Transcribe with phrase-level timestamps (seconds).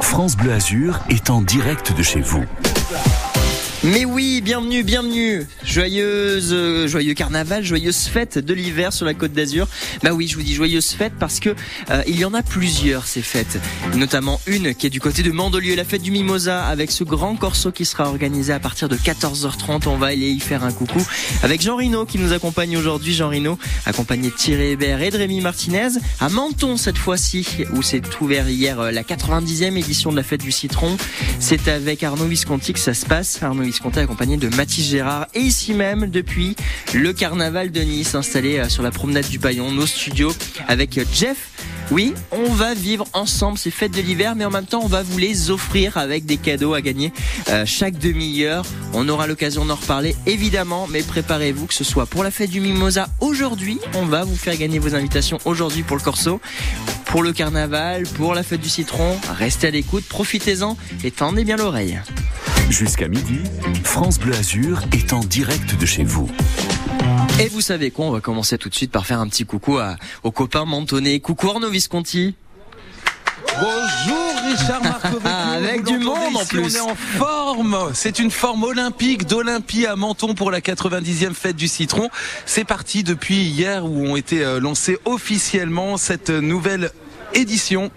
[0.00, 2.44] France Bleu Azur est en direct de chez vous.
[3.82, 5.46] Mais oui, bienvenue, bienvenue.
[5.64, 9.68] Joyeuse, euh, joyeux carnaval, joyeuse fête de l'hiver sur la Côte d'Azur.
[10.02, 11.54] Bah oui, je vous dis joyeuse fête parce que
[11.90, 13.58] euh, il y en a plusieurs ces fêtes,
[13.96, 17.36] notamment une qui est du côté de Mandelieu, la fête du Mimosa, avec ce grand
[17.36, 19.88] corso qui sera organisé à partir de 14h30.
[19.88, 21.02] On va aller y faire un coucou
[21.42, 23.14] avec Jean Rino qui nous accompagne aujourd'hui.
[23.14, 25.88] Jean Rino, accompagné de Thierry Hébert et de Rémi Martinez,
[26.20, 30.42] à Menton cette fois-ci, où c'est ouvert hier euh, la 90e édition de la fête
[30.42, 30.98] du citron.
[31.38, 33.42] C'est avec Arnaud Visconti que ça se passe.
[33.42, 36.56] Arnaud Visconti accompagné de Mathis Gérard et ici même depuis
[36.92, 40.32] le carnaval de Nice installé euh, sur la promenade du Paillon, nos studios
[40.66, 41.50] avec euh, Jeff.
[41.92, 45.04] Oui, on va vivre ensemble ces fêtes de l'hiver, mais en même temps, on va
[45.04, 47.12] vous les offrir avec des cadeaux à gagner
[47.48, 48.64] euh, chaque demi-heure.
[48.92, 52.60] On aura l'occasion d'en reparler, évidemment, mais préparez-vous que ce soit pour la fête du
[52.60, 53.78] Mimosa aujourd'hui.
[53.94, 56.40] On va vous faire gagner vos invitations aujourd'hui pour le Corso,
[57.04, 59.16] pour le carnaval, pour la fête du citron.
[59.38, 62.00] Restez à l'écoute, profitez-en et tendez bien l'oreille.
[62.70, 63.40] Jusqu'à midi,
[63.82, 66.30] France Bleu Azur est en direct de chez vous.
[67.40, 69.78] Et vous savez quoi On va commencer tout de suite par faire un petit coucou
[69.78, 71.18] à, aux copains mentonné.
[71.18, 72.36] Coucou Arnaud Visconti.
[73.58, 75.26] Bonjour Richard Marcovici.
[75.26, 76.62] Avec du monde en plus.
[76.62, 77.90] On est en forme.
[77.92, 82.08] C'est une forme olympique d'Olympie à Menton pour la 90e fête du citron.
[82.46, 86.92] C'est parti depuis hier où ont été euh, lancées officiellement cette nouvelle
[87.34, 87.90] édition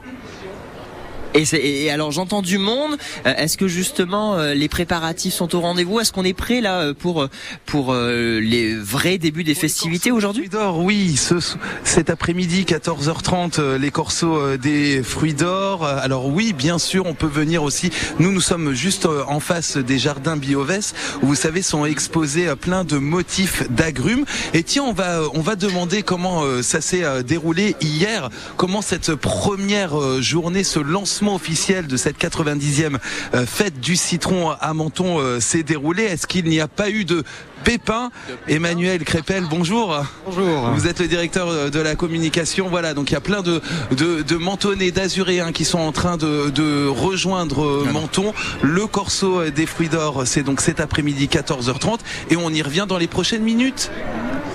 [1.33, 2.97] et, et, alors j'entends du monde.
[3.25, 5.99] Euh, Est-ce que justement euh, les préparatifs sont au rendez-vous?
[5.99, 7.27] Est-ce qu'on est prêt là euh, pour
[7.65, 10.49] pour les vrais débuts des festivités aujourd'hui?
[10.49, 11.15] D'or, oui.
[11.15, 11.35] Ce,
[11.83, 15.85] cet après-midi 14h30, euh, les corsos des fruits d'or.
[15.85, 17.89] Alors oui, bien sûr, on peut venir aussi.
[18.19, 22.83] Nous, nous sommes juste en face des jardins Bioves où vous savez sont exposés plein
[22.83, 24.25] de motifs d'agrumes.
[24.53, 28.29] Et tiens, on va on va demander comment ça s'est déroulé hier.
[28.57, 32.97] Comment cette première journée, ce lancement officiel de cette 90e
[33.45, 36.03] fête du citron à Menton s'est déroulé.
[36.03, 37.23] Est-ce qu'il n'y a pas eu de
[37.63, 38.11] Pépin,
[38.49, 40.03] Emmanuel Crépel, bonjour.
[40.25, 40.71] Bonjour.
[40.71, 42.67] Vous êtes le directeur de la communication.
[42.67, 43.61] Voilà, donc il y a plein de,
[43.91, 48.33] de, de mentonnés, d'azuréens qui sont en train de, de rejoindre Menton.
[48.61, 51.99] Le corso des fruits d'or, c'est donc cet après-midi 14h30
[52.29, 53.89] et on y revient dans les prochaines minutes.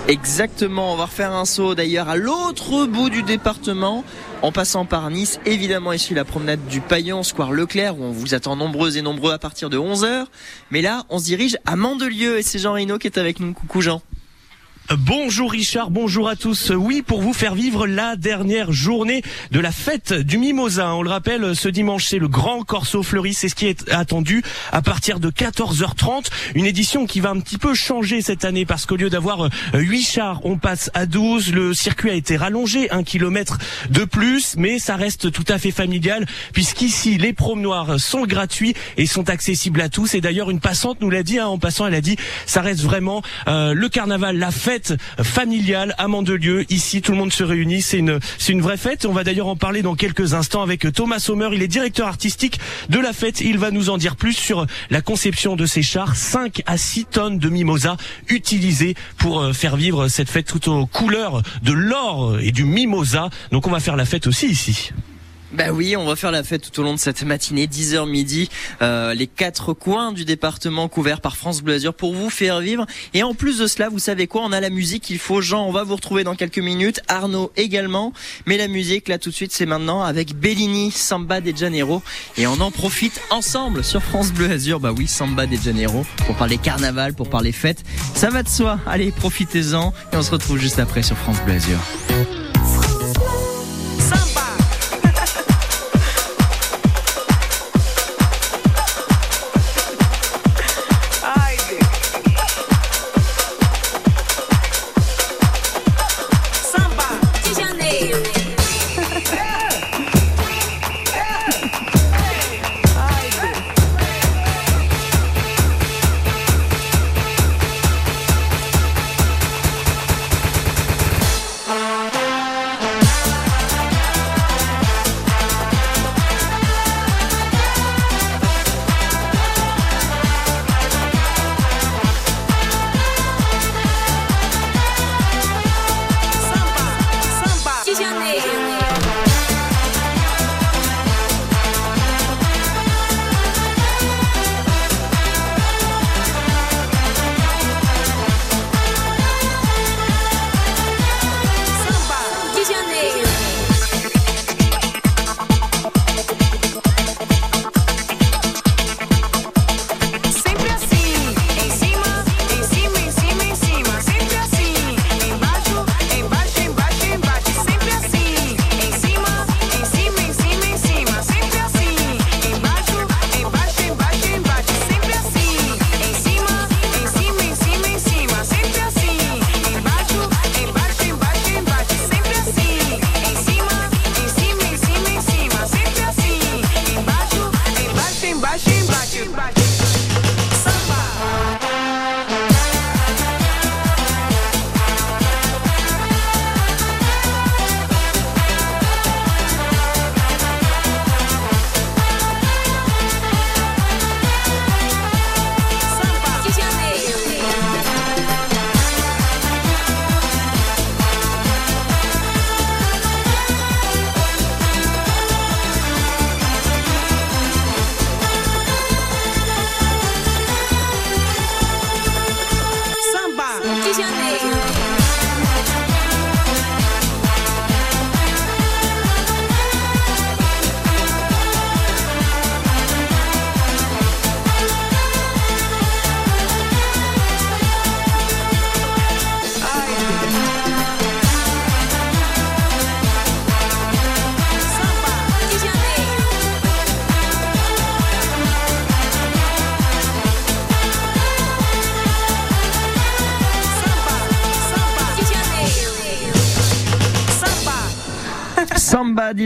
[0.09, 4.03] Exactement, on va refaire un saut d'ailleurs à l'autre bout du département
[4.41, 8.33] en passant par Nice, évidemment ici la promenade du Paillon, Square Leclerc, où on vous
[8.33, 10.25] attend nombreux et nombreux à partir de 11h.
[10.71, 13.53] Mais là, on se dirige à Mandelieu et c'est Jean Rino qui est avec nous.
[13.53, 14.01] Coucou Jean.
[14.97, 16.71] Bonjour Richard, bonjour à tous.
[16.71, 20.95] Oui, pour vous faire vivre la dernière journée de la fête du Mimosa.
[20.95, 23.35] On le rappelle, ce dimanche, c'est le grand Corso Fleuri.
[23.35, 24.41] C'est ce qui est attendu
[24.71, 26.31] à partir de 14h30.
[26.55, 30.01] Une édition qui va un petit peu changer cette année parce qu'au lieu d'avoir 8
[30.01, 31.53] chars, on passe à 12.
[31.53, 33.59] Le circuit a été rallongé, un kilomètre
[33.91, 39.05] de plus, mais ça reste tout à fait familial puisqu'ici, les promenoirs sont gratuits et
[39.05, 40.15] sont accessibles à tous.
[40.15, 42.15] Et d'ailleurs, une passante nous l'a dit, hein, en passant, elle a dit,
[42.47, 44.78] ça reste vraiment euh, le carnaval, la fête
[45.21, 46.65] familiale à Mandelieu.
[46.71, 47.81] Ici, tout le monde se réunit.
[47.81, 49.05] C'est une, c'est une vraie fête.
[49.05, 51.49] On va d'ailleurs en parler dans quelques instants avec Thomas Sommer.
[51.53, 52.59] Il est directeur artistique
[52.89, 53.41] de la fête.
[53.41, 56.15] Il va nous en dire plus sur la conception de ces chars.
[56.15, 57.97] 5 à 6 tonnes de mimosa
[58.27, 63.29] utilisées pour faire vivre cette fête tout aux couleurs de l'or et du mimosa.
[63.51, 64.91] Donc on va faire la fête aussi ici.
[65.51, 68.49] Bah oui, on va faire la fête tout au long de cette matinée, 10h midi,
[68.83, 72.85] euh, les quatre coins du département couverts par France Bleu Azur pour vous faire vivre.
[73.15, 75.41] Et en plus de cela, vous savez quoi, on a la musique qu'il faut.
[75.41, 78.13] Jean, on va vous retrouver dans quelques minutes, Arnaud également.
[78.45, 82.03] Mais la musique, là tout de suite, c'est maintenant avec Bellini, Samba de Janeiro.
[82.37, 84.79] Et on en profite ensemble sur France Bleu Azur.
[84.79, 87.83] Bah oui, Samba de Janeiro, pour parler carnaval, pour parler fête.
[88.13, 88.79] Ça va de soi.
[88.85, 89.93] Allez, profitez-en.
[90.13, 91.79] Et on se retrouve juste après sur France Bleu Azur.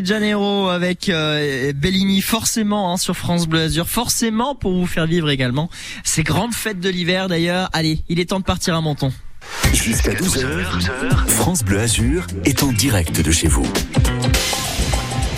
[0.03, 5.07] De Janeiro avec euh, Bellini, forcément hein, sur France Bleu Azur, forcément pour vous faire
[5.07, 5.69] vivre également
[6.03, 7.69] ces grandes fêtes de l'hiver d'ailleurs.
[7.73, 9.11] Allez, il est temps de partir à Menton.
[9.73, 13.65] Jusqu'à 12h, France Bleu Azur est en direct de chez vous.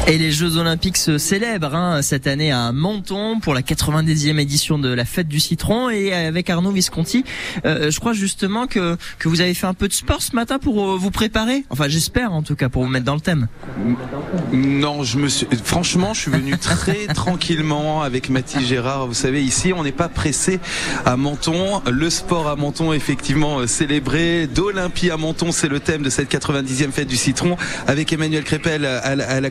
[0.07, 4.77] Et les Jeux Olympiques se célèbrent hein, cette année à Menton pour la 90e édition
[4.77, 7.23] de la Fête du Citron et avec Arnaud Visconti,
[7.65, 10.59] euh, je crois justement que que vous avez fait un peu de sport ce matin
[10.59, 11.65] pour euh, vous préparer.
[11.71, 13.47] Enfin, j'espère en tout cas pour vous mettre dans le thème.
[14.53, 19.07] Non, je me suis franchement, je suis venu très tranquillement avec Mathis Gérard.
[19.07, 20.59] Vous savez, ici, on n'est pas pressé
[21.05, 21.81] à Menton.
[21.91, 24.45] Le sport à Menton, effectivement, euh, célébré.
[24.45, 27.57] D'Olympie à Menton, c'est le thème de cette 90e Fête du Citron.
[27.87, 29.41] Avec Emmanuel Crépel à la, à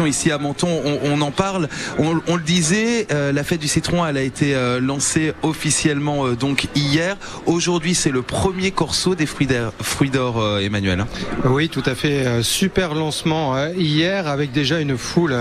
[0.00, 1.68] ici à Menton, on, on en parle.
[1.98, 6.26] On, on le disait, euh, la fête du citron, elle a été euh, lancée officiellement
[6.26, 7.16] euh, donc hier.
[7.46, 11.04] Aujourd'hui, c'est le premier corso des fruits d'or, Emmanuel.
[11.44, 12.42] Oui, tout à fait.
[12.42, 15.34] super lancement hier avec déjà une foule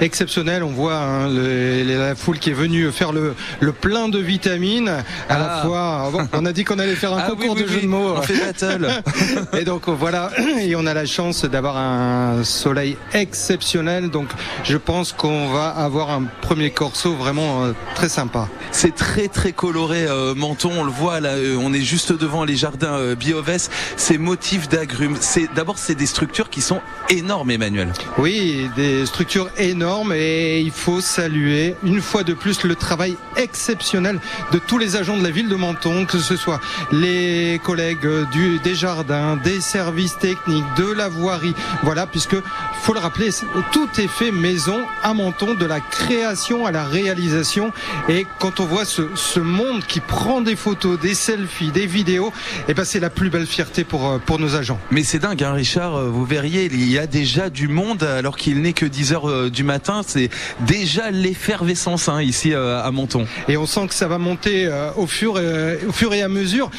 [0.00, 0.62] exceptionnelle.
[0.62, 4.92] On voit hein, le, la foule qui est venue faire le, le plein de vitamines.
[5.28, 5.62] À la ah.
[5.64, 8.14] fois, bon, on a dit qu'on allait faire un ah concours de jeux de mots.
[8.16, 8.88] On fait battle.
[9.58, 14.28] et donc voilà, et on a la chance d'avoir un soleil exceptionnel donc
[14.64, 18.48] je pense qu'on va avoir un premier corso vraiment euh, très sympa.
[18.72, 22.44] C'est très très coloré euh, Menton, on le voit là, euh, on est juste devant
[22.44, 25.16] les jardins Bioves, ces motifs d'agrumes.
[25.20, 26.80] C'est d'abord c'est des structures qui sont
[27.10, 27.92] énormes Emmanuel.
[28.18, 34.18] Oui, des structures énormes et il faut saluer une fois de plus le travail exceptionnel
[34.52, 36.60] de tous les agents de la ville de Menton, que ce soit
[36.90, 41.54] les collègues du, des jardins, des services techniques, de la voirie.
[41.82, 42.36] Voilà, puisque
[42.82, 43.30] faut le rappeler,
[43.76, 47.72] tout est fait maison à Menton, de la création à la réalisation.
[48.08, 52.28] Et quand on voit ce, ce monde qui prend des photos, des selfies, des vidéos,
[52.28, 54.78] et eh ben c'est la plus belle fierté pour, euh, pour nos agents.
[54.90, 58.38] Mais c'est dingue, hein, Richard, euh, vous verriez, il y a déjà du monde alors
[58.38, 60.00] qu'il n'est que 10 heures euh, du matin.
[60.06, 60.30] C'est
[60.60, 63.26] déjà l'effervescence hein, ici à Menton.
[63.46, 66.70] Et on sent que ça va monter au, fur et, au fur et à mesure.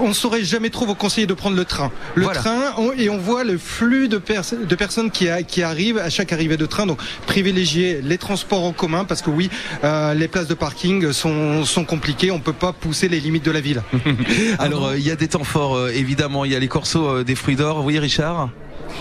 [0.00, 1.90] On ne saurait jamais trop vous conseiller de prendre le train.
[2.14, 6.08] Le train, et on voit le flux de, de personnes qui, a, qui arrivent à
[6.08, 6.86] chaque arrivée de train.
[6.86, 9.50] Donc privilégier les transports en commun parce que oui,
[9.82, 12.30] euh, les places de parking sont, sont compliquées.
[12.30, 13.82] On peut pas pousser les limites de la ville.
[14.58, 16.44] Alors euh, il y a des temps forts euh, évidemment.
[16.44, 17.84] Il y a les corsos des fruits d'or.
[17.84, 18.50] Oui, Richard?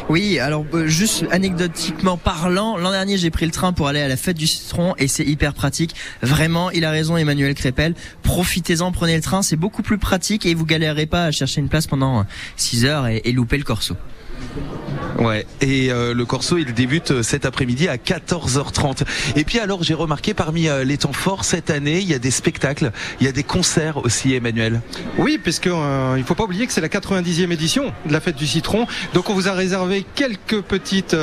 [0.10, 4.18] Oui, alors juste anecdotiquement parlant, l'an dernier j'ai pris le train pour aller à la
[4.18, 5.96] fête du citron et c'est hyper pratique.
[6.22, 7.96] Vraiment, il a raison Emmanuel Crépel.
[8.22, 11.70] Profitez-en, prenez le train, c'est beaucoup plus pratique et vous galérez pas à chercher une
[11.70, 12.26] place pendant
[12.58, 13.96] 6 heures et, et louper le corso.
[15.20, 19.02] Ouais, et euh, le corso il débute euh, cet après-midi à 14h30.
[19.36, 22.20] Et puis alors j'ai remarqué parmi euh, les temps forts cette année, il y a
[22.20, 24.82] des spectacles, il y a des concerts aussi Emmanuel.
[25.18, 25.70] Oui, puisque
[26.18, 28.86] il faut pas oublier que c'est la 90e édition de la fête du citron.
[29.14, 31.16] Donc on vous a réservé quelques petites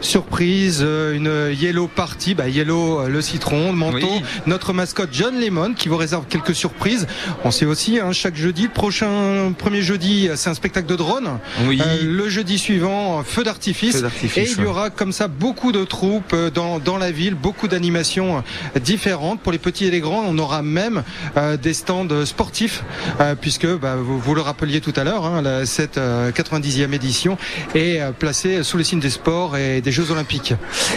[0.00, 5.88] surprises, une yellow party, bah, yellow le citron, le manteau, notre mascotte John Lemon qui
[5.88, 7.06] vous réserve quelques surprises.
[7.44, 11.38] On sait aussi hein, chaque jeudi, le prochain premier jeudi, c'est un spectacle de drone.
[11.66, 11.82] Oui.
[12.02, 14.02] le jeudi suivant feu d'artifice.
[14.36, 17.68] Et il y aura comme ça beaucoup de troupes euh, dans, dans la ville, beaucoup
[17.68, 18.38] d'animations
[18.76, 19.40] euh, différentes.
[19.40, 21.02] Pour les petits et les grands, on aura même
[21.36, 22.84] euh, des stands sportifs,
[23.40, 27.36] puisque bah, vous, vous, le rappeliez tout à l'heure, hein, cette 90e édition
[27.74, 30.54] est placée sous le signe des sports et des Jeux Olympiques.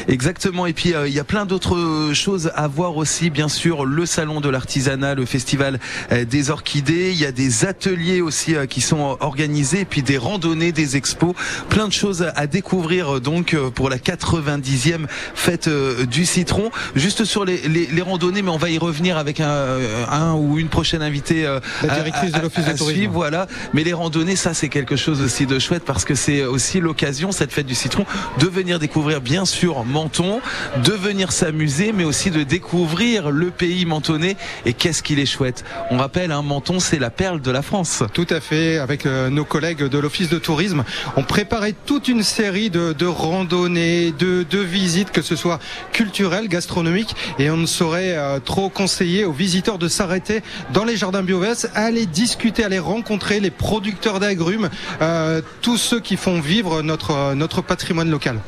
[0.08, 0.66] Exactement.
[0.66, 4.42] Et puis il y a plein d'autres choses à voir aussi, bien sûr, le salon
[4.42, 5.80] de l'artisanat, le festival
[6.12, 7.12] des orchidées.
[7.12, 11.36] Il y a des ateliers aussi qui sont organisés, et puis des randonnées, des expos,
[11.70, 16.72] plein de choses à découvrir euh, donc euh, pour la 90e fête euh, du citron.
[16.96, 19.78] Juste sur les, les, randonnées, mais on va y revenir avec un,
[20.10, 21.44] un ou une prochaine invitée
[21.84, 23.12] la directrice de l'office de tourisme.
[23.12, 23.48] voilà.
[23.74, 27.32] Mais les randonnées, ça c'est quelque chose aussi de chouette parce que c'est aussi l'occasion
[27.32, 28.06] cette fête du citron
[28.40, 30.40] de venir découvrir bien sûr Menton,
[30.84, 35.66] de venir s'amuser, mais aussi de découvrir le pays mentonais et qu'est-ce qu'il est chouette.
[35.92, 38.04] On rappelle, hein, Menton, c'est la perle de la France.
[38.14, 38.78] Tout à fait.
[38.78, 40.84] Avec nos collègues de l'office de tourisme,
[41.16, 45.60] on préparait toute une série de, randonnées, de, visites, que ce soit
[45.92, 50.42] culturelles, gastronomiques, et on ne saurait euh, trop conseiller aux visiteurs de s'arrêter
[50.74, 54.72] dans les jardins Bioves, aller discuter, aller rencontrer les producteurs d'agrumes,
[55.04, 58.40] euh, tous ceux qui font vivre notre, notre patrimoine local.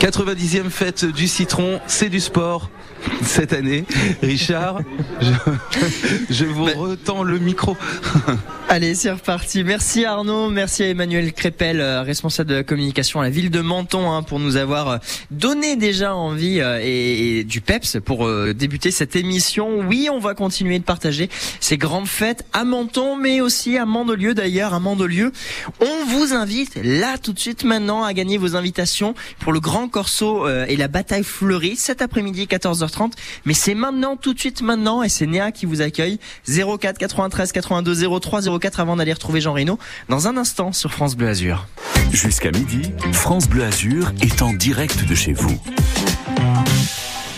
[0.00, 2.70] 90e fête du citron, c'est du sport
[3.22, 3.84] cette année.
[4.22, 4.80] Richard,
[6.30, 7.76] je, vous retends le micro.
[8.68, 9.62] Allez, c'est reparti.
[9.62, 13.60] Merci Arnaud, merci à Emmanuel Crépel, euh, responsable de la communication à la ville de
[13.60, 14.96] Menton, hein, pour nous avoir euh,
[15.30, 19.80] donné déjà envie euh, et, du PEPS pour débuter cette émission.
[19.80, 21.28] Oui, on va continuer de partager
[21.60, 24.74] ces grandes fêtes à Menton, mais aussi à Mandelieu d'ailleurs.
[24.74, 25.32] À Mandelieu,
[25.80, 29.88] on vous invite là tout de suite maintenant à gagner vos invitations pour le grand
[29.88, 32.93] corso et la bataille fleurie cet après-midi 14h30.
[33.44, 36.18] Mais c'est maintenant, tout de suite maintenant, et c'est Néa qui vous accueille.
[36.46, 41.16] 04 93 82 03 04 avant d'aller retrouver Jean Reno dans un instant sur France
[41.16, 41.66] Bleu Azur.
[42.12, 45.58] Jusqu'à midi, France Bleu Azur est en direct de chez vous.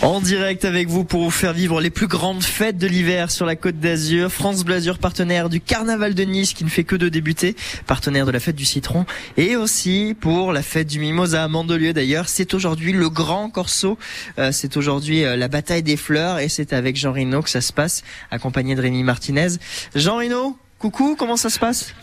[0.03, 3.47] En direct avec vous pour vous faire vivre les plus grandes fêtes de l'hiver sur
[3.47, 4.31] la Côte d'Azur.
[4.31, 7.55] France Bleu Azur, partenaire du Carnaval de Nice qui ne fait que de débuter,
[7.87, 11.93] partenaire de la fête du citron et aussi pour la fête du Mimosa à Mandelieu
[11.93, 12.29] d'ailleurs.
[12.29, 13.97] C'est aujourd'hui le grand corso,
[14.37, 17.61] euh, c'est aujourd'hui euh, la bataille des fleurs et c'est avec Jean Rino que ça
[17.61, 19.57] se passe, accompagné de Rémi Martinez.
[19.95, 21.95] Jean Rino, coucou, comment ça se passe?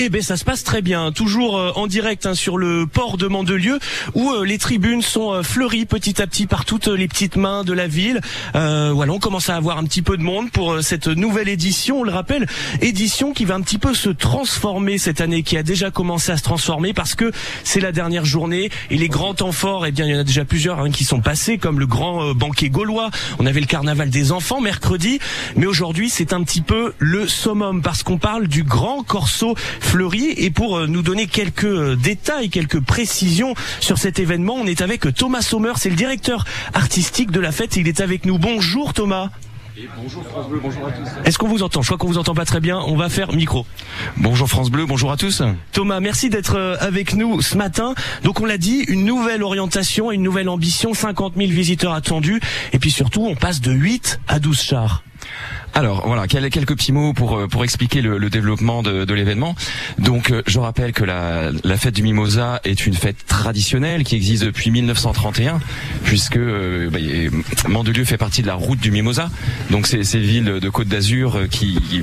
[0.00, 3.16] Eh ben ça se passe très bien, toujours euh, en direct hein, sur le port
[3.16, 3.80] de Mandelieu
[4.14, 7.64] où euh, les tribunes sont euh, fleuries petit à petit par toutes les petites mains
[7.64, 8.20] de la ville.
[8.54, 12.00] voilà, on commence à avoir un petit peu de monde pour cette nouvelle édition.
[12.00, 12.46] On le rappelle,
[12.80, 16.36] édition qui va un petit peu se transformer cette année, qui a déjà commencé à
[16.36, 17.32] se transformer parce que
[17.64, 19.86] c'est la dernière journée et les grands temps forts.
[19.86, 22.34] Eh bien, il y en a déjà plusieurs hein, qui sont passés, comme le grand
[22.34, 23.10] banquet gaulois.
[23.40, 25.18] On avait le carnaval des enfants mercredi,
[25.56, 29.56] mais aujourd'hui c'est un petit peu le summum parce qu'on parle du grand corso
[29.88, 30.34] Fleury.
[30.36, 34.82] Et pour euh, nous donner quelques euh, détails, quelques précisions sur cet événement, on est
[34.82, 37.76] avec Thomas Sommer, c'est le directeur artistique de la fête.
[37.76, 38.38] Il est avec nous.
[38.38, 39.30] Bonjour Thomas.
[39.96, 41.08] bonjour France Bleu, bonjour à tous.
[41.24, 41.80] Est-ce qu'on vous entend?
[41.80, 42.78] Je crois qu'on vous entend pas très bien.
[42.86, 43.64] On va faire micro.
[44.18, 45.42] Bonjour France Bleu, bonjour à tous.
[45.72, 47.94] Thomas, merci d'être euh, avec nous ce matin.
[48.24, 52.42] Donc on l'a dit, une nouvelle orientation, une nouvelle ambition, 50 000 visiteurs attendus.
[52.74, 55.02] Et puis surtout, on passe de 8 à 12 chars.
[55.74, 59.54] Alors voilà, quelques petits mots pour euh, pour expliquer le, développement de, l'événement.
[59.98, 64.44] Donc euh, je rappelle que la, fête du Mimosa est une fête traditionnelle qui existe
[64.44, 65.60] depuis 1931,
[66.04, 66.98] puisque euh, bah,
[67.68, 69.30] Mandelieu fait partie de la route du Mimosa.
[69.70, 72.02] Donc c'est ces villes de Côte d'Azur qui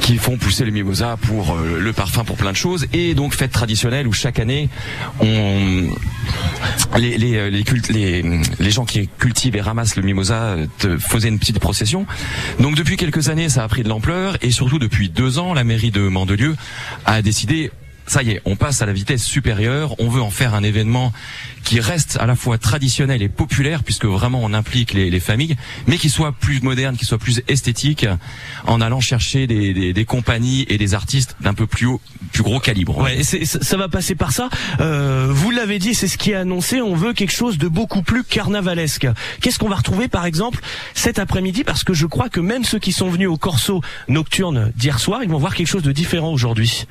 [0.00, 3.52] qui font pousser le Mimosa pour le parfum, pour plein de choses, et donc fête
[3.52, 4.68] traditionnelle où chaque année
[6.96, 8.22] les, les,
[8.60, 10.56] les gens qui cultivent et ramassent le Mimosa
[10.98, 12.06] faisaient une petite procession.
[12.60, 15.64] Donc depuis quelques années, ça a pris de l'ampleur et surtout depuis deux ans, la
[15.64, 16.56] mairie de Mandelieu
[17.04, 17.70] a décidé
[18.10, 21.12] ça y est, on passe à la vitesse supérieure, on veut en faire un événement
[21.64, 25.98] qui reste à la fois traditionnel et populaire, puisque vraiment on implique les, familles, mais
[25.98, 28.06] qui soit plus moderne, qui soit plus esthétique,
[28.66, 32.00] en allant chercher des, compagnies et des artistes d'un peu plus haut,
[32.32, 32.98] plus gros calibre.
[32.98, 34.48] Ouais, ça va passer par ça.
[34.80, 38.02] Euh, vous l'avez dit, c'est ce qui est annoncé, on veut quelque chose de beaucoup
[38.02, 39.06] plus carnavalesque.
[39.40, 40.60] Qu'est-ce qu'on va retrouver par exemple
[40.94, 41.64] cet après-midi?
[41.64, 45.22] Parce que je crois que même ceux qui sont venus au Corso nocturne d'hier soir,
[45.22, 46.86] ils vont voir quelque chose de différent aujourd'hui.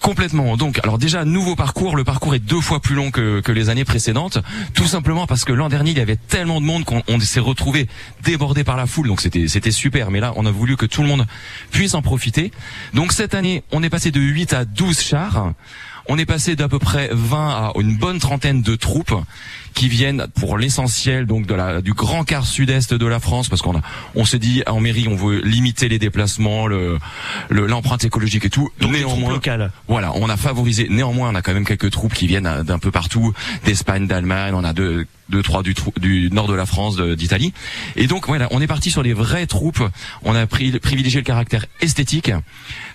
[0.00, 0.56] Complètement.
[0.56, 1.96] Donc, alors déjà, nouveau parcours.
[1.96, 4.38] Le parcours est deux fois plus long que, que les années précédentes.
[4.74, 7.88] Tout simplement parce que l'an dernier, il y avait tellement de monde qu'on s'est retrouvé
[8.22, 9.08] débordé par la foule.
[9.08, 10.10] Donc, c'était, c'était super.
[10.10, 11.26] Mais là, on a voulu que tout le monde
[11.70, 12.52] puisse en profiter.
[12.94, 15.52] Donc, cette année, on est passé de 8 à 12 chars.
[16.10, 19.14] On est passé d'à peu près 20 à une bonne trentaine de troupes
[19.78, 23.62] qui viennent pour l'essentiel donc de la du grand quart sud-est de la France parce
[23.62, 23.80] qu'on a
[24.16, 26.98] on s'est dit en mairie on veut limiter les déplacements le
[27.48, 28.70] l'empreinte écologique et tout.
[28.80, 29.70] Donc néanmoins local.
[29.86, 32.90] voilà on a favorisé néanmoins on a quand même quelques troupes qui viennent d'un peu
[32.90, 33.32] partout
[33.66, 37.52] d'Espagne d'Allemagne on a deux deux trois du, du nord de la France d'Italie.
[37.96, 39.82] Et donc voilà on est parti sur les vraies troupes.
[40.24, 42.32] On a pris privilégié le caractère esthétique.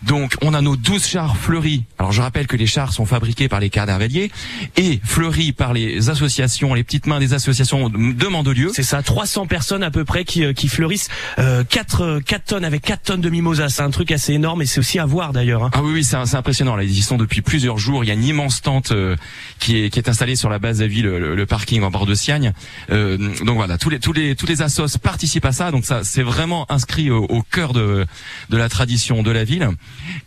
[0.01, 1.83] Donc on a nos 12 chars fleuris.
[1.99, 4.31] Alors je rappelle que les chars sont fabriqués par les carnavaliers
[4.77, 8.71] et fleuris par les associations les petites mains des associations de Mandelieu.
[8.73, 12.65] C'est ça, 300 personnes à peu près qui, euh, qui fleurissent euh, 4, euh, tonnes
[12.65, 13.69] avec 4 tonnes de mimosa.
[13.69, 15.63] C'est un truc assez énorme et c'est aussi à voir d'ailleurs.
[15.63, 15.71] Hein.
[15.73, 16.75] Ah oui, oui c'est impressionnant.
[16.75, 18.03] Là, ils y sont depuis plusieurs jours.
[18.03, 19.15] Il y a une immense tente euh,
[19.59, 22.05] qui, est, qui est installée sur la base de la ville, le, parking en bord
[22.05, 22.53] de Siagne.
[22.89, 25.71] donc voilà, tous les, tous les, tous les assos participent à ça.
[25.71, 28.05] Donc ça, c'est vraiment inscrit au, au, cœur de,
[28.49, 29.69] de la tradition de la ville.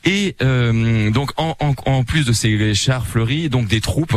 [0.04, 4.16] Et donc en, en, en plus de ces chars fleuris, donc des troupes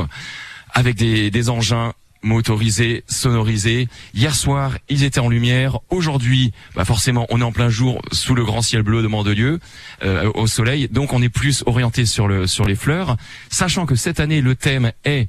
[0.73, 3.87] avec des, des engins motorisés, sonorisés.
[4.13, 5.79] Hier soir, ils étaient en lumière.
[5.89, 9.59] Aujourd'hui, bah forcément, on est en plein jour sous le grand ciel bleu de Mandelieu,
[10.03, 10.87] euh, au soleil.
[10.89, 13.17] Donc, on est plus orienté sur le sur les fleurs,
[13.49, 15.27] sachant que cette année, le thème est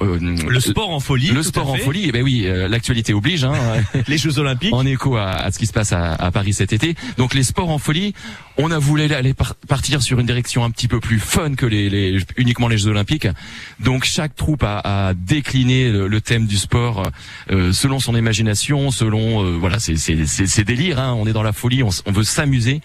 [0.00, 1.28] euh, le sport en folie.
[1.28, 2.04] Le sport en folie.
[2.06, 3.44] Eh ben oui, euh, l'actualité oblige.
[3.44, 3.54] Hein,
[4.08, 4.72] les Jeux Olympiques.
[4.72, 6.94] En écho à, ce qui se passe à, Paris cet été.
[7.18, 8.14] Donc les sports en folie.
[8.58, 9.34] On a voulu aller
[9.68, 12.90] partir sur une direction un petit peu plus fun que les, les uniquement les Jeux
[12.90, 13.28] Olympiques.
[13.80, 17.10] Donc chaque troupe a, a décliné le, thème du sport
[17.50, 20.98] euh, selon son imagination, selon voilà, c'est c'est délire.
[20.98, 22.80] Hein, on est dans la folie, on, on veut s'amuser.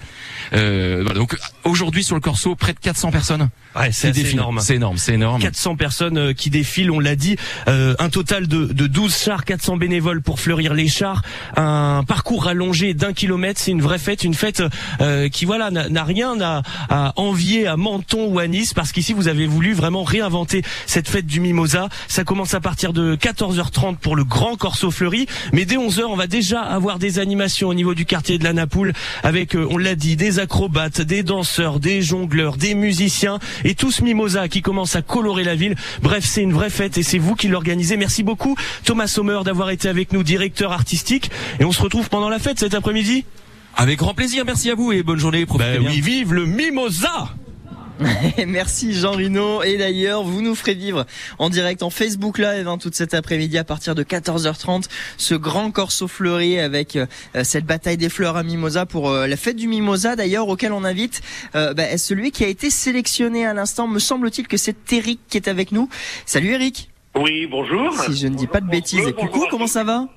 [0.51, 3.50] Voilà, donc aujourd'hui sur le Corso, près de 400 personnes.
[3.75, 4.59] Ouais, c'est énorme.
[4.59, 5.41] C'est énorme, c'est énorme.
[5.41, 6.91] 400 personnes qui défilent.
[6.91, 7.36] On l'a dit,
[7.67, 11.21] euh, un total de, de 12 chars, 400 bénévoles pour fleurir les chars,
[11.55, 14.63] un parcours allongé d'un kilomètre, c'est une vraie fête, une fête
[15.01, 18.92] euh, qui voilà voilà n'a rien à, à, envier à Menton ou à Nice parce
[18.92, 21.90] qu'ici vous avez voulu vraiment réinventer cette fête du mimosa.
[22.08, 26.16] Ça commence à partir de 14h30 pour le grand Corso Fleuri, mais dès 11h on
[26.16, 29.78] va déjà avoir des animations au niveau du quartier de la Napoule avec, euh, on
[29.78, 34.62] l'a dit, des acrobates, des danseurs, des jongleurs, des musiciens et tout ce mimosa qui
[34.62, 35.76] commence à colorer la ville.
[36.04, 37.98] Bref, c'est une vraie fête et c'est vous qui l'organisez.
[37.98, 41.32] Merci beaucoup Thomas Sommer d'avoir été avec nous, directeur artistique.
[41.60, 43.26] Et on se retrouve pendant la fête cet après-midi.
[43.79, 45.46] Avec grand plaisir, merci à vous et bonne journée.
[45.46, 45.89] Profitez Ben bien.
[45.91, 47.30] oui, vive le mimosa
[48.47, 49.63] Merci Jean Rino.
[49.63, 51.06] Et d'ailleurs, vous nous ferez vivre
[51.39, 54.86] en direct en Facebook Live hein, toute cet après-midi à partir de 14h30
[55.17, 57.06] ce grand corso fleuri avec euh,
[57.43, 60.84] cette bataille des fleurs à Mimosa pour euh, la fête du Mimosa d'ailleurs auquel on
[60.84, 61.21] invite
[61.56, 63.88] euh, bah, celui qui a été sélectionné à l'instant.
[63.88, 65.89] Me semble-t-il que c'est Eric qui est avec nous.
[66.28, 66.89] Salut Eric.
[67.15, 67.93] Oui, bonjour.
[68.04, 68.99] Si je ne dis pas de bêtises.
[68.99, 69.49] Bonjour, Coucou, bonjour.
[69.49, 70.08] comment ça va?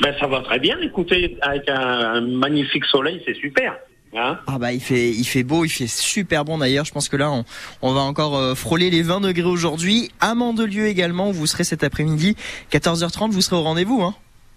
[0.00, 0.78] Ben, ça va très bien.
[0.80, 3.76] Écoutez, avec un, magnifique soleil, c'est super.
[4.16, 6.84] Hein Ah bah il fait il fait beau, il fait super bon d'ailleurs.
[6.84, 7.44] Je pense que là on,
[7.82, 10.08] on va encore euh, frôler les 20 degrés aujourd'hui.
[10.20, 12.36] À Mandelieu également où vous serez cet après-midi
[12.70, 13.32] 14h30.
[13.32, 14.14] Vous serez au rendez-vous hein.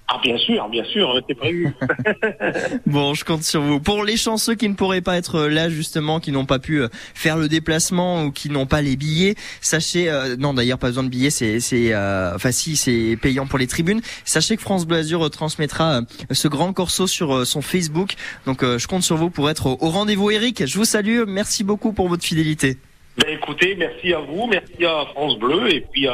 [0.09, 1.73] Ah, bien sûr, bien sûr, c'est prévu.
[2.85, 3.79] Bon, je compte sur vous.
[3.81, 6.87] Pour les chanceux qui ne pourraient pas être là justement, qui n'ont pas pu euh,
[7.13, 11.03] faire le déplacement ou qui n'ont pas les billets, sachez euh, non d'ailleurs pas besoin
[11.03, 13.99] de billets, c'est c'est euh, enfin si c'est payant pour les tribunes.
[14.23, 18.13] Sachez que France Bleu Azur retransmettra euh, ce grand corso sur euh, son Facebook.
[18.45, 20.31] Donc euh, je compte sur vous pour être au, au rendez-vous.
[20.31, 21.23] Eric, je vous salue.
[21.27, 22.77] Merci beaucoup pour votre fidélité.
[23.17, 26.11] ben, écoutez, merci à vous, merci à France Bleu, et puis euh,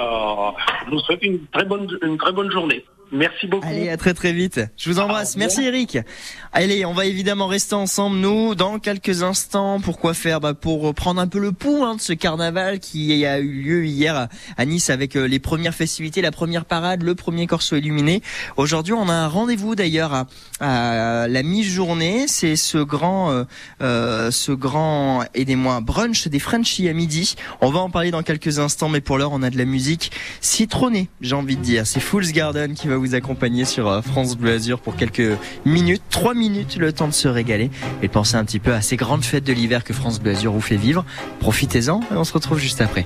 [0.85, 2.83] je vous souhaite une très bonne, une très bonne journée.
[3.11, 3.67] Merci beaucoup.
[3.67, 4.59] Allez, à très très vite.
[4.75, 5.37] Je vous embrasse.
[5.37, 5.99] Merci Eric.
[6.51, 9.79] Allez, on va évidemment rester ensemble nous dans quelques instants.
[9.79, 10.39] Pourquoi faire?
[10.39, 13.85] Bah, Pour prendre un peu le pouls hein, de ce carnaval qui a eu lieu
[13.85, 17.75] hier à- à Nice avec euh, les premières festivités, la première parade, le premier corso
[17.75, 18.23] illuminé.
[18.57, 20.27] Aujourd'hui, on a un rendez-vous d'ailleurs à,
[20.59, 22.25] à la mi-journée.
[22.27, 23.43] C'est ce grand, euh,
[23.81, 27.35] euh, ce grand, aidez-moi, brunch des Frenchies à midi.
[27.61, 30.11] On va en parler dans quelques instants, mais pour l'heure, on a de la musique
[30.41, 31.87] citronnée, j'ai envie de dire.
[31.87, 36.03] C'est Fool's Garden qui va vous accompagner sur euh, France Bleu Azur pour quelques minutes,
[36.09, 38.95] trois minutes, le temps de se régaler et de penser un petit peu à ces
[38.95, 41.05] grandes fêtes de l'hiver que France Bleu vous fait vivre.
[41.39, 43.05] Profitez-en et on se retrouve juste après.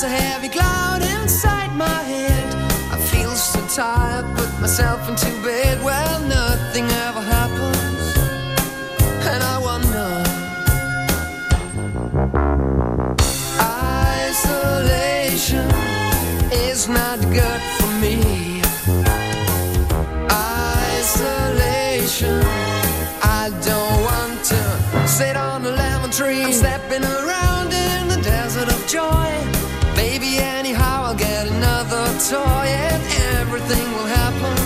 [0.00, 2.54] There's a heavy cloud inside my head.
[2.90, 5.82] I feel so tired, put myself into bed.
[5.84, 8.16] Well, nothing ever happens,
[9.26, 10.24] and I wonder.
[14.30, 15.68] Isolation
[16.50, 18.62] is not good for me.
[20.90, 22.42] Isolation.
[23.22, 24.62] I don't want to
[25.08, 26.44] sit on a lemon tree.
[26.44, 29.29] I'm stepping around in the desert of joy.
[33.70, 34.56] Everything will happen.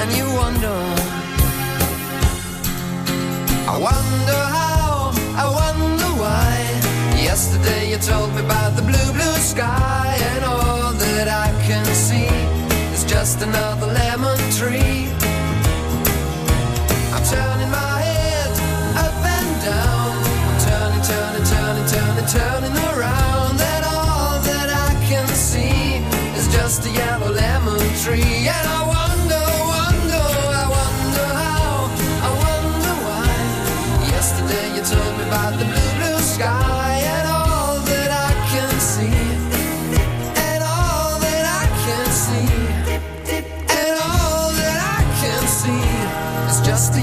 [0.00, 0.78] And you wonder.
[3.66, 6.54] I wonder how, I wonder why.
[7.20, 12.30] Yesterday you told me about the blue, blue sky, and all that I can see
[12.94, 15.10] is just another lemon tree.
[17.14, 17.87] I'm turning my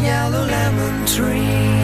[0.06, 1.76] yellow lemon tree.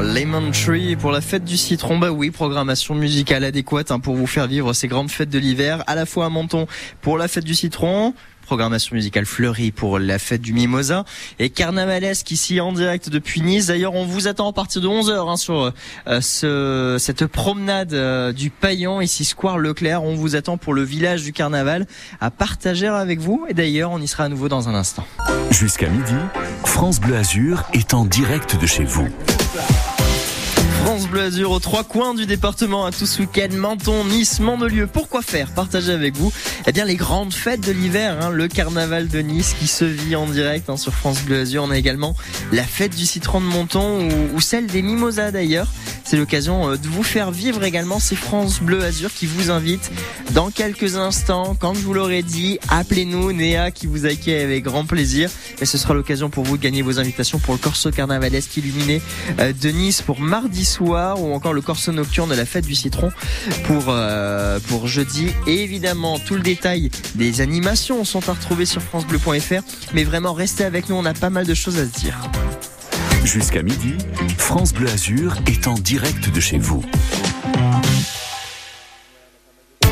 [0.00, 4.28] Lemon Tree pour la fête du citron, bah oui, programmation musicale adéquate hein, pour vous
[4.28, 6.66] faire vivre ces grandes fêtes de l'hiver, à la fois à Menton
[7.00, 8.14] pour la fête du citron,
[8.48, 11.04] programmation musicale fleurie pour la fête du mimosa
[11.38, 13.66] et carnavalesque ici en direct depuis Nice.
[13.66, 15.70] D'ailleurs, on vous attend à partir de 11h hein, sur
[16.06, 20.02] euh, ce, cette promenade euh, du Paillan ici Square Leclerc.
[20.02, 21.86] On vous attend pour le village du carnaval
[22.22, 25.04] à partager avec vous et d'ailleurs, on y sera à nouveau dans un instant.
[25.50, 26.14] Jusqu'à midi,
[26.64, 29.08] France Bleu Azur est en direct de chez vous.
[30.88, 34.86] France Bleu Azur aux trois coins du département à tout ce week-end, Menton, Nice, Mandelieu.
[34.86, 35.52] Pourquoi faire?
[35.52, 36.32] Partager avec vous
[36.66, 40.16] eh bien les grandes fêtes de l'hiver, hein, le carnaval de Nice qui se vit
[40.16, 41.62] en direct hein, sur France Bleu Azur.
[41.62, 42.16] On a également
[42.52, 45.68] la fête du citron de Menton ou, celle des mimosas d'ailleurs.
[46.04, 49.90] C'est l'occasion euh, de vous faire vivre également ces France Bleu Azur qui vous invitent
[50.30, 51.54] dans quelques instants.
[51.58, 55.30] Quand je vous l'aurai dit, appelez-nous Néa qui vous accueille avec grand plaisir.
[55.60, 59.02] Et ce sera l'occasion pour vous de gagner vos invitations pour le Corso Carnavalesque illuminé
[59.38, 62.74] euh, de Nice pour mardi soir ou encore le Corso Nocturne de la fête du
[62.74, 63.10] citron
[63.66, 65.28] pour, euh, pour jeudi.
[65.46, 69.62] Et évidemment, tout le détail des animations sont à retrouver sur francebleu.fr.
[69.94, 72.16] Mais vraiment, restez avec nous, on a pas mal de choses à se dire.
[73.24, 73.94] Jusqu'à midi,
[74.38, 76.82] France Bleu Azur est en direct de chez vous.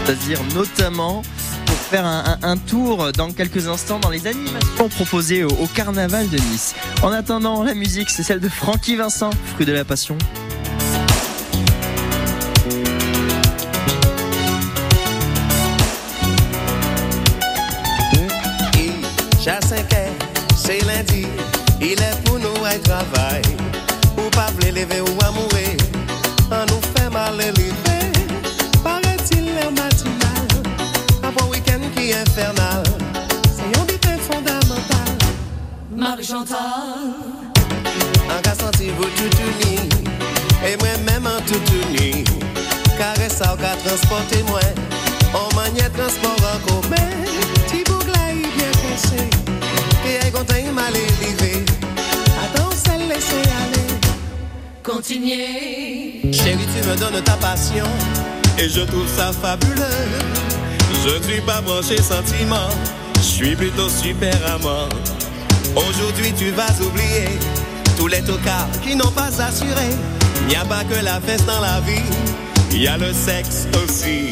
[0.04, 1.22] C'est-à-dire notamment
[1.66, 5.66] pour faire un, un- un tour dans quelques instants dans les animations proposées au, au
[5.66, 6.74] carnaval de Nice.
[7.02, 10.16] En attendant, la musique, c'est celle de Francky Vincent, fruit de la passion.
[36.16, 36.56] Marie-Chantal,
[38.30, 39.76] En cas senti vous tout uni,
[40.66, 42.24] et moi-même en tout uni.
[42.96, 44.60] Caresse ça, qu'a transporté moi,
[45.34, 47.10] en manière transport en commun.
[47.68, 49.28] Ti bougla y bien pensé,
[50.08, 51.66] et est content il m'a élevé.
[52.42, 53.92] Attends, c'est laisser aller.
[54.82, 56.32] continuez.
[56.32, 57.84] Chérie, tu me donnes ta passion,
[58.58, 59.84] et je trouve ça fabuleux.
[61.04, 62.70] Je ne suis pas branché sentiment,
[63.16, 64.88] je suis plutôt super amant.
[65.76, 67.28] Aujourd'hui, tu vas oublier
[67.98, 69.90] tous les tocards qui n'ont pas assuré.
[70.42, 72.02] Il n'y a pas que la fête dans la vie,
[72.72, 74.30] il y a le sexe aussi.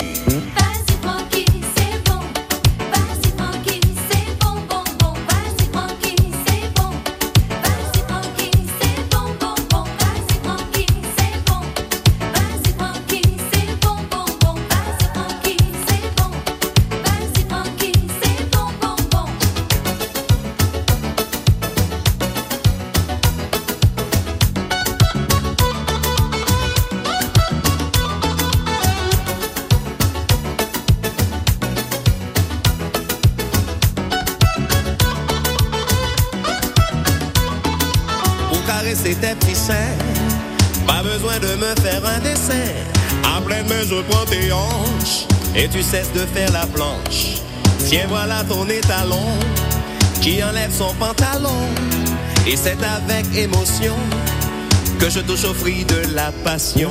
[38.74, 39.96] Caresser tes petits seins,
[40.86, 42.68] pas besoin de me faire un dessin.
[43.24, 47.42] À pleine main, je prends tes hanches et tu cesses de faire la planche.
[47.86, 49.28] Tiens, voilà ton étalon
[50.20, 51.68] qui enlève son pantalon.
[52.46, 53.94] Et c'est avec émotion
[54.98, 56.90] que je touche au fruit de la passion.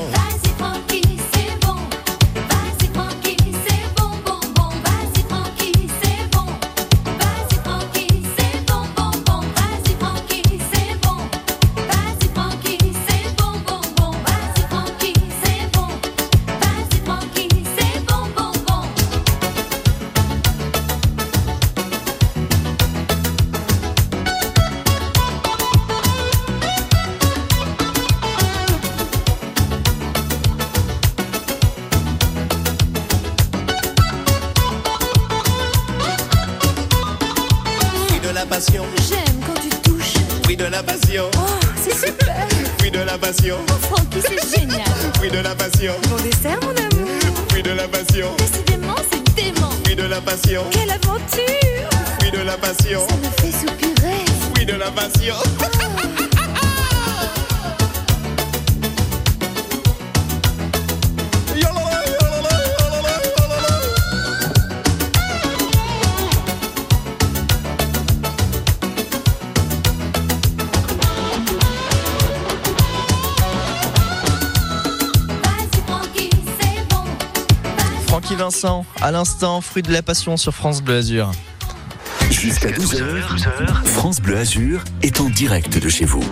[79.61, 81.31] Fruit de la passion sur France Bleu Azur.
[82.29, 86.23] Jusqu'à 12h, France Bleu Azur est en direct de chez vous.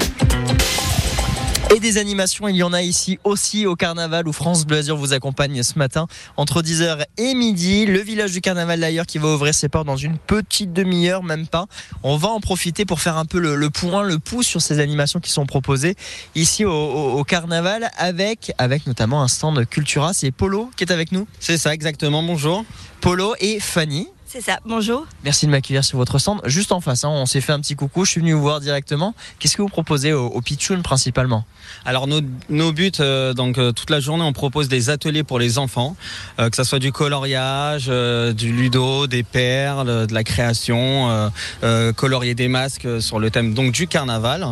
[1.74, 4.98] Et des animations, il y en a ici aussi au carnaval où France Bleu Azur
[4.98, 7.86] vous accompagne ce matin entre 10h et midi.
[7.86, 11.48] Le village du carnaval d'ailleurs qui va ouvrir ses portes dans une petite demi-heure, même
[11.48, 11.68] pas.
[12.04, 14.80] On va en profiter pour faire un peu le, le point, le pouce sur ces
[14.80, 15.96] animations qui sont proposées
[16.36, 20.14] ici au, au- au carnaval avec, avec notamment un stand Cultura.
[20.14, 21.26] C'est Polo qui est avec nous.
[21.40, 22.22] C'est ça, exactement.
[22.22, 22.66] Bonjour.
[23.00, 24.08] Polo et Fanny.
[24.32, 25.06] C'est ça, bonjour.
[25.26, 26.40] Merci de m'accueillir sur votre stand.
[26.46, 28.62] Juste en face, hein, on s'est fait un petit coucou, je suis venu vous voir
[28.62, 29.14] directement.
[29.40, 31.44] Qu'est-ce que vous proposez au, au Pitchoun principalement?
[31.84, 35.38] Alors nos, nos buts, euh, donc euh, toute la journée, on propose des ateliers pour
[35.38, 35.98] les enfants,
[36.40, 41.30] euh, que ça soit du coloriage, euh, du ludo, des perles, de la création, euh,
[41.66, 44.48] euh, colorier des masques sur le thème donc du carnaval,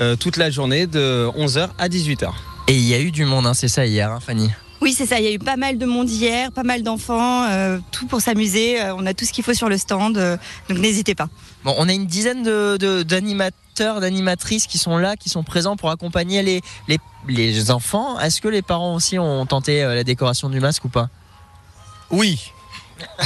[0.00, 2.30] euh, toute la journée de 11h à 18h.
[2.68, 4.48] Et il y a eu du monde, hein, c'est ça hier, hein, Fanny?
[4.80, 7.44] Oui, c'est ça, il y a eu pas mal de monde hier, pas mal d'enfants,
[7.48, 8.80] euh, tout pour s'amuser.
[8.80, 10.36] euh, on a tout ce qu'il faut sur le stand, euh,
[10.68, 11.28] donc n'hésitez pas.
[11.64, 15.76] Bon, on a une dizaine de- de- d'animateurs, d'animatrices qui sont là, qui sont présents
[15.76, 18.20] pour accompagner les, les, les enfants.
[18.20, 21.08] Est-ce que les parents aussi ont tenté euh, la décoration du masque ou pas?
[22.10, 22.52] Oui.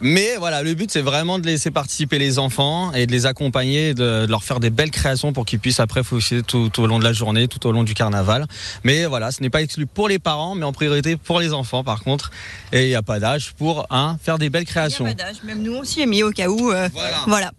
[0.00, 3.94] Mais voilà, le but c'est vraiment de laisser participer les enfants et de les accompagner,
[3.94, 6.86] de, de leur faire des belles créations pour qu'ils puissent après faucher tout, tout au
[6.86, 8.46] long de la journée, tout au long du carnaval.
[8.84, 11.84] Mais voilà, ce n'est pas exclu pour les parents, mais en priorité pour les enfants
[11.84, 12.30] par contre.
[12.72, 15.04] Et il n'y a pas d'âge pour hein, faire des belles créations.
[15.44, 16.70] Même nous, on s'y est mis au cas où.
[16.70, 16.88] euh,
[17.26, 17.52] voilà.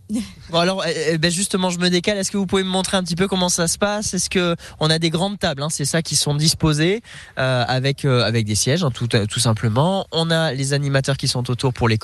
[0.50, 2.18] Bon alors, euh, euh, ben justement, je me décale.
[2.18, 4.14] Est-ce que vous pouvez me montrer un petit peu comment ça se passe?
[4.14, 7.02] Est-ce que on a des grandes tables hein, C'est ça qui sont disposées
[7.38, 10.08] euh, avec euh, avec des sièges, hein, tout euh, tout simplement.
[10.12, 11.98] On a les animateurs qui sont autour pour les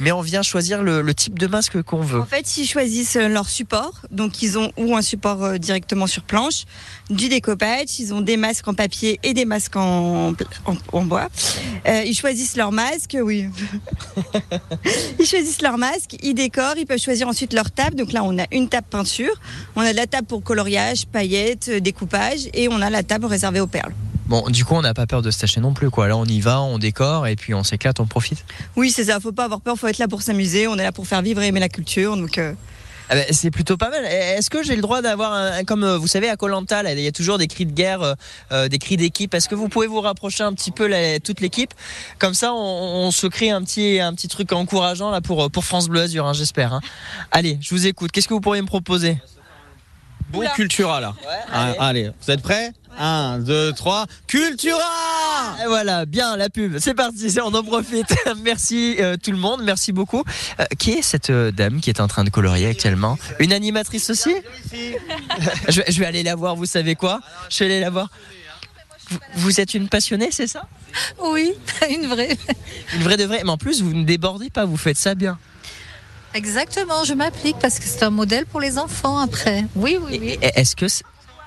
[0.00, 2.20] mais on vient choisir le, type de masque qu'on veut.
[2.20, 4.02] En fait, ils choisissent euh, leur support.
[4.10, 6.64] Donc, ils ont ou un support euh, directement sur planche,
[7.10, 7.98] du découpage.
[7.98, 10.34] Ils ont des masques en papier et des masques en,
[10.92, 11.28] bois.
[11.86, 13.48] Euh, ils choisissent leur masque, oui.
[15.18, 16.76] ils choisissent leur masque, ils décorent.
[16.76, 17.96] Ils peuvent choisir ensuite leur table.
[17.96, 19.34] Donc là, on a une table peinture.
[19.74, 22.48] On a de la table pour coloriage, paillettes, découpage.
[22.54, 23.94] Et on a la table réservée aux perles.
[24.28, 26.06] Bon, du coup, on n'a pas peur de se tâcher non plus, quoi.
[26.06, 28.44] Là, on y va, on décore et puis on s'éclate, on profite.
[28.76, 29.20] Oui, c'est ça.
[29.20, 29.76] Faut pas avoir peur.
[29.78, 30.68] Faut être là pour s'amuser.
[30.68, 32.14] On est là pour faire vivre et aimer la culture.
[32.16, 32.36] Donc.
[32.36, 32.52] euh,
[33.10, 34.04] Ah ben, c'est plutôt pas mal.
[34.04, 37.06] Est-ce que j'ai le droit d'avoir un, comme euh, vous savez à Colanta, il y
[37.06, 38.14] a toujours des cris de guerre, euh,
[38.52, 39.32] euh, des cris d'équipe.
[39.32, 41.72] Est-ce que vous pouvez vous rapprocher un petit peu la- toute l'équipe?
[42.18, 45.64] Comme ça, on, on se crée un petit un petit truc encourageant là pour pour
[45.64, 46.74] France Bleu Azur, hein, j'espère.
[46.74, 46.80] hein.
[47.32, 48.12] Allez, je vous écoute.
[48.12, 49.16] Qu'est-ce que vous pourriez me proposer?
[50.30, 51.14] Bon Cultura là.
[51.52, 52.72] Ah, allez, vous êtes prêts?
[53.00, 54.82] 1, 2, 3, Cultura
[55.62, 56.78] Et voilà, bien la pub.
[56.78, 58.12] C'est parti, c'est- on en profite.
[58.42, 60.24] merci euh, tout le monde, merci beaucoup.
[60.58, 63.16] Euh, qui est cette euh, dame qui est en train de colorier actuellement?
[63.38, 64.34] Une animatrice aussi?
[65.68, 67.20] Je, vais- je vais aller la voir, vous savez quoi?
[67.50, 68.08] Je vais aller la voir.
[69.10, 70.66] Vous, vous êtes une passionnée, c'est ça?
[71.22, 71.52] Oui,
[71.90, 72.36] une vraie.
[72.94, 73.40] Une vraie de vraie.
[73.44, 75.38] Mais en plus, vous ne débordez pas, vous faites ça bien.
[76.38, 79.64] Exactement, je m'applique parce que c'est un modèle pour les enfants après.
[79.74, 80.38] Oui, oui, oui.
[80.40, 80.86] Est-ce que,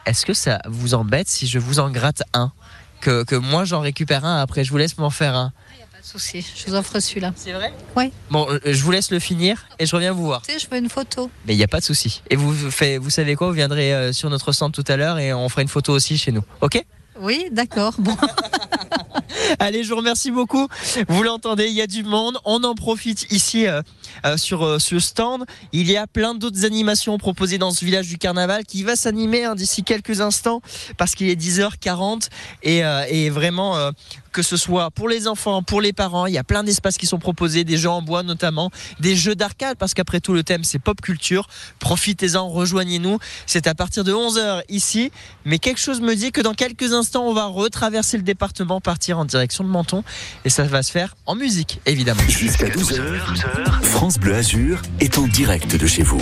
[0.06, 2.52] est-ce que ça vous embête si je vous en gratte un?
[3.00, 5.54] Que, que moi j'en récupère un après, je vous laisse m'en faire un.
[5.94, 7.32] Pas de souci, je vous offre celui-là.
[7.38, 7.72] C'est vrai?
[7.96, 8.12] Oui.
[8.32, 10.42] Bon, euh, je vous laisse le finir et je reviens vous voir.
[10.42, 11.32] Tu sais, je veux une photo.
[11.46, 12.22] Mais il n'y a pas de souci.
[12.30, 13.48] Et vous, fait, vous savez quoi?
[13.48, 16.18] Vous viendrez euh, sur notre stand tout à l'heure et on fera une photo aussi
[16.18, 16.44] chez nous.
[16.60, 16.84] Ok?
[17.18, 17.94] Oui, d'accord.
[17.98, 18.18] Bon.
[19.60, 20.68] Allez, je vous remercie beaucoup.
[21.08, 22.38] Vous l'entendez, il y a du monde.
[22.46, 23.82] On en profite ici euh,
[24.26, 25.46] euh, sur euh, ce stand.
[25.72, 29.46] Il y a plein d'autres animations proposées dans ce village du carnaval qui va s'animer
[29.46, 30.62] hein, d'ici quelques instants
[30.98, 32.30] parce qu'il est 10h40
[32.64, 33.92] et, et vraiment
[34.32, 37.06] que ce soit pour les enfants, pour les parents, il y a plein d'espaces qui
[37.06, 40.64] sont proposés, des jeux en bois notamment, des jeux d'arcade parce qu'après tout le thème
[40.64, 41.48] c'est pop culture.
[41.80, 43.20] Profitez-en, rejoignez-nous.
[43.46, 45.12] C'est à partir de 11h ici,
[45.46, 49.26] mais quelque chose me dit que dans quelques instants on va retraverser le département, en
[49.26, 50.04] direction de Menton
[50.46, 52.22] et ça va se faire en musique évidemment.
[52.28, 56.22] Jusqu'à 12h, France Bleu Azur est en direct de chez vous.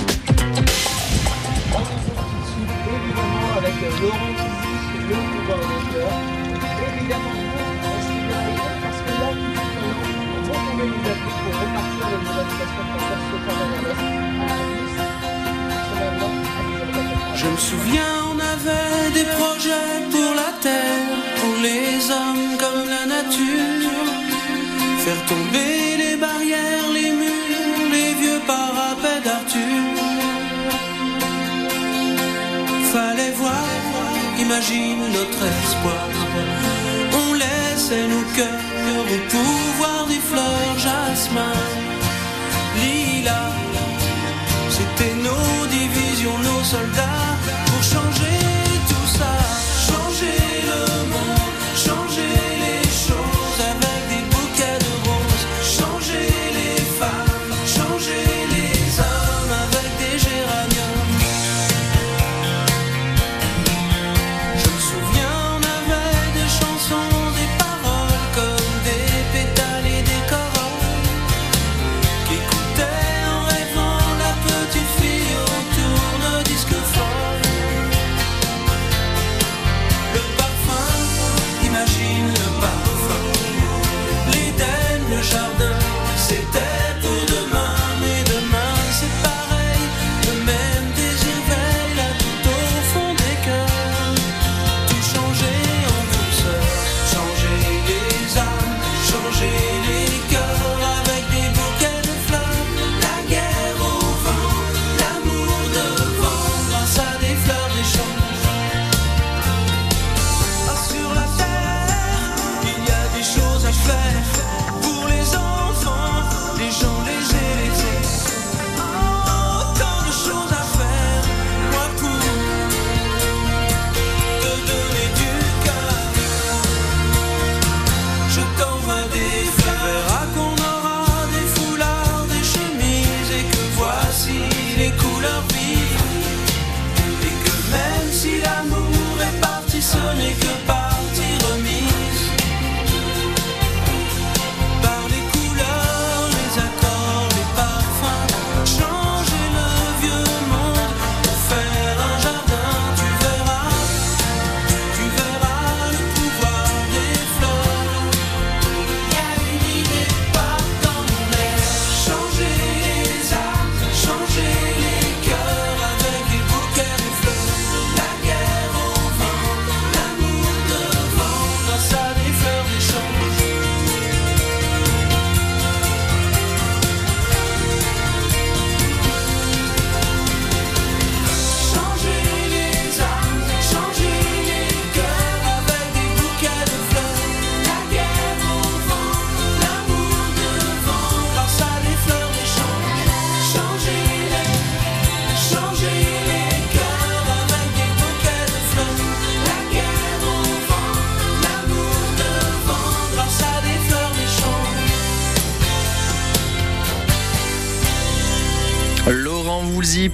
[17.35, 23.05] Je me souviens, on avait des projets pour la terre, pour les hommes comme la
[23.15, 24.21] nature.
[25.03, 29.81] Faire tomber les barrières, les murs, les vieux parapets d'Arthur.
[32.93, 33.69] Fallait voir,
[34.45, 36.07] imagine notre espoir.
[37.21, 41.57] On laissait nos cœurs au pouvoir des fleurs jasmin,
[42.81, 43.55] lilas.
[44.75, 47.29] C'était nos divisions, nos soldats
[47.67, 48.38] pour changer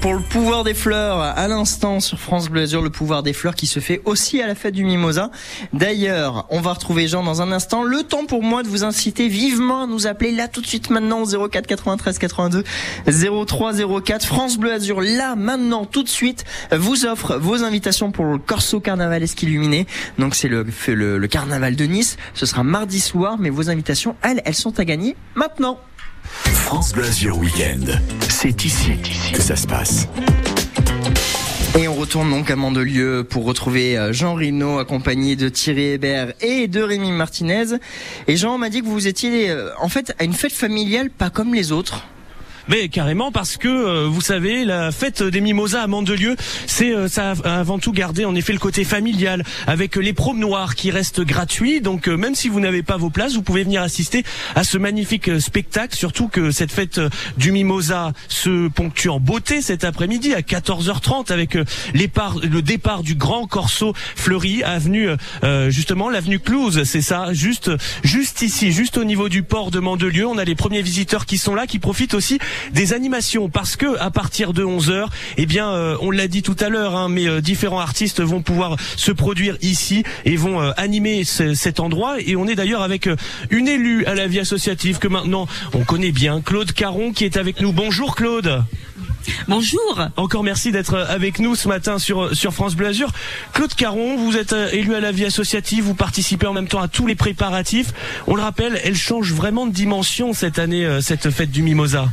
[0.06, 1.20] pour le pouvoir des fleurs.
[1.20, 4.46] À l'instant sur France Bleu Azur, le pouvoir des fleurs qui se fait aussi à
[4.46, 5.32] la fête du Mimosa.
[5.74, 7.82] D'ailleurs, on va retrouver Jean dans un instant.
[7.82, 10.92] Le temps pour moi de vous inciter vivement à nous appeler là tout de suite
[10.92, 12.64] maintenant au 04 93 82
[13.48, 14.28] 03 04.
[14.28, 18.80] France Bleu Azur là maintenant tout de suite vous offre vos invitations pour le Corso
[18.80, 19.88] Carnavalesque illuminé.
[20.20, 22.18] Donc c'est le, le, le carnaval de Nice.
[22.36, 25.80] Ce sera mardi soir, mais vos invitations, elles, elles sont à gagner maintenant.
[26.26, 28.02] France Azur Weekend.
[28.30, 28.94] C'est ici
[29.34, 30.08] que ça se passe.
[31.78, 36.34] Et on retourne donc à Mandelieu pour retrouver euh, Jean Rino accompagné de Thierry Hébert
[36.42, 37.78] et de Rémi Martinez.
[38.28, 41.30] Et Jean m'a dit que vous étiez euh, en fait à une fête familiale pas
[41.30, 42.06] comme les autres.
[42.68, 46.36] Mais carrément parce que euh, vous savez la fête des mimosas à Mandelieu,
[46.66, 50.76] c'est euh, ça a avant tout gardé en effet le côté familial avec les promenoirs
[50.76, 51.82] qui restent gratuits.
[51.82, 54.24] Donc euh, même si vous n'avez pas vos places, vous pouvez venir assister
[54.56, 55.96] à ce magnifique spectacle.
[55.96, 57.00] Surtout que cette fête
[57.38, 61.58] du mimosa se ponctue en beauté cet après-midi à 14h30 avec
[61.94, 65.10] les par- le départ du grand corso fleuri avenue
[65.44, 66.84] euh, justement l'avenue Clouse.
[66.84, 67.70] C'est ça, juste
[68.04, 70.26] juste ici, juste au niveau du port de Mandelieu.
[70.28, 72.40] On a les premiers visiteurs qui sont là, qui profitent aussi
[72.74, 75.06] des animations parce que à partir de 11 h
[75.38, 78.42] eh bien, euh, on l'a dit tout à l'heure, hein, mais euh, différents artistes vont
[78.42, 82.16] pouvoir se produire ici et vont euh, animer ce- cet endroit.
[82.20, 83.16] Et on est d'ailleurs avec euh,
[83.50, 87.38] une élue à la vie associative que maintenant on connaît bien, Claude Caron, qui est
[87.38, 87.72] avec nous.
[87.74, 88.64] Bonjour Claude.
[89.48, 90.08] Bonjour.
[90.18, 93.12] Encore merci d'être avec nous ce matin sur sur France Bleu Azur.
[93.54, 96.82] Claude Caron, vous êtes euh, élu à la vie associative, vous participez en même temps
[96.82, 97.92] à tous les préparatifs.
[98.28, 102.08] On le rappelle, elle change vraiment de dimension cette année, euh, cette fête du Mimosa.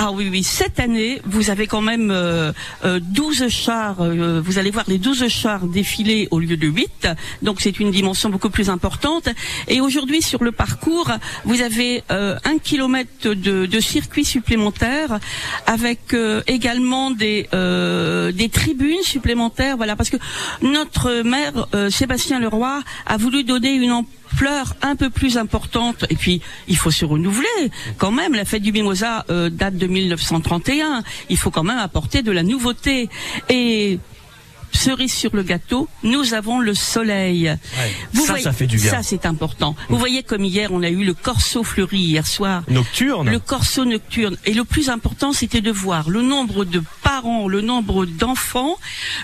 [0.00, 2.52] Ah oui, oui, cette année, vous avez quand même euh,
[2.84, 7.08] euh, 12 chars, euh, vous allez voir les 12 chars défiler au lieu de 8,
[7.42, 9.28] donc c'est une dimension beaucoup plus importante.
[9.66, 11.10] Et aujourd'hui, sur le parcours,
[11.44, 15.18] vous avez euh, un kilomètre de, circuit supplémentaire,
[15.66, 20.18] avec euh, également des, euh, des tribunes supplémentaires, voilà, parce que
[20.62, 23.90] notre maire, euh, Sébastien Leroy, a voulu donner une
[24.82, 26.04] un peu plus importante.
[26.10, 27.70] Et puis, il faut se renouveler.
[27.96, 31.02] Quand même, la fête du Mimosa euh, date de 1931.
[31.28, 33.08] Il faut quand même apporter de la nouveauté.
[33.48, 33.98] Et
[34.72, 37.52] cerise sur le gâteau, nous avons le soleil.
[38.14, 38.90] Ça, ça fait du bien.
[38.90, 39.74] Ça, c'est important.
[39.88, 42.62] Vous voyez comme hier, on a eu le corso fleuri hier soir.
[42.68, 43.30] Nocturne.
[43.30, 44.36] Le corso nocturne.
[44.44, 48.76] Et le plus important, c'était de voir le nombre de parents, le nombre d'enfants.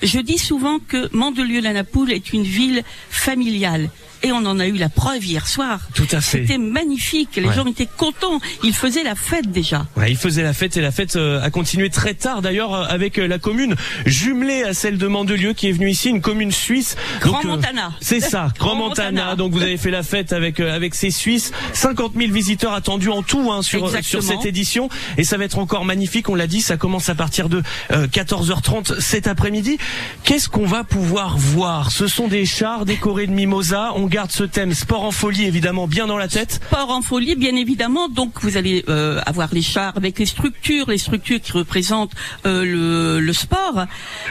[0.03, 3.91] Je dis souvent que Mandelieu-la-Napoule est une ville familiale.
[4.25, 5.81] Et on en a eu la preuve hier soir.
[5.95, 6.39] Tout à fait.
[6.43, 7.31] C'était magnifique.
[7.37, 7.55] Les Ouais.
[7.55, 8.41] gens étaient contents.
[8.62, 9.87] Ils faisaient la fête déjà.
[9.97, 12.85] Ouais, il faisait la fête et la fête euh, a continué très tard d'ailleurs euh,
[12.89, 13.75] avec euh, la commune
[14.07, 16.97] jumelée à celle de Mandelieu qui est venue ici, une commune suisse.
[17.20, 17.93] Grand Donc, euh, Montana.
[18.01, 19.11] C'est ça, Grand, Montana.
[19.11, 19.37] Montana.
[19.37, 23.11] Donc vous avez fait la fête avec euh, avec ces Suisses, 50 000 visiteurs attendus
[23.11, 26.29] en tout hein, sur sur cette édition et ça va être encore magnifique.
[26.29, 27.62] On l'a dit, ça commence à partir de
[27.93, 29.79] euh, 14h30 cet après-midi.
[30.25, 31.91] Qu'est-ce qu'on va pouvoir voir?
[31.93, 33.93] Ce sont des chars décorés de mimosa.
[33.97, 36.61] On garde ce thème sport en folie évidemment bien dans la tête.
[36.65, 38.09] Sport en folie, bien évidemment.
[38.09, 42.12] Donc vous allez euh, avoir les chars avec les structures, les structures qui représentent
[42.47, 43.87] euh, le, le sport.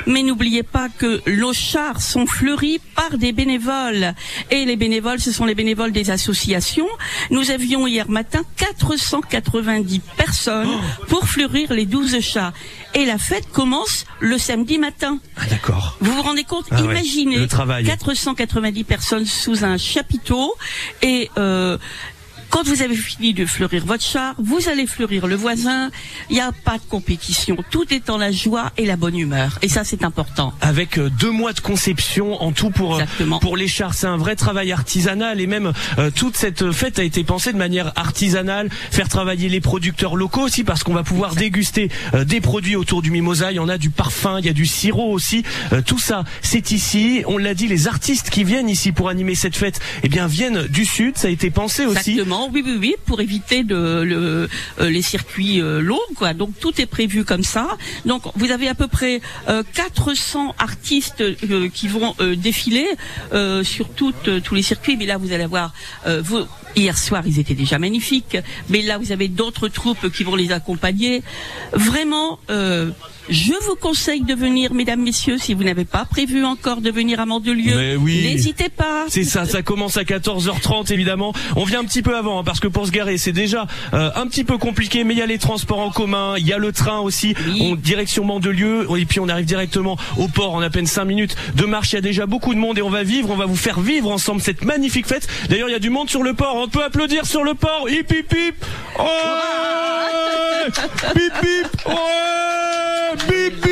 [0.08, 4.14] Mais n'oubliez pas que nos chars sont fleuris par des bénévoles.
[4.52, 6.88] Et les bénévoles, ce sont les bénévoles des associations.
[7.30, 10.80] Nous avions hier matin 490 personnes
[11.10, 12.54] pour fleurir les 12 chars.
[12.96, 15.20] Et la fête commence le samedi matin.
[15.36, 15.98] Ah d'accord.
[16.00, 16.68] Vous vous rendez compte?
[16.72, 17.84] Ah ouais, Imaginez le travail.
[17.84, 20.56] 490 personnes sous un chapiteau
[21.02, 21.78] et euh,
[22.54, 25.90] quand vous avez fini de fleurir votre char, vous allez fleurir le voisin.
[26.30, 27.58] Il n'y a pas de compétition.
[27.72, 29.58] Tout est dans la joie et la bonne humeur.
[29.64, 30.54] Et ça, c'est important.
[30.62, 33.06] avec euh, deux mois de conception en tout pour euh,
[33.42, 33.96] pour les chars.
[33.96, 37.58] C'est un vrai travail artisanal et même euh, toute cette fête a été pensée de
[37.58, 42.40] manière artisanale, faire travailler les producteurs locaux aussi parce qu'on va pouvoir déguster euh, des
[42.40, 43.52] produits autour du mimosa.
[43.52, 45.44] Il y en a du parfum, il y a du sirop aussi.
[45.72, 47.24] Euh, tout ça, c'est ici.
[47.26, 50.68] On l'a dit, les artistes qui viennent ici pour animer cette fête, eh bien viennent
[50.68, 51.18] du sud.
[51.18, 52.12] Ça a été pensé aussi.
[52.12, 54.48] Exactement, oui, oui, oui, pour éviter de, euh,
[54.80, 56.34] les circuits euh, longs, quoi.
[56.34, 57.78] Donc tout est prévu comme ça.
[58.06, 62.88] Donc vous avez à peu près euh, 400 artistes euh, qui vont défiler
[63.64, 64.98] sur toutes, tous les circuits.
[64.98, 65.74] Mais là, vous allez avoir,
[66.76, 68.38] hier soir, ils étaient déjà magnifiques.
[68.70, 71.24] Mais là, vous avez d'autres troupes qui vont les accompagner.
[71.74, 72.40] Vraiment.
[72.50, 72.92] Euh,
[73.30, 77.20] je vous conseille de venir, mesdames, messieurs, si vous n'avez pas prévu encore de venir
[77.20, 77.76] à Mandelieu.
[77.76, 78.24] Mais oui.
[78.24, 79.06] N'hésitez pas.
[79.08, 81.34] C'est ça, ça commence à 14h30 évidemment.
[81.56, 84.10] On vient un petit peu avant hein, parce que pour se garer c'est déjà euh,
[84.16, 86.58] un petit peu compliqué, mais il y a les transports en commun, il y a
[86.58, 90.70] le train aussi, on, direction Mandelieu, et puis on arrive directement au port en à
[90.70, 91.92] peine 5 minutes de marche.
[91.94, 93.80] Il y a déjà beaucoup de monde et on va vivre, on va vous faire
[93.80, 95.28] vivre ensemble cette magnifique fête.
[95.50, 97.88] D'ailleurs il y a du monde sur le port, on peut applaudir sur le port.
[97.90, 98.56] Hip hip hip.
[99.00, 99.06] Ouais
[101.14, 101.86] Pip pip.
[101.88, 103.64] Ouais Bip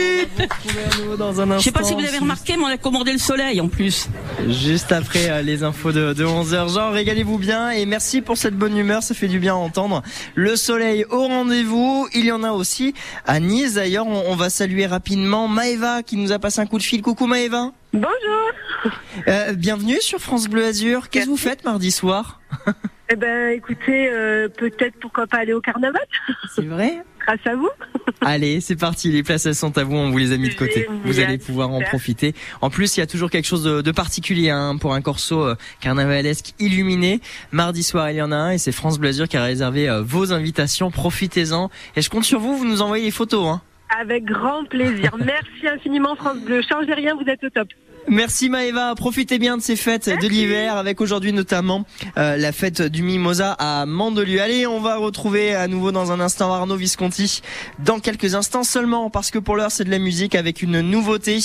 [1.19, 3.67] un Je sais pas si vous avez remarqué, mais on a commandé le soleil en
[3.67, 4.07] plus.
[4.47, 6.73] Juste après euh, les infos de, de 11h.
[6.73, 10.03] Jean, régalez-vous bien et merci pour cette bonne humeur, ça fait du bien à entendre.
[10.35, 12.93] Le soleil au rendez-vous, il y en a aussi
[13.25, 14.07] à Nice d'ailleurs.
[14.07, 17.01] On, on va saluer rapidement Maëva qui nous a passé un coup de fil.
[17.01, 17.71] Coucou Maëva.
[17.93, 18.91] Bonjour.
[19.27, 21.09] Euh, bienvenue sur France Bleu Azur.
[21.09, 22.39] Qu'est-ce que vous faites mardi soir?
[23.13, 26.01] Eh ben, écoutez, euh, peut-être pourquoi pas aller au carnaval.
[26.55, 27.03] C'est vrai?
[27.25, 27.69] Grâce à vous.
[28.21, 29.11] Allez, c'est parti.
[29.11, 29.95] Les places elles sont à vous.
[29.95, 30.87] On vous les a mis de côté.
[31.03, 32.33] Vous allez pouvoir en profiter.
[32.61, 35.41] En plus, il y a toujours quelque chose de, de particulier hein, pour un corso
[35.41, 37.21] euh, carnavalesque illuminé.
[37.51, 40.01] Mardi soir, il y en a un et c'est France Blasure qui a réservé euh,
[40.01, 40.91] vos invitations.
[40.91, 41.69] Profitez-en.
[41.95, 42.57] Et je compte sur vous.
[42.57, 43.47] Vous nous envoyez les photos.
[43.47, 43.61] Hein.
[43.99, 45.15] Avec grand plaisir.
[45.17, 46.61] Merci infiniment France Bleu.
[46.67, 47.67] Changez rien, vous êtes au top.
[48.07, 51.85] Merci Maëva, profitez bien de ces fêtes de l'hiver avec aujourd'hui notamment
[52.17, 54.41] euh, la fête du Mimosa à Mandelieu.
[54.41, 57.41] Allez, on va retrouver à nouveau dans un instant Arnaud Visconti
[57.79, 61.39] dans quelques instants seulement parce que pour l'heure c'est de la musique avec une nouveauté,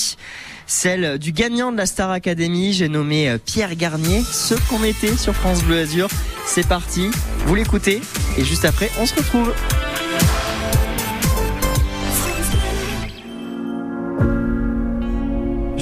[0.66, 5.16] celle du gagnant de la Star Academy, j'ai nommé euh, Pierre Garnier, ce qu'on était
[5.16, 6.08] sur France Bleu Azur.
[6.46, 7.10] C'est parti,
[7.44, 8.00] vous l'écoutez
[8.38, 9.52] et juste après on se retrouve.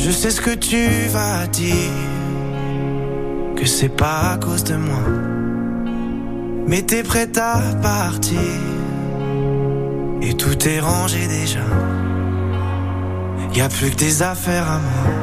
[0.05, 1.91] Je sais ce que tu vas dire,
[3.57, 5.01] que c'est pas à cause de moi.
[6.67, 8.39] Mais t'es prête à partir,
[10.21, 11.65] et tout est rangé déjà.
[13.55, 15.15] Y a plus que des affaires à moi.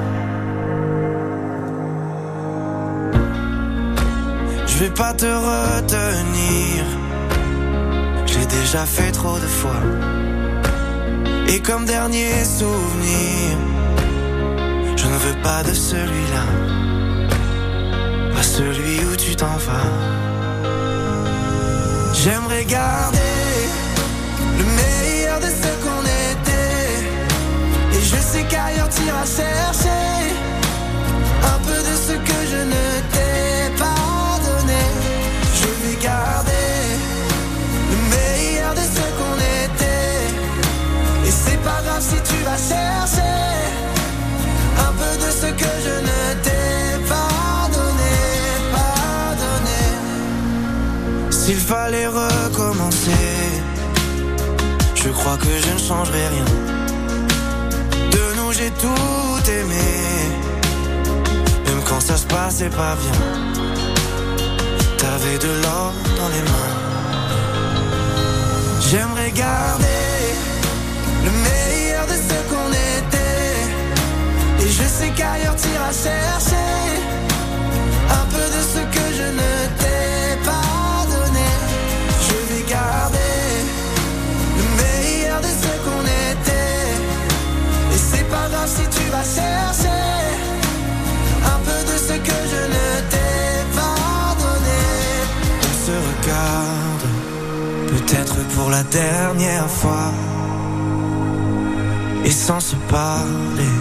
[4.66, 6.86] Je vais pas te retenir,
[8.26, 9.84] j'ai déjà fait trop de fois.
[11.50, 13.71] Et comme dernier souvenir,
[15.12, 16.46] ne veux pas de celui-là,
[18.34, 19.92] pas celui où tu t'en vas.
[22.14, 23.18] J'aimerais garder
[24.60, 26.94] le meilleur de ce qu'on était.
[27.96, 30.08] Et je sais qu'ailleurs t'iras chercher
[31.54, 34.84] un peu de ce que je ne t'ai pas donné.
[35.60, 36.78] Je vais garder
[37.92, 41.28] le meilleur de ce qu'on était.
[41.28, 43.71] Et c'est pas grave si tu vas chercher
[51.52, 53.12] S'il fallait recommencer,
[54.96, 56.46] je crois que je ne changerai rien.
[58.12, 59.90] De nous j'ai tout aimé,
[61.66, 63.20] même quand ça se passait pas bien.
[64.98, 66.76] T'avais de l'or dans les mains.
[68.90, 70.08] J'aimerais garder
[71.26, 72.91] le meilleur de ce qu'on était.
[74.72, 76.72] Je sais qu'ailleurs t'iras chercher
[78.20, 81.50] un peu de ce que je ne t'ai pas donné.
[82.28, 83.44] Je vais garder
[84.60, 86.88] le meilleur de ce qu'on était.
[87.94, 90.04] Et c'est pas grave si tu vas chercher
[91.54, 93.44] un peu de ce que je ne t'ai
[93.76, 94.82] pas donné.
[95.70, 97.08] On se regarde,
[97.90, 100.12] peut-être pour la dernière fois.
[102.24, 103.81] Et sans se parler.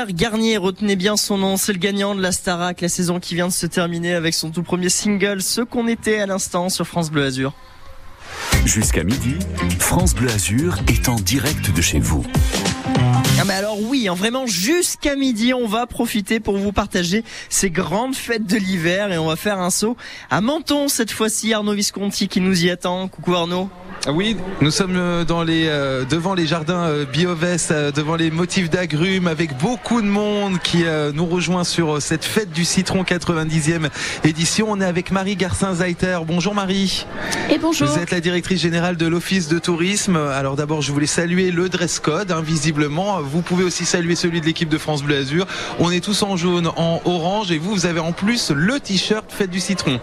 [0.00, 3.34] Pierre Garnier, retenez bien son nom, c'est le gagnant de la Starac, la saison qui
[3.34, 6.86] vient de se terminer avec son tout premier single, Ce qu'on était à l'instant sur
[6.86, 7.52] France Bleu Azur.
[8.64, 9.36] Jusqu'à midi,
[9.78, 12.24] France Bleu Azur est en direct de chez vous.
[13.38, 17.68] Ah mais alors oui, hein, vraiment jusqu'à midi, on va profiter pour vous partager ces
[17.68, 19.98] grandes fêtes de l'hiver et on va faire un saut
[20.30, 21.52] à Menton cette fois-ci.
[21.52, 23.06] Arnaud Visconti qui nous y attend.
[23.08, 23.68] Coucou Arnaud.
[24.06, 28.16] Ah Oui, nous sommes euh, dans les, euh, devant les jardins euh, Bioves, euh, devant
[28.16, 33.02] les motifs d'agrumes, avec beaucoup de monde qui nous rejoint sur cette fête du citron
[33.02, 33.90] 90e
[34.24, 34.68] édition.
[34.70, 36.20] On est avec Marie Garcin-Zaiter.
[36.26, 37.04] Bonjour Marie.
[37.50, 37.88] Et bonjour.
[37.88, 40.16] Vous êtes la directrice générale de l'Office de tourisme.
[40.16, 43.20] Alors d'abord, je voulais saluer le dress code, hein, visiblement.
[43.20, 45.46] Vous pouvez aussi saluer celui de l'équipe de France Bleu Azur.
[45.78, 49.26] On est tous en jaune, en orange et vous, vous avez en plus le t-shirt
[49.30, 50.00] Fête du citron.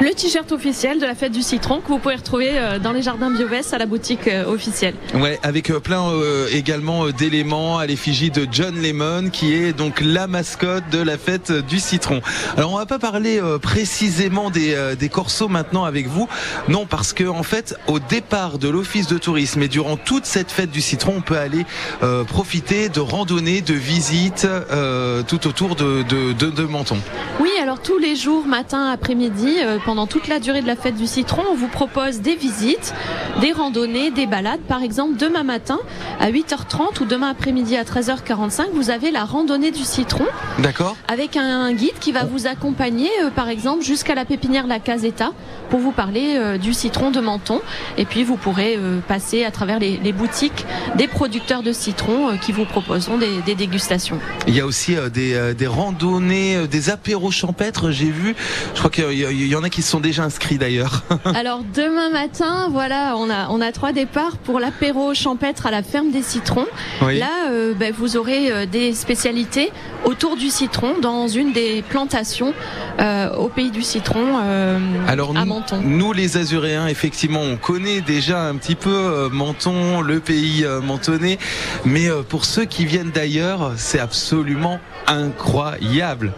[0.00, 3.30] Le t-shirt officiel de la fête du citron que vous pouvez retrouver dans les jardins
[3.38, 4.94] BioVest à la boutique euh, officielle.
[5.14, 10.00] Ouais, avec euh, plein euh, également d'éléments à l'effigie de John Lemon, qui est donc
[10.00, 12.20] la mascotte de la fête du citron.
[12.56, 16.28] Alors, on va pas parler précisément des, des corsos maintenant avec vous,
[16.68, 20.50] non, parce que en fait, au départ de l'office de tourisme et durant toute cette
[20.50, 21.64] fête du citron, on peut aller
[22.02, 26.98] euh, profiter de randonnées, de visites euh, tout autour de, de, de, de Menton.
[27.40, 30.96] Oui, alors tous les jours, matin, après-midi, euh, pendant toute la durée de la fête
[30.96, 32.94] du citron, on vous propose des visites,
[33.40, 34.60] des randonnées, des balades.
[34.60, 35.78] Par exemple, demain matin
[36.20, 40.24] à 8h30 ou demain après-midi à 13h45, vous avez la randonnée du citron.
[40.58, 40.96] D'accord.
[41.06, 45.32] Avec un guide qui va vous accompagner, euh, par exemple, jusqu'à la pépinière La Caseta
[45.70, 47.60] pour vous parler euh, du citron de Menton.
[47.96, 50.66] Et puis, vous pourrez euh, passer à travers les, les boutiques
[50.96, 54.18] des producteurs de citron euh, qui vous proposeront des, des dégustations.
[54.46, 58.34] Il y a aussi euh, des, euh, des randonnées, euh, des apéros champêtres, j'ai vu.
[58.74, 61.04] Je crois qu'il y, en a qui se sont déjà inscrits d'ailleurs.
[61.24, 65.82] Alors demain matin, voilà, on a on a trois départs pour l'apéro champêtre à la
[65.82, 66.66] ferme des citrons.
[67.02, 67.18] Oui.
[67.18, 69.70] Là, euh, ben, vous aurez euh, des spécialités
[70.04, 72.52] autour du citron dans une des plantations
[73.00, 75.80] euh, au pays du citron euh, Alors à nous, Menton.
[75.84, 80.80] nous, les Azuréens, effectivement, on connaît déjà un petit peu euh, Menton, le pays euh,
[80.80, 81.38] mentonnais,
[81.84, 86.32] mais euh, pour ceux qui viennent d'ailleurs, c'est absolument incroyable.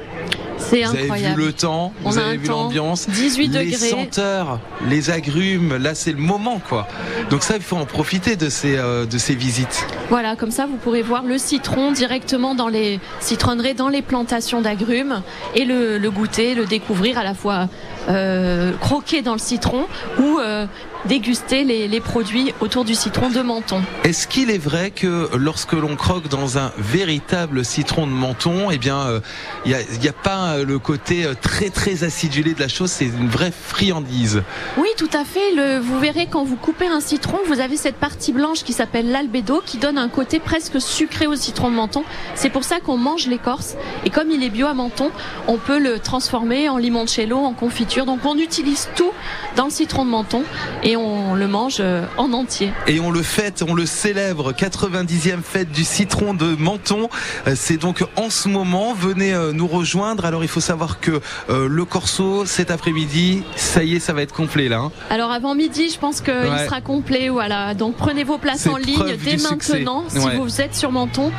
[0.58, 1.40] C'est Vous avez incroyable.
[1.40, 5.76] vu le temps, On vous avez vu l'ambiance, 18 les senteurs, les agrumes.
[5.78, 6.86] Là, c'est le moment, quoi.
[7.30, 9.86] Donc ça, il faut en profiter de ces euh, de ces visites.
[10.10, 14.60] Voilà, comme ça vous pourrez voir le citron directement dans les citronneries, dans les plantations
[14.60, 15.22] d'agrumes
[15.54, 17.68] et le, le goûter, le découvrir à la fois
[18.10, 19.86] euh, croquer dans le citron
[20.18, 20.66] ou euh,
[21.06, 23.82] déguster les, les produits autour du citron de Menton.
[24.04, 28.78] Est-ce qu'il est vrai que lorsque l'on croque dans un véritable citron de menton, eh
[28.78, 29.20] bien, euh,
[29.64, 32.60] il n'y a, il y a pas euh, le côté euh, très très acidulé de
[32.60, 34.42] la chose, c'est une vraie friandise?
[34.76, 35.54] Oui, tout à fait.
[35.54, 39.10] Le, vous verrez quand vous coupez un citron, vous avez cette partie blanche qui s'appelle
[39.10, 42.04] l'albédo, qui donne un côté presque sucré au citron de menton.
[42.34, 43.76] C'est pour ça qu'on mange l'écorce.
[44.04, 45.10] Et comme il est bio à menton,
[45.48, 48.06] on peut le transformer en limoncello, en confiture.
[48.06, 49.12] Donc on utilise tout
[49.56, 50.42] dans le citron de menton
[50.82, 52.72] et on le mange euh, en entier.
[52.86, 57.08] Et on le fête, on le célèbre, 90e fête du citron de Menton.
[57.46, 60.24] Euh, C'est donc en ce moment, venez euh, nous rejoindre.
[60.24, 61.20] Alors il faut savoir que
[61.50, 64.78] euh, le Corso, cet après-midi, ça y est, ça va être complet là.
[64.78, 64.92] hein.
[65.10, 66.64] Alors avant midi, je pense qu'il Ouais.
[66.66, 67.28] sera complet.
[67.28, 67.74] Voilà.
[67.74, 69.74] Donc prenez vos places en ligne dès succès.
[69.78, 70.04] maintenant.
[70.08, 70.36] Si Ouais.
[70.36, 71.30] vous êtes sur Menton,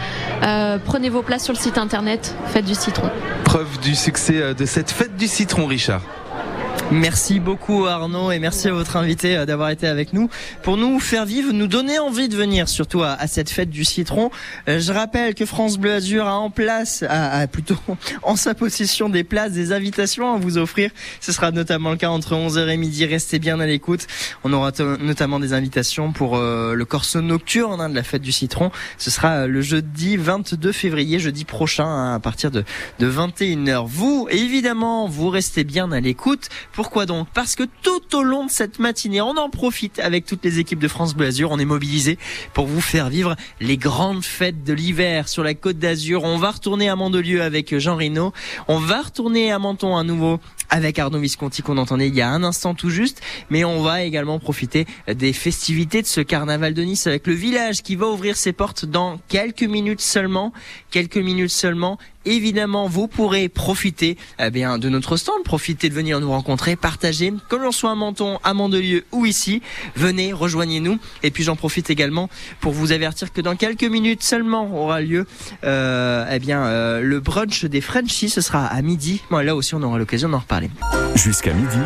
[0.44, 3.10] euh, prenez vos places sur le site internet Faites du citron.
[3.44, 6.02] Preuve du succès de cette fête du citron, Richard.
[6.92, 10.30] Merci beaucoup Arnaud et merci à votre invité euh, d'avoir été avec nous
[10.62, 13.86] pour nous faire vivre, nous donner envie de venir surtout à, à cette fête du
[13.86, 14.30] citron.
[14.68, 17.78] Euh, je rappelle que France Bleu Azur a en place, a, a plutôt
[18.24, 20.92] en sa possession des places, des invitations à vous offrir.
[21.22, 23.06] Ce sera notamment le cas entre 11h et midi.
[23.06, 24.06] Restez bien à l'écoute.
[24.44, 28.34] On aura notamment des invitations pour euh, le corso nocturne hein, de la fête du
[28.34, 28.70] citron.
[28.98, 32.66] Ce sera le jeudi 22 février, jeudi prochain hein, à partir de,
[33.00, 33.86] de 21h.
[33.88, 36.50] Vous, évidemment, vous restez bien à l'écoute.
[36.82, 37.28] Pourquoi donc?
[37.36, 40.80] Parce que tout au long de cette matinée, on en profite avec toutes les équipes
[40.80, 41.52] de France Bleu Azur.
[41.52, 42.18] On est mobilisés
[42.56, 46.24] pour vous faire vivre les grandes fêtes de l'hiver sur la Côte d'Azur.
[46.24, 48.34] On va retourner à Mandelieu avec Jean Reno.
[48.68, 50.40] On va retourner à Menton à nouveau
[50.72, 53.22] avec Arnaud Visconti qu'on entendait il y a un instant tout juste.
[53.52, 57.84] Mais on va également profiter des festivités de ce carnaval de Nice avec le village
[57.84, 60.54] qui va ouvrir ses portes dans quelques minutes seulement.
[60.90, 62.00] Quelques minutes seulement.
[62.26, 67.34] Évidemment, vous pourrez profiter eh bien, de notre stand, profiter de venir nous rencontrer, partager,
[67.50, 69.64] que l'on soit à Menton, à Mandelieu ou ici.
[69.96, 71.00] Venez, rejoignez-nous.
[71.24, 75.26] Et puis j'en profite également pour vous avertir que dans quelques minutes seulement aura lieu
[75.64, 78.30] euh, eh bien, euh, le brunch des Frenchies.
[78.30, 79.22] Ce sera à midi.
[79.32, 80.61] Bon, là aussi, on aura l'occasion d'en reparler.
[81.16, 81.80] Jusqu'à midi,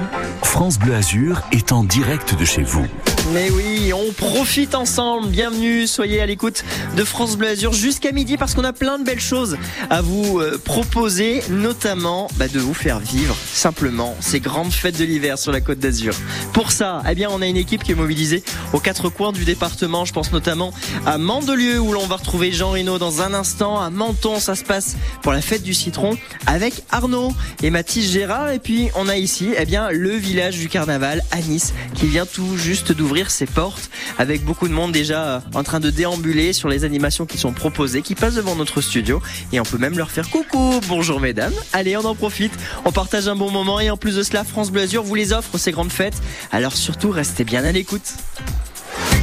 [0.44, 2.86] France Bleu Azur est en direct de chez vous.
[3.34, 5.30] Mais oui, on profite ensemble.
[5.30, 6.64] Bienvenue, soyez à l'écoute
[6.96, 9.58] de France Bleu jusqu'à midi parce qu'on a plein de belles choses
[9.90, 15.06] à vous euh, proposer, notamment bah, de vous faire vivre simplement ces grandes fêtes de
[15.06, 16.14] l'hiver sur la Côte d'Azur.
[16.54, 19.44] Pour ça, eh bien, on a une équipe qui est mobilisée aux quatre coins du
[19.44, 20.06] département.
[20.06, 20.72] Je pense notamment
[21.08, 23.80] à Mandelieu où l'on va retrouver Jean Reno dans un instant.
[23.80, 26.16] À Menton, ça se passe pour la fête du citron
[26.46, 28.52] avec Arnaud et Mathis Gérard.
[28.52, 32.28] Et puis, on a ici, eh bien, le village du carnaval à Nice qui vient
[32.28, 36.54] tout juste d'ouvrir ses portes avec beaucoup de monde déjà euh, en train de déambuler
[36.54, 39.22] sur les animations qui sont proposées, qui passent devant notre studio
[39.54, 41.54] et on peut même leur faire coucou, bonjour mesdames.
[41.74, 42.54] Allez, on en profite,
[42.84, 45.34] on partage un bon moment et en plus de cela, France Bleu Azur vous les
[45.34, 46.22] offre ces grandes fêtes.
[46.52, 48.14] Alors surtout, restez bien à l'écoute.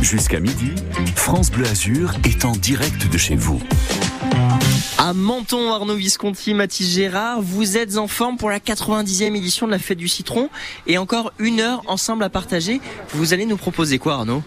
[0.01, 0.73] Jusqu'à midi,
[1.15, 3.61] France Bleu Azur est en direct de chez vous.
[4.99, 9.73] À Menton, Arnaud Visconti, Mathis Gérard, vous êtes en forme pour la 90e édition de
[9.73, 10.49] la Fête du Citron
[10.87, 12.81] et encore une heure ensemble à partager.
[13.11, 14.43] Vous allez nous proposer quoi Arnaud?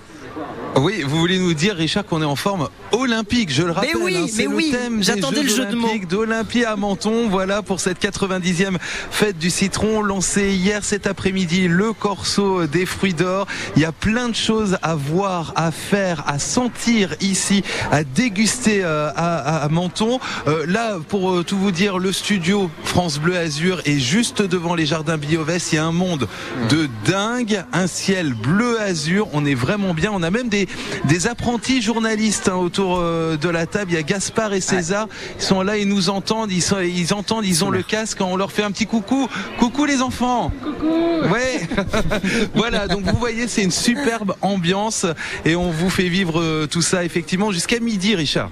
[0.78, 3.92] Oui, vous voulez nous dire, Richard, qu'on est en forme olympique, je le rappelle.
[3.96, 5.90] Mais oui, hein, c'est mais oui, le thème des j'attendais le Jeux jeu de mots.
[6.10, 7.30] d'Olympie à Menton.
[7.30, 8.78] Voilà pour cette 90e
[9.10, 13.48] fête du citron lancée hier cet après-midi, le corso des fruits d'or.
[13.78, 18.84] Il y a plein de choses à voir, à faire, à sentir ici, à déguster
[18.84, 20.20] euh, à, à- à Menton.
[20.48, 24.76] Euh, là, pour euh, tout vous dire, le studio France Bleu Azur est juste devant
[24.76, 25.72] les jardins Biovès.
[25.72, 26.28] Il y a un monde
[26.70, 29.28] de dingue, un ciel bleu azur.
[29.34, 30.12] On est vraiment bien.
[30.14, 30.65] On a même des,
[31.06, 33.92] des apprentis journalistes hein, autour euh, de la table.
[33.92, 35.08] Il y a Gaspard et César.
[35.38, 36.52] Ils sont là, ils nous entendent.
[36.52, 38.20] Ils, sont, ils entendent, ils ont le casque.
[38.22, 39.28] On leur fait un petit coucou.
[39.60, 40.52] Coucou les enfants.
[40.64, 41.34] Coucou.
[41.34, 41.62] Ouais.
[42.54, 42.88] voilà.
[42.88, 45.06] Donc vous voyez, c'est une superbe ambiance
[45.44, 48.50] et on vous fait vivre euh, tout ça effectivement jusqu'à midi, Richard.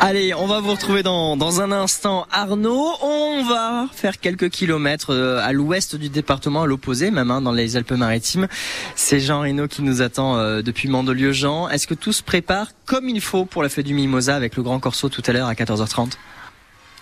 [0.00, 2.90] Allez, on va vous retrouver dans, dans un instant Arnaud.
[3.00, 7.52] On va faire quelques kilomètres euh, à l'ouest du département, à l'opposé même, hein, dans
[7.52, 8.48] les Alpes-Maritimes.
[8.96, 10.88] C'est Jean Reno qui nous attend depuis
[11.34, 14.62] Est-ce que tout se prépare comme il faut pour la fête du Mimosa avec le
[14.62, 16.12] Grand Corso tout à l'heure à 14h30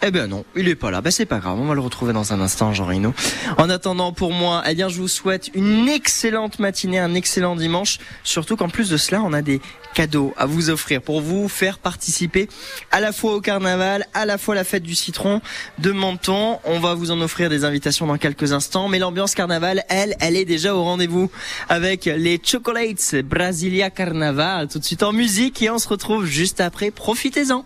[0.05, 1.01] eh ben non, il est pas là.
[1.01, 3.15] Ben c'est pas grave, on va le retrouver dans un instant, Jean Reno.
[3.57, 7.99] En attendant, pour moi, eh bien, je vous souhaite une excellente matinée, un excellent dimanche.
[8.25, 9.61] Surtout qu'en plus de cela, on a des
[9.95, 12.49] cadeaux à vous offrir pour vous faire participer
[12.91, 15.41] à la fois au carnaval, à la fois la fête du citron
[15.79, 16.59] de Menton.
[16.65, 20.37] On va vous en offrir des invitations dans quelques instants, mais l'ambiance carnaval, elle, elle
[20.37, 21.31] est déjà au rendez-vous
[21.69, 24.67] avec les Chocolates Brasilia Carnaval.
[24.67, 26.91] Tout de suite en musique et on se retrouve juste après.
[26.91, 27.65] Profitez-en.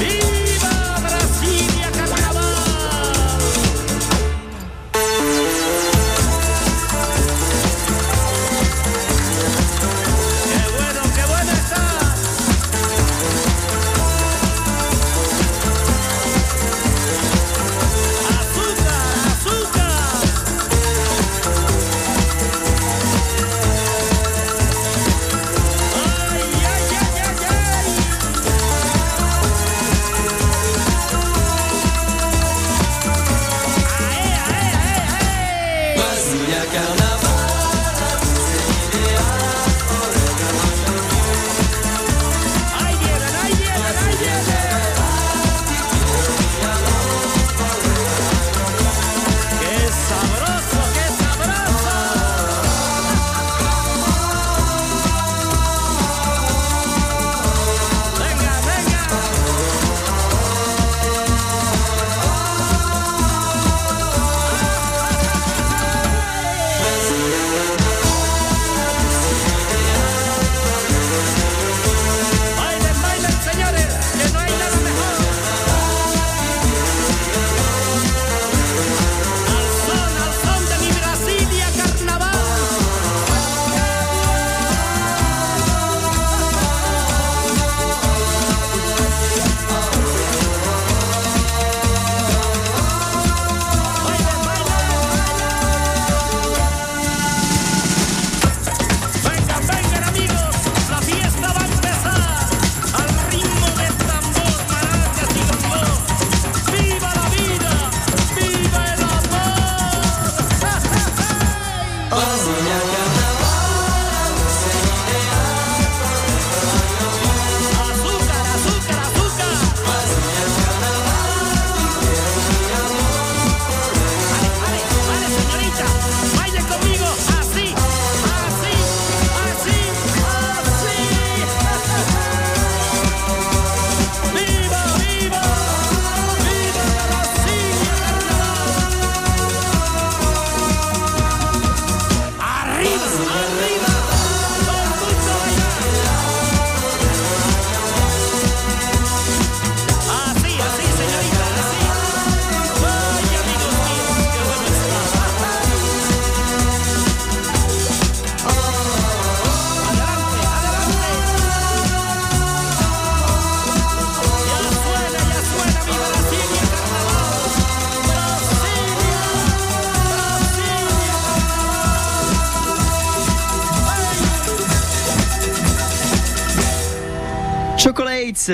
[0.00, 0.37] Ay,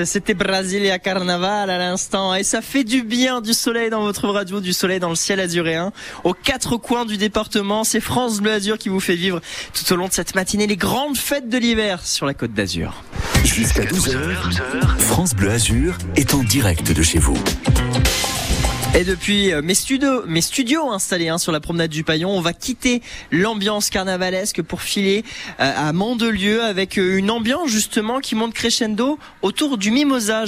[0.03, 4.59] C'était Brasilia Carnaval à l'instant et ça fait du bien du soleil dans votre radio,
[4.59, 5.93] du soleil dans le ciel azuréen.
[6.23, 9.39] Aux quatre coins du département, c'est France Bleu Azur qui vous fait vivre
[9.73, 13.03] tout au long de cette matinée les grandes fêtes de l'hiver sur la côte d'Azur.
[13.43, 17.37] Jusqu'à 12h, France Bleu Azur est en direct de chez vous.
[18.97, 22.39] Et depuis euh, mes studios, mes studios installés hein, sur la promenade du Paillon, on
[22.39, 25.25] va quitter l'ambiance carnavalesque pour filer
[25.59, 30.45] euh, à Mandelieu avec euh, une ambiance justement qui monte crescendo autour du mimosa.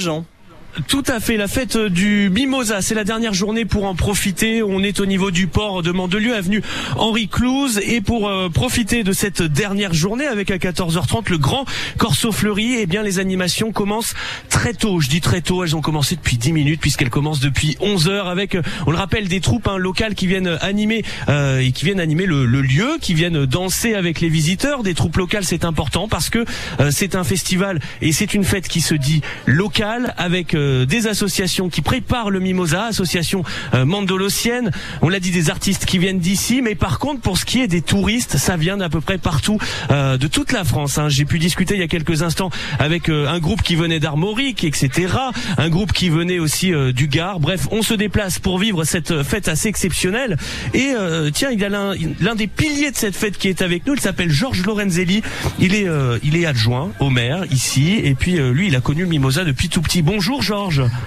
[0.86, 4.62] Tout à fait, la fête du Mimosa, c'est la dernière journée pour en profiter.
[4.62, 6.62] On est au niveau du port de Mandelieu, avenue
[6.98, 11.66] Henri Clouse, et pour euh, profiter de cette dernière journée avec à 14h30 le grand
[11.98, 14.14] Corso Fleuri, eh bien les animations commencent
[14.50, 15.00] très tôt.
[15.00, 18.54] Je dis très tôt, elles ont commencé depuis 10 minutes puisqu'elles commencent depuis 11h avec,
[18.54, 22.00] euh, on le rappelle, des troupes hein, locales qui viennent animer euh, et qui viennent
[22.00, 24.84] animer le, lieu, qui viennent danser avec les visiteurs.
[24.84, 26.46] Des troupes locales, c'est important parce que
[26.80, 31.08] euh, c'est un festival et c'est une fête qui se dit locale avec euh, des
[31.08, 33.44] associations qui préparent le mimosa, association
[33.74, 34.72] euh, mandolosienne.
[35.02, 37.68] On l'a dit, des artistes qui viennent d'ici, mais par contre, pour ce qui est
[37.68, 39.58] des touristes, ça vient d'à peu près partout,
[39.92, 40.98] euh, de toute la France.
[40.98, 41.10] hein.
[41.10, 42.50] J'ai pu discuter il y a quelques instants
[42.80, 45.14] avec euh, un groupe qui venait d'Armorique, etc.
[45.58, 47.40] Un groupe qui venait aussi euh, du Gard.
[47.40, 50.38] Bref, on se déplace pour vivre cette fête assez exceptionnelle.
[50.74, 50.94] Et
[51.34, 53.94] tiens, il y a l'un des piliers de cette fête qui est avec nous.
[53.94, 55.22] Il s'appelle Georges Lorenzelli.
[55.60, 55.88] Il est
[56.24, 59.70] il est adjoint au maire ici, et puis lui, il a connu le mimosa depuis
[59.70, 60.02] tout petit.
[60.02, 60.57] Bonjour Georges.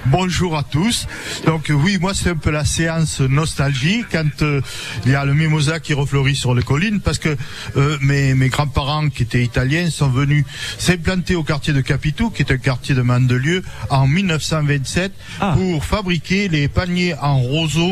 [0.07, 1.09] Bonjour à tous.
[1.45, 4.61] Donc euh, oui, moi c'est un peu la séance nostalgie quand euh,
[5.05, 7.37] il y a le mimosa qui refleurit sur les collines parce que
[7.77, 10.45] euh, mes, mes grands-parents qui étaient italiens sont venus
[10.79, 15.13] s'implanter au quartier de Capitou, qui est un quartier de Mandelieu, en 1927
[15.55, 17.91] pour fabriquer les paniers en roseau,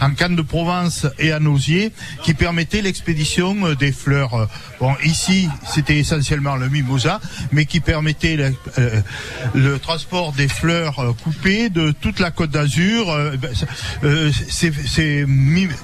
[0.00, 1.92] en canne de Provence et en osier
[2.22, 4.48] qui permettaient l'expédition des fleurs.
[4.80, 7.20] Bon, ici c'était essentiellement le mimosa,
[7.52, 9.00] mais qui permettait le, euh,
[9.54, 13.10] le transport des fleurs euh, coupées de toute la côte d'Azur.
[13.10, 13.50] Euh, ben,
[14.04, 15.26] euh, ces, ces,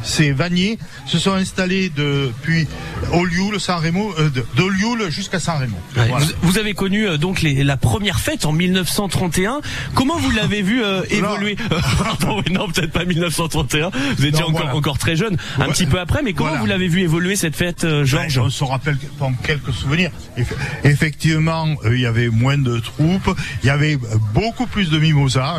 [0.02, 2.66] ces vanniers se sont installés depuis
[3.12, 4.14] Olioul, San Remo,
[4.56, 5.76] d'Olioul jusqu'à San Remo.
[5.96, 6.24] Ouais, Voilà.
[6.42, 9.60] Vous, vous avez connu donc les- la première fête en 1931.
[9.94, 11.56] Comment vous l'avez vu évoluer
[11.98, 13.90] Pardon, non, peut-être pas 1931.
[14.18, 14.76] Vous étiez Non, encore, voilà.
[14.76, 15.72] encore très jeune, un Ouais.
[15.72, 16.22] petit peu après.
[16.22, 16.60] Mais comment Voilà.
[16.62, 18.96] vous l'avez vu évoluer cette fête, Georges Ben, on se rappelle
[19.44, 20.10] quelques souvenirs.
[20.36, 20.52] Eff-
[20.84, 23.30] Effectivement, il y avait moins de troupes,
[23.62, 23.98] il y avait
[24.34, 25.58] beaucoup plus de mimosa.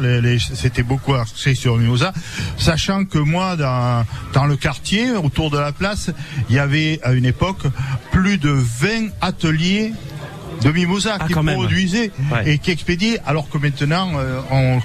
[0.53, 2.13] C'était beaucoup axé sur mimosa,
[2.57, 6.11] sachant que moi, dans, dans le quartier, autour de la place,
[6.49, 7.63] il y avait à une époque
[8.11, 9.93] plus de 20 ateliers
[10.63, 12.53] de mimosa qui Ah, produisaient Ouais.
[12.53, 14.79] et qui expédiaient, alors que maintenant, euh, on,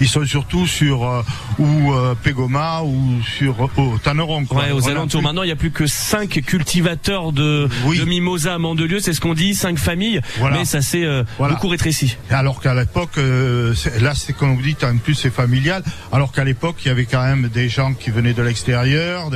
[0.00, 1.22] ils sont surtout sur euh,
[1.58, 4.44] ou euh, Pégoma ou sur au Tanneron.
[4.44, 4.62] quoi.
[4.62, 5.22] Ouais, aux alentours.
[5.22, 9.20] Maintenant, il n'y a plus que cinq cultivateurs de, de mimosa à Mandelieu, c'est ce
[9.20, 10.20] qu'on dit, cinq familles.
[10.38, 10.58] Voilà.
[10.58, 11.54] Mais ça s'est euh, Voilà.
[11.54, 12.16] beaucoup rétréci.
[12.30, 16.44] Alors qu'à l'époque, euh, là c'est comme vous dites, en plus c'est familial, alors qu'à
[16.44, 19.30] l'époque il y avait quand même des gens qui venaient de l'extérieur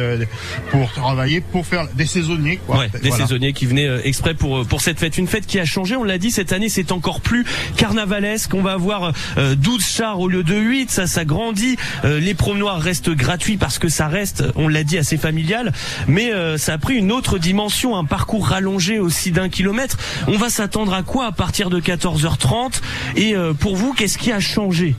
[0.70, 2.58] pour travailler, pour faire des saisonniers.
[2.66, 2.78] Quoi.
[2.78, 3.24] Ouais, des Voilà.
[3.26, 5.16] saisonniers qui venaient euh, exprès pour euh, pour cette fête.
[5.18, 7.44] Une fête qui a changé, on l'a dit, cette année c'est encore plus
[7.76, 8.54] carnavalesque.
[8.54, 11.76] On va avoir euh, 12 chars au lieu de 8, ça s'agrandit.
[12.04, 15.72] Euh, les promenoirs restent gratuits parce que ça reste, on l'a dit, assez familial.
[16.08, 19.96] Mais euh, ça a pris une autre dimension, un parcours rallongé aussi d'un kilomètre.
[20.28, 22.80] On va s'attendre à quoi à partir de 14h30
[23.16, 24.96] Et euh, pour vous, qu'est-ce qui a changé?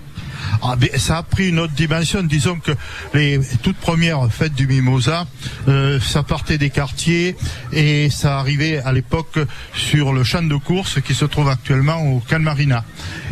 [0.97, 2.23] Ça a pris une autre dimension.
[2.23, 2.71] Disons que
[3.13, 5.25] les toutes premières fêtes du Mimosa,
[5.67, 7.35] euh, ça partait des quartiers
[7.71, 9.39] et ça arrivait à l'époque
[9.73, 12.83] sur le champ de course qui se trouve actuellement au Calmarina.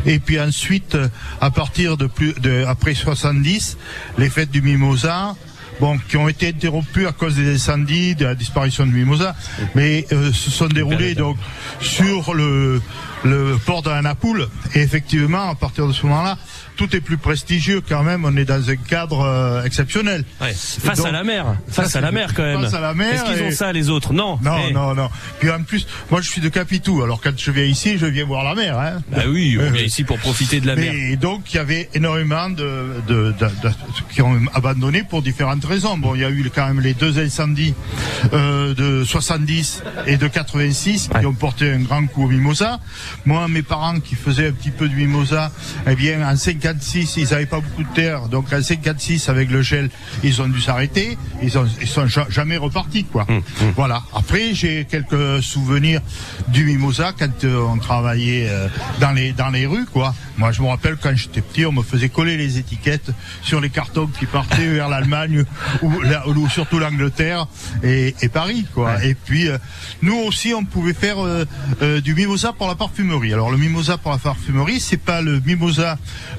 [0.06, 0.98] Et puis ensuite,
[1.42, 3.78] à partir de plus de après 70,
[4.18, 5.36] les fêtes du Mimosa.
[5.82, 9.36] Bon, qui ont été interrompues à cause des incendies, de la disparition du Mimosa,
[9.76, 11.36] mais euh, se sont déroulées donc
[11.82, 12.82] sur le,
[13.26, 14.48] le port de la Napoule.
[14.74, 16.38] Et effectivement, à partir de ce moment-là,
[16.76, 18.26] tout est plus prestigieux quand même.
[18.26, 20.24] On est dans un cadre euh, exceptionnel.
[20.40, 22.62] Face Donc- à la mer, face à la mer quand même.
[22.62, 23.14] Face à la mer.
[23.14, 24.14] Est-ce qu'ils ont et- ça les autres?
[24.14, 24.38] Non.
[24.42, 24.74] Non, Eh.
[24.74, 25.10] non, non.
[25.40, 27.02] Puis en plus, moi je suis de Capitou.
[27.04, 28.78] Alors quand je viens ici, je viens voir la mer.
[28.80, 29.02] Hein.
[29.12, 30.94] Bah oui, on vient ici pour profiter de la mer.
[30.94, 33.74] Et donc il y avait énormément de, de, de- de-
[34.14, 35.98] qui ont abandonné pour différentes raisons.
[35.98, 37.74] Bon, il y a eu quand même les deux incendies
[38.34, 42.80] euh, de 70 et de 86 qui ont porté un grand coup au mimosa.
[43.26, 45.52] Moi, mes parents qui faisaient un petit peu de mimosa,
[45.88, 46.36] eh bien en
[46.70, 48.28] 56, ils n'avaient pas beaucoup de terre.
[48.28, 49.90] Donc en 56, avec le gel,
[50.24, 51.16] ils ont dû s'arrêter.
[51.44, 53.28] Ils ont, ils sont ja- jamais repartis, quoi.
[53.76, 54.02] Voilà.
[54.16, 56.02] Après, j'ai quelques souvenirs
[56.48, 58.68] du mimosa quand euh, on travaillait euh,
[59.00, 60.16] dans les dans les rues, quoi.
[60.38, 63.12] Moi, je me rappelle quand j'étais petit, on me faisait coller les étiquettes
[63.44, 65.46] sur les cartons qui partaient vers l'Allemagne
[65.84, 67.46] ou, la- ou surtout l'Angleterre
[67.84, 69.04] et, et Paris, quoi.
[69.06, 69.58] Et puis, euh,
[70.02, 71.18] nous aussi, on pouvait faire
[72.04, 72.86] du mimosa pour la parfumerie.
[72.86, 73.34] parfumerie.
[73.34, 75.98] Alors le mimosa pour la parfumerie, c'est pas le mimosa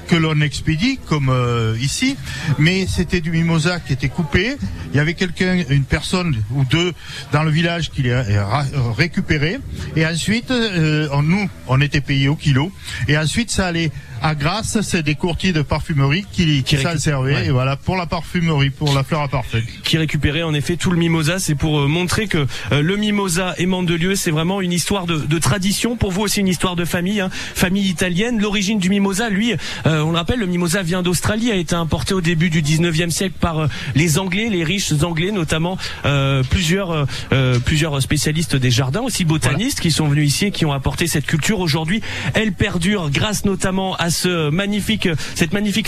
[0.08, 2.16] que l'on expédie comme euh, ici,
[2.58, 4.56] mais c'était du mimosa qui était coupé.
[4.92, 6.92] Il y avait quelqu'un, une personne ou deux
[7.32, 8.64] dans le village qui les ra-
[8.96, 9.58] récupéré.
[9.96, 12.70] Et ensuite, euh, on- nous, on était payé au kilo.
[13.08, 13.90] Et ensuite, ça allait
[14.22, 17.34] à Grasse, c'est des courtiers de parfumerie qui, qui s'en servaient.
[17.34, 17.46] ouais.
[17.46, 19.60] Et voilà, pour la parfumerie, pour la fleur à parfum.
[19.84, 21.38] qui récupérait en effet tout le mimosa.
[21.38, 25.18] C'est pour euh, montrer que euh, le mimosa et Mandelieu, c'est vraiment une histoire de,
[25.18, 25.96] de tradition.
[25.96, 27.28] Pour vous aussi une histoire de famille, hein.
[27.32, 28.40] famille italienne.
[28.40, 29.52] L'origine du mimosa, lui,
[29.86, 33.10] euh, on le rappelle, le mimosa vient d'Australie, a été importé au début du 19e
[33.10, 38.70] siècle par euh, les Anglais, les riches Anglais, notamment euh, plusieurs euh, plusieurs spécialistes des
[38.70, 41.58] jardins, aussi botanistes qui sont venus ici et qui ont apporté cette culture.
[41.58, 42.02] Aujourd'hui,
[42.34, 45.08] elle perdure grâce notamment à cette magnifique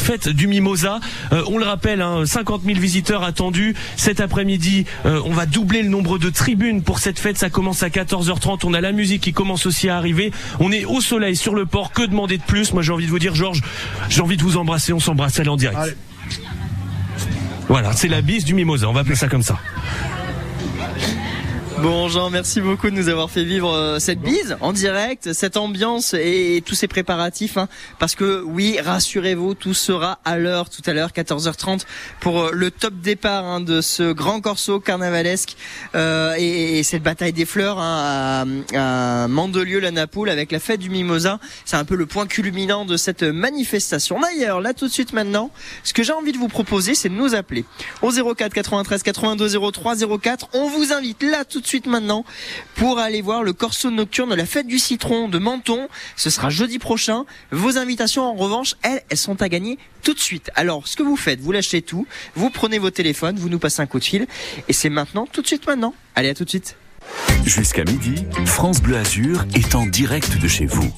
[0.01, 1.01] fête du mimosa.
[1.31, 4.85] On le rappelle, hein, 50 000 visiteurs attendus cet après-midi.
[5.05, 7.39] on va doubler le nombre de tribunes pour cette fête.
[7.39, 8.61] Ça commence à 14h30.
[8.65, 10.33] On a la musique qui commence aussi à arriver.
[10.59, 11.93] On est au soleil sur le port.
[11.93, 12.73] Que demander de plus?
[12.73, 13.63] Moi, j'ai envie de vous dire, Georges,
[14.09, 14.93] j'ai envie de vous embrasser.
[14.93, 15.39] On s'embrasse.
[15.39, 15.97] Allez en direct.
[17.69, 18.89] Voilà, c'est la bise du mimosa.
[18.89, 19.59] On va appeler ça comme ça.
[21.83, 25.57] Bon Jean, merci beaucoup de nous avoir fait vivre euh, cette bise en direct, cette
[25.57, 27.57] ambiance et, tous ces préparatifs.
[27.57, 27.69] hein,
[28.01, 31.83] parce que oui, rassurez-vous, tout sera à l'heure tout à l'heure, 14h30,
[32.19, 35.57] pour euh, le top départ hein, de ce grand corso carnavalesque
[35.95, 40.59] euh, et, et cette bataille des fleurs hein, à, à Mandelieu, la Napoule, avec la
[40.59, 41.39] fête du Mimosa.
[41.65, 44.19] C'est un peu le point culminant de cette manifestation.
[44.21, 45.53] D'ailleurs, là tout de suite maintenant,
[45.85, 47.65] ce que j'ai envie de vous proposer, c'est de nous appeler
[48.03, 50.49] au 04 93 82 03 04.
[50.55, 52.25] On vous invite là tout de suite maintenant
[52.75, 55.89] pour aller voir le corso nocturne de la fête du citron de Menton.
[56.17, 57.25] Ce sera jeudi prochain.
[57.51, 60.51] Vos invitations, en revanche, elles, elles sont à gagner tout de suite.
[60.55, 63.83] Alors, ce que vous faites, vous lâchez tout, vous prenez vos téléphones, vous nous passez
[63.83, 64.27] un coup de fil,
[64.69, 65.95] et c'est maintenant, tout de suite maintenant.
[66.15, 66.77] Allez, à tout de suite.
[67.45, 70.93] Jusqu'à midi, France Bleu Azur est en direct de chez vous.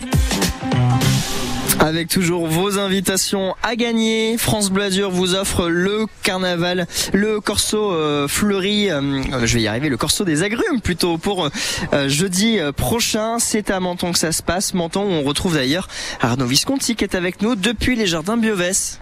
[1.80, 7.92] Avec toujours vos invitations à gagner, France Bleu Azur vous offre le carnaval, le corso
[7.92, 11.48] euh, fleuri, euh, je vais y arriver, le corso des agrumes plutôt pour
[11.94, 13.38] euh, jeudi euh, prochain.
[13.38, 14.74] C'est à Menton que ça se passe.
[14.74, 15.88] Menton où on retrouve d'ailleurs
[16.20, 18.98] Arnaud Visconti qui est avec nous depuis les jardins Biovès.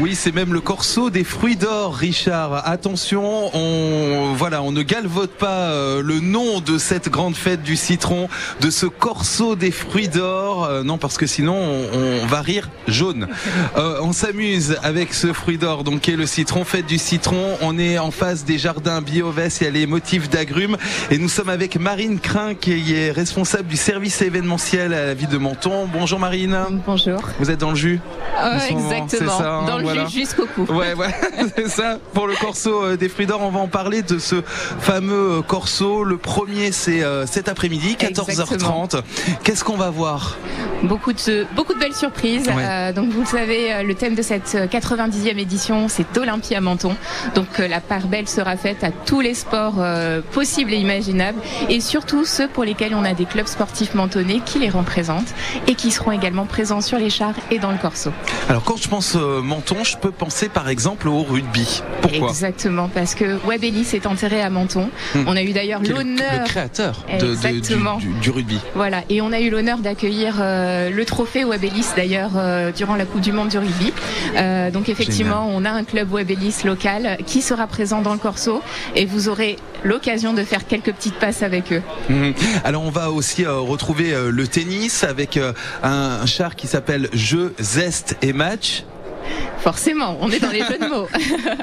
[0.00, 2.66] Oui, c'est même le corso des fruits d'or, Richard.
[2.66, 7.76] Attention, on voilà, on ne galvote pas euh, le nom de cette grande fête du
[7.76, 8.28] citron,
[8.60, 10.64] de ce corso des fruits d'or.
[10.64, 13.28] Euh, non, parce que sinon on, on va rire jaune.
[13.76, 17.56] Euh, on s'amuse avec ce fruit d'or, donc qui est le citron, fête du citron.
[17.62, 20.76] On est en face des jardins Biovès et elle est motif d'agrumes.
[21.12, 25.28] Et nous sommes avec Marine Crin, qui est responsable du service événementiel à la ville
[25.28, 25.86] de Menton.
[25.92, 26.58] Bonjour Marine.
[26.84, 27.20] Bonjour.
[27.38, 28.00] Vous êtes dans le jus
[28.42, 30.06] Euh, moment, exactement, c'est ça, hein, dans le voilà.
[30.06, 30.62] jus jusqu'au cou.
[30.72, 31.14] Ouais, ouais,
[31.56, 31.98] c'est ça.
[32.12, 35.42] Pour le corso euh, des fruits d'or, on va en parler de ce fameux euh,
[35.42, 36.04] corso.
[36.04, 39.02] Le premier, c'est euh, cet après-midi, 14h30.
[39.42, 40.36] Qu'est-ce qu'on va voir?
[40.82, 42.48] Beaucoup de, beaucoup de belles surprises.
[42.48, 42.54] Ouais.
[42.58, 46.60] Euh, donc vous le savez, le thème de cette euh, 90e édition, c'est Olympie à
[46.60, 46.94] Menton.
[47.34, 51.80] Donc la part belle sera faite à tous les sports euh, possibles et imaginables, et
[51.80, 55.34] surtout ceux pour lesquels on a des clubs sportifs mentonnais qui les représentent
[55.66, 58.10] et qui seront également présents sur les chars et dans le corso.
[58.48, 61.82] Alors, quand je pense menton, je peux penser par exemple au rugby.
[62.02, 62.28] Pourquoi?
[62.30, 64.88] Exactement, parce que Webb Ellis est enterré à Menton.
[65.14, 65.24] Hmm.
[65.26, 66.32] On a eu d'ailleurs l'honneur.
[66.40, 67.96] le créateur de- de- du- Exactement.
[67.96, 68.58] du- du rugby.
[68.74, 72.96] Voilà, et on a eu l'honneur d'accueillir euh, le trophée Webb Ellis d'ailleurs euh, durant
[72.96, 73.92] la Coupe du Monde du rugby.
[74.36, 78.18] Euh, donc effectivement, on a un club Webb Ellis local qui sera présent dans le
[78.18, 78.62] Corso
[78.94, 81.82] et vous aurez l'occasion de faire quelques petites passes avec eux.
[82.08, 82.34] Mhm.
[82.64, 85.52] Alors on va aussi retrouver le tennis avec un,
[85.82, 88.84] un char qui s'appelle Jeu, Zeste et Match.
[89.58, 91.08] Forcément, on est dans les jeux de mots.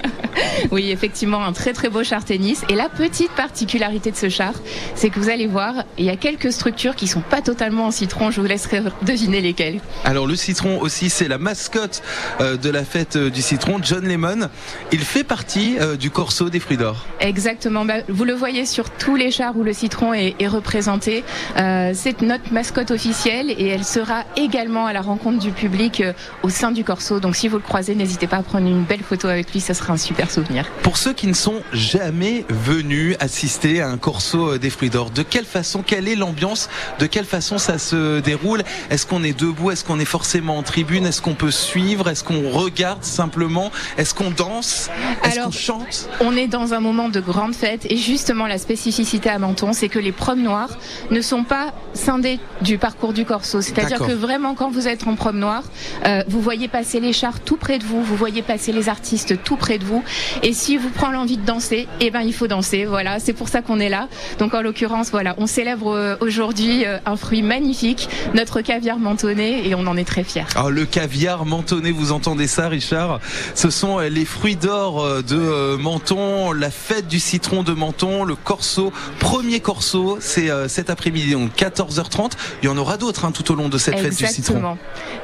[0.71, 2.63] oui, effectivement, un très très beau char tennis.
[2.69, 4.53] Et la petite particularité de ce char,
[4.95, 7.91] c'est que vous allez voir, il y a quelques structures qui sont pas totalement en
[7.91, 8.31] citron.
[8.31, 9.79] Je vous laisserai deviner lesquelles.
[10.03, 12.01] Alors le citron aussi, c'est la mascotte
[12.41, 14.49] euh, de la fête euh, du citron, John Lemon.
[14.91, 17.05] Il fait partie euh, du corso des fruits d'or.
[17.19, 17.85] Exactement.
[17.85, 21.23] Bah, vous le voyez sur tous les chars où le citron est, est représenté.
[21.57, 26.13] Euh, c'est notre mascotte officielle et elle sera également à la rencontre du public euh,
[26.43, 27.19] au sein du corso.
[27.19, 29.59] Donc si vous le croisez, n'hésitez pas à prendre une belle photo avec lui.
[29.59, 30.65] Ça sera un super souvenir.
[30.81, 35.09] Pour ceux qui ne sont jamais venus assister à un corso euh, des fruits d'or,
[35.09, 38.63] de quelle façon, quelle est l'ambiance, de quelle façon ça se déroule?
[38.89, 39.71] Est-ce qu'on est debout?
[39.71, 41.05] Est-ce qu'on est forcément en tribune?
[41.05, 42.09] Est-ce qu'on peut suivre?
[42.09, 43.71] Est-ce qu'on regarde simplement?
[43.97, 44.89] Est-ce qu'on danse?
[45.23, 46.09] Est-ce qu'on chante?
[46.19, 49.89] On est dans un moment de grande fête et justement la spécificité à Menton, c'est
[49.89, 50.77] que les promes noires
[51.11, 53.61] ne sont pas scindées du parcours du Corso.
[53.61, 55.63] C'est-à-dire que vraiment quand vous êtes en prom noire,
[56.05, 59.43] euh, vous voyez passer les chars tout près de vous, vous voyez passer les artistes
[59.43, 60.03] tout près de vous.
[60.41, 62.85] Et si vous prend l'envie de danser, eh ben il faut danser.
[62.85, 64.07] Voilà, c'est pour ça qu'on est là.
[64.39, 69.67] Donc en l'occurrence, voilà, on célèbre euh, aujourd'hui euh, un fruit magnifique, notre caviar mentonné,
[69.67, 70.45] et on en est très fiers.
[70.55, 73.19] Alors le caviar mentonné, vous entendez ça Richard?
[73.55, 78.35] Ce sont euh, les fruits d'or de Menton, la fête du citron de Menton, le
[78.35, 82.31] corso, premier corso, c'est cet après-midi, donc 14h30.
[82.61, 84.55] Il y en aura d'autres hein, tout au long de cette fête du citron.
[84.55, 84.77] Exactement.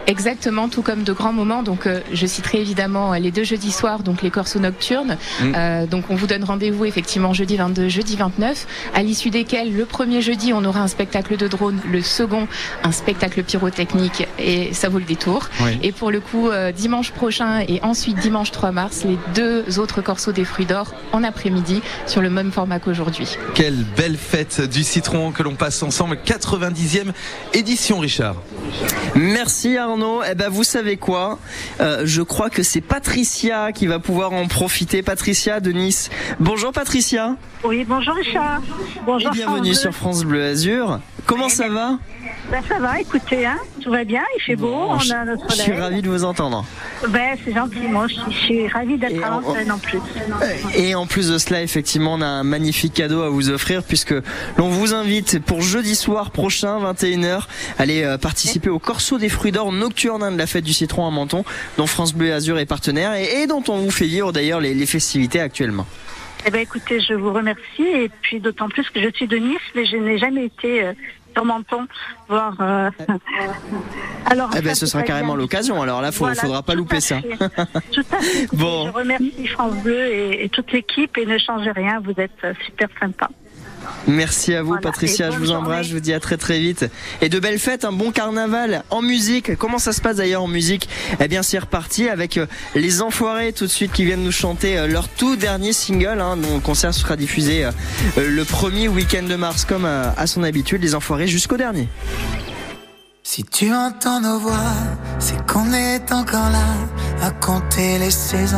[0.08, 1.64] Exactement, tout comme de grands moments.
[1.64, 5.18] Donc, euh, je citerai évidemment euh, les deux jeudis soirs, donc les corsos nocturnes.
[5.42, 5.54] Mm.
[5.56, 9.86] Euh, donc, on vous donne rendez-vous effectivement jeudi 22, jeudi 29, à l'issue desquels le
[9.86, 12.48] premier jeudi, on aura un spectacle de drone, le second,
[12.84, 15.50] un spectacle pyrotechnique, et ça vaut le détour.
[15.62, 15.78] Oui.
[15.84, 20.02] Et pour le coup, euh, dimanche prochain et ensuite dimanche 3 mars, les deux autres
[20.02, 23.38] corsos des fruits d'or en après-midi sur le même format qu'aujourd'hui.
[23.56, 27.12] Quelle belle fête du citron que l'on passe ensemble, 90e
[27.54, 28.36] édition Richard.
[29.16, 30.22] Merci Arnaud.
[30.30, 31.40] Eh ben vous savez quoi?
[31.80, 35.02] Euh, Je crois que c'est Patricia qui va pouvoir en profiter.
[35.02, 36.10] Patricia de Nice.
[36.40, 37.36] Bonjour Patricia.
[37.64, 38.62] Oui, bonjour Richard.
[39.06, 39.32] Bonjour.
[39.32, 41.00] Et bienvenue France sur France Bleu Azur.
[41.30, 42.00] Comment ça va
[42.52, 45.56] Ben, ça va, écoutez, hein, tout va bien, il fait beau, on a notre je
[45.58, 45.80] suis soleil.
[45.80, 46.66] ravi de vous entendre.
[47.10, 50.00] Ben, c'est gentil, moi je suis, je suis ravie d'être à l'antenne en plus.
[50.76, 54.16] Et en plus de cela, effectivement, on a un magnifique cadeau à vous offrir puisque
[54.58, 57.44] l'on vous invite pour jeudi soir prochain, 21h,
[57.78, 61.06] aller euh, participer au Corso des fruits d'or nocturne hein, de la fête du citron
[61.06, 61.46] à Menton,
[61.78, 64.62] dont France Bleu et Azur est partenaire et, et dont on vous fait vivre d'ailleurs
[64.62, 65.86] les, les festivités actuellement.
[66.48, 69.60] Eh ben, écoutez, je vous remercie et puis d'autant plus que je suis de Nice,
[69.76, 70.94] mais je n'ai jamais été
[71.40, 71.88] sur Menton
[72.28, 72.54] voir.
[72.60, 72.90] euh,
[74.26, 75.82] Alors, Eh ben, ce sera carrément l'occasion.
[75.82, 77.22] Alors là, faut, Voilà, faudra pas louper ça.
[77.22, 78.48] Tout à fait.
[78.56, 78.88] Bon.
[78.88, 82.90] Je remercie France Bleu et, et toute l'équipe et ne changez rien, vous êtes super
[83.00, 83.30] sympa.
[84.08, 85.32] Merci à vous, Voilà, Patricia.
[85.32, 85.88] Je vous embrasse.
[85.88, 86.86] Je vous dis à très très vite.
[87.22, 89.56] Et de belles fêtes, un bon carnaval en musique.
[89.58, 90.90] Comment ça se passe d'ailleurs en musique?
[91.20, 94.78] Eh bien, c'est reparti avec euh, les Enfoirés tout de suite qui viennent nous chanter
[94.78, 96.20] euh, leur tout dernier single.
[96.22, 97.72] Hein, dont le concert sera diffusé euh,
[98.18, 100.82] le premier week-end de mars, comme à son habitude.
[100.82, 101.88] Les Enfoirés jusqu'au dernier.
[103.32, 104.74] Si tu entends nos voix,
[105.20, 106.66] c'est qu'on est encore là
[107.22, 108.58] à compter les saisons.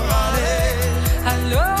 [1.53, 1.80] Allez,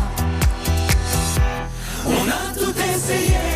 [2.19, 3.50] On a tout essayé,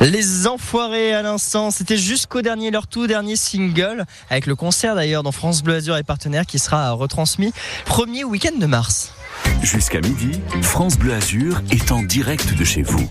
[0.00, 5.24] Les Enfoirés à l'instant, c'était jusqu'au dernier, leur tout dernier single, avec le concert d'ailleurs
[5.24, 7.52] dans France Bleu Azur et partenaires qui sera retransmis
[7.84, 9.12] premier week-end de mars.
[9.60, 13.10] Jusqu'à midi, France Bleu Azur est en direct de chez vous.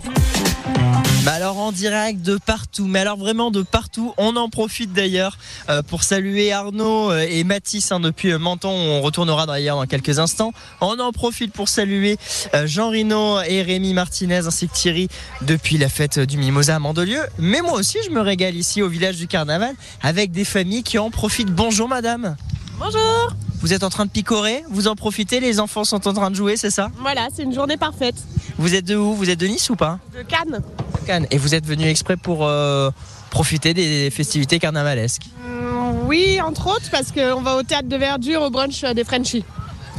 [1.38, 4.12] Alors en direct de partout, mais alors vraiment de partout.
[4.18, 5.38] On en profite d'ailleurs
[5.70, 8.70] euh, pour saluer Arnaud euh, et Mathis hein, depuis euh, Menton.
[8.70, 10.52] On retournera d'ailleurs dans quelques instants.
[10.82, 12.18] On en profite pour saluer
[12.66, 15.10] Jean Rino et Rémi Martinez ainsi que Thierry
[15.42, 17.22] depuis la fête du Mimosa à Mandelieu.
[17.38, 20.98] Mais moi aussi, je me régale ici au village du Carnaval avec des familles qui
[20.98, 21.54] en profitent.
[21.54, 22.36] Bonjour madame.
[22.80, 23.38] Bonjour.
[23.60, 26.36] Vous êtes en train de picorer, vous en profitez, les enfants sont en train de
[26.36, 28.16] jouer, c'est ça Voilà, c'est une journée parfaite.
[28.58, 29.14] Vous êtes de où?
[29.14, 30.00] Vous êtes de Nice ou pas?
[30.16, 30.62] De Cannes.
[31.06, 31.26] Cannes.
[31.32, 32.92] Et vous êtes venu exprès pour euh,
[33.32, 35.24] profiter des festivités carnavalesques?
[35.44, 39.04] Mm, Oui, entre autres, parce qu'on va au théâtre de verdure au brunch euh, des
[39.04, 39.44] Frenchies.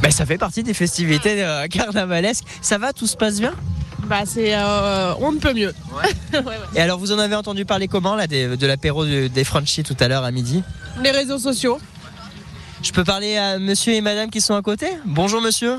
[0.01, 2.45] ben, Ça fait partie des festivités euh, carnavalesques.
[2.61, 3.53] Ça va Tout se passe bien?
[4.07, 4.55] Bah, c'est.
[4.55, 5.73] euh, on ne peut mieux.
[6.31, 6.55] Ouais, ouais.
[6.75, 9.83] Et alors, vous en avez entendu parler comment là, des- de l'apéro de- des Frenchies
[9.83, 10.63] tout à l'heure à midi?
[11.03, 11.77] Les réseaux sociaux.
[12.81, 15.77] Je peux parler à monsieur et madame qui sont à côté Bonjour monsieur.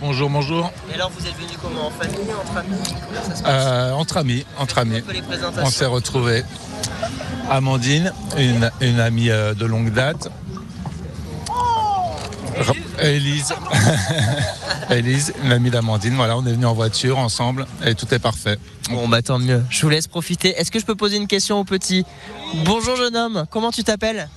[0.00, 0.70] Bonjour, bonjour.
[0.90, 3.92] Et alors, vous êtes venus comment En famille Entre amis Comment ça se passe Euh,
[3.92, 5.02] entre amis, entre amis.
[5.62, 6.42] On s'est retrouvés.
[7.50, 10.28] Amandine, une, une amie euh, de longue date.
[12.56, 12.72] Ra-
[13.02, 13.52] Élise.
[14.90, 16.14] Élise, une amie d'Amandine.
[16.14, 18.58] Voilà, on est venus en voiture ensemble et tout est parfait.
[18.90, 19.62] Bon, bah tant mieux.
[19.68, 20.50] Je vous laisse profiter.
[20.58, 22.04] Est-ce que je peux poser une question au petit
[22.64, 24.28] Bonjour jeune homme, comment tu t'appelles?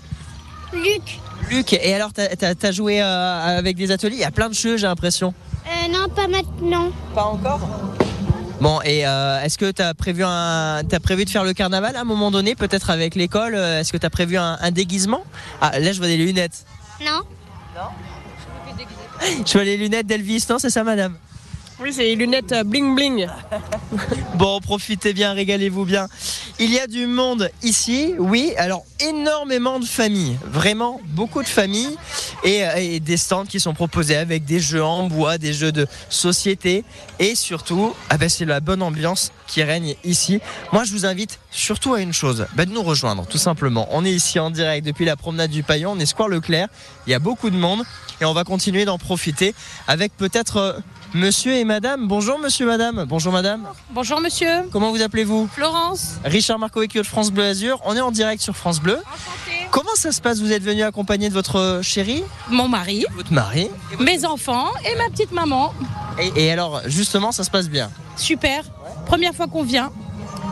[0.74, 1.20] Luc.
[1.50, 4.78] Luc, et alors t'as- joué euh, avec des ateliers Il y a plein de jeux,
[4.78, 5.34] j'ai l'impression.
[5.66, 6.90] Euh, non, pas maintenant.
[7.14, 7.60] Pas encore?
[8.62, 12.02] Bon, et euh, est-ce que t'as prévu un, t'as prévu de faire le carnaval à
[12.02, 13.56] un moment donné, peut-être avec l'école?
[13.56, 15.24] Est-ce que t'as prévu un, un déguisement?
[15.62, 16.66] Ah, là je vois des lunettes.
[17.02, 17.22] Non?
[19.46, 21.18] Je vois les lunettes d'Elvis, non C'est ça, madame?
[21.80, 23.28] Oui, c'est les lunettes euh, bling bling.
[24.36, 26.08] Bon, profitez bien, régalez-vous bien.
[26.60, 28.54] Il y a du monde ici, oui.
[28.58, 31.98] Alors, énormément de familles, vraiment beaucoup de familles
[32.44, 35.72] et, euh, et des stands qui sont proposés avec des jeux en bois, des jeux
[35.72, 36.84] de société
[37.20, 40.40] et surtout, ah ben, c'est la bonne ambiance qui règne ici.
[40.72, 43.88] Moi, je vous invite surtout à une chose, ben, de nous rejoindre, tout simplement.
[43.92, 46.68] On est ici en direct depuis la promenade du Paillon, on est Square Leclerc.
[47.08, 47.84] Il y a beaucoup de monde
[48.22, 49.54] et on va continuer d'en profiter
[49.88, 50.74] avec peut-être euh,
[51.14, 52.08] monsieur et madame.
[52.08, 53.06] Bonjour, monsieur, madame.
[53.08, 53.68] Bonjour, madame.
[53.92, 54.64] Bonjour monsieur.
[54.72, 55.50] Comment vous appelez-vous?
[55.54, 56.16] Florence.
[56.24, 57.80] Richard Marcovecchio de France Bleu Azur.
[57.86, 58.98] On est en direct sur France Bleu.
[59.72, 60.40] Comment ça se passe?
[60.40, 62.24] Vous êtes venu accompagné de votre chérie?
[62.50, 63.06] Mon mari.
[63.16, 65.74] Votre mari Mes enfants et ma petite maman.
[66.20, 67.90] et, et alors, justement, ça se passe bien?
[68.16, 68.64] Super.
[69.06, 69.92] Première fois qu'on vient.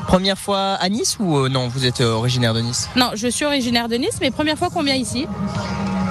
[0.07, 2.89] Première fois à Nice ou euh, non Vous êtes euh, originaire de Nice?
[2.95, 5.27] Non, je suis originaire de Nice, mais première fois qu'on vient ici.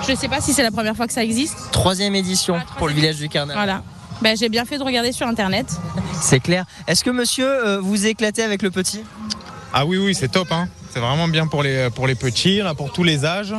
[0.09, 1.57] Je sais pas si c'est la première fois que ça existe.
[1.73, 3.63] Troisième édition pour le village du Carnaval.
[3.65, 3.83] Voilà.
[4.23, 5.67] Ben, j'ai bien fait de regarder sur internet.
[6.21, 6.67] C'est clair.
[6.87, 9.03] Est-ce que monsieur euh, vous éclatez avec le petit?
[9.73, 10.49] Ah oui, oui, c'est top.
[10.51, 10.69] Hein.
[10.91, 13.55] C'est vraiment bien pour les, pour les petits, là, pour tous les âges.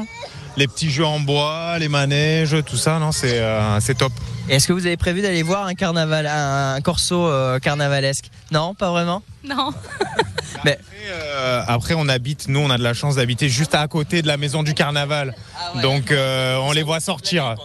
[0.58, 4.12] Les petits jeux en bois, les manèges, tout ça, non, c'est euh, c'est top.
[4.50, 8.30] Est-ce que vous avez prévu d'aller voir un carnaval, un corso euh, carnavalesque?
[8.52, 9.22] Non, pas vraiment?
[9.44, 9.72] Non.
[10.66, 10.78] Mais
[11.10, 14.28] Euh, après, on habite, nous, on a de la chance d'habiter juste à côté de
[14.28, 15.34] la maison du carnaval.
[15.82, 17.56] Donc, euh, on les voit sortir.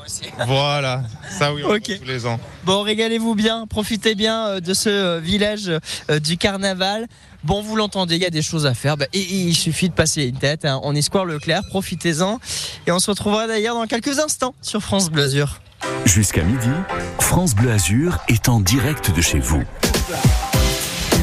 [0.47, 1.03] Voilà,
[1.39, 2.39] ça oui, on voit tous les ans.
[2.65, 5.71] Bon, régalez-vous bien, profitez bien de ce village
[6.23, 7.07] du carnaval.
[7.45, 8.97] Bon, vous l'entendez, il y a des choses à faire.
[8.97, 10.65] Bah, et, et il suffit de passer une tête.
[10.65, 10.81] hein.
[10.83, 12.41] On est Square Leclerc, profitez-en.
[12.87, 15.61] Et on se retrouvera d'ailleurs dans quelques instants sur France Bleu Azur.
[16.05, 16.71] Jusqu'à midi,
[17.21, 19.63] France Bleu Azur est en direct de chez vous.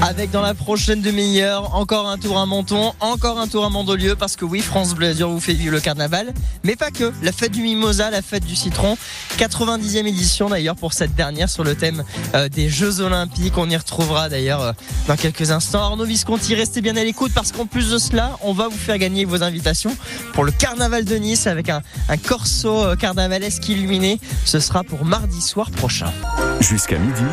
[0.06, 4.18] Avec dans la prochaine demi-heure, encore un tour à Menton, encore un tour à Mandelieu,
[4.18, 6.34] parce que oui, France Bleu Azur vous fait vivre le carnaval,
[6.66, 7.14] mais pas que.
[7.22, 8.98] La fête du Mimosa, la fête du citron,
[9.38, 12.04] 90e édition d'ailleurs pour cette dernière sur le thème
[12.36, 13.58] euh, des Jeux Olympiques.
[13.58, 14.72] On y retrouvera d'ailleurs euh,
[15.08, 15.82] dans quelques instants.
[15.82, 18.98] Arnaud Visconti, restez bien à l'écoute parce qu'en plus de cela, on va vous faire
[18.98, 19.96] gagner vos invitations
[20.34, 24.20] pour le carnaval de Nice avec un, un corso euh, carnavalesque illuminé.
[24.44, 26.12] Ce sera pour mardi soir prochain.
[26.60, 27.24] Jusqu'à midi,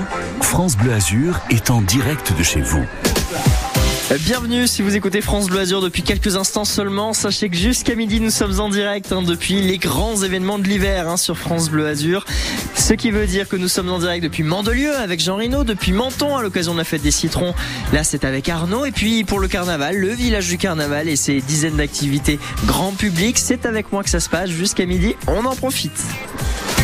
[0.40, 2.84] France Bleu Azur est en direct de chez vous.
[4.24, 7.12] Bienvenue si vous écoutez France Bleu Azur depuis quelques instants seulement.
[7.12, 11.08] Sachez que jusqu'à midi nous sommes en direct hein, depuis les grands événements de l'hiver
[11.08, 12.24] hein, sur France Bleu Azur.
[12.74, 15.92] Ce qui veut dire que nous sommes en direct depuis Mandelieu avec Jean Rino, depuis
[15.92, 17.54] Menton à l'occasion de la fête des citrons.
[17.92, 21.40] Là c'est avec Arnaud et puis pour le carnaval, le village du carnaval et ses
[21.40, 23.38] dizaines d'activités grand public.
[23.38, 25.14] C'est avec moi que ça se passe jusqu'à midi.
[25.28, 26.02] On en profite.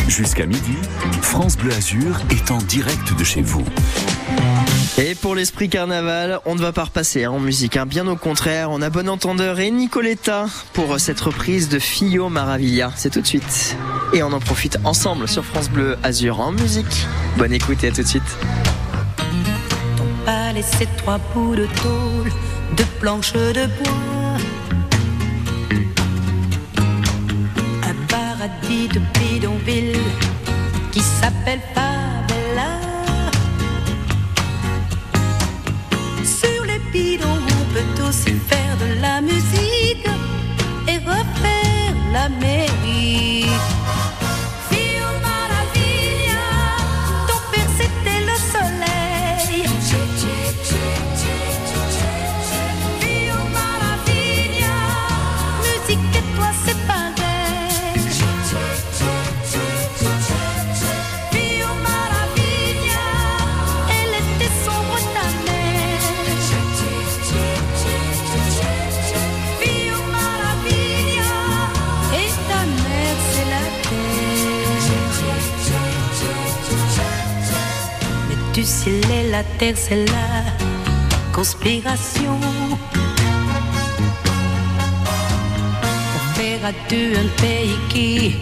[0.07, 0.77] Jusqu'à midi,
[1.21, 3.65] France Bleu Azur est en direct de chez vous.
[4.99, 7.85] Et pour l'esprit carnaval, on ne va pas repasser hein, en musique, hein.
[7.85, 8.71] bien au contraire.
[8.71, 12.91] On a bon entendeur et Nicoletta pour cette reprise de Fio Maravilla.
[12.95, 13.77] C'est tout de suite.
[14.13, 17.05] Et on en profite ensemble sur France Bleu Azur en musique.
[17.37, 18.37] Bonne écoute et à tout de suite.
[20.25, 22.31] pas laissé trois bouts de tôle
[22.75, 24.07] de planches de bois.
[36.97, 40.07] Bidons, on peut aussi faire de la musique
[40.87, 43.45] et refaire l'Amérique.
[78.87, 80.29] Ciel et la terre c'est la
[81.33, 82.39] conspiration.
[86.11, 88.35] Pour faire à deux un pays qui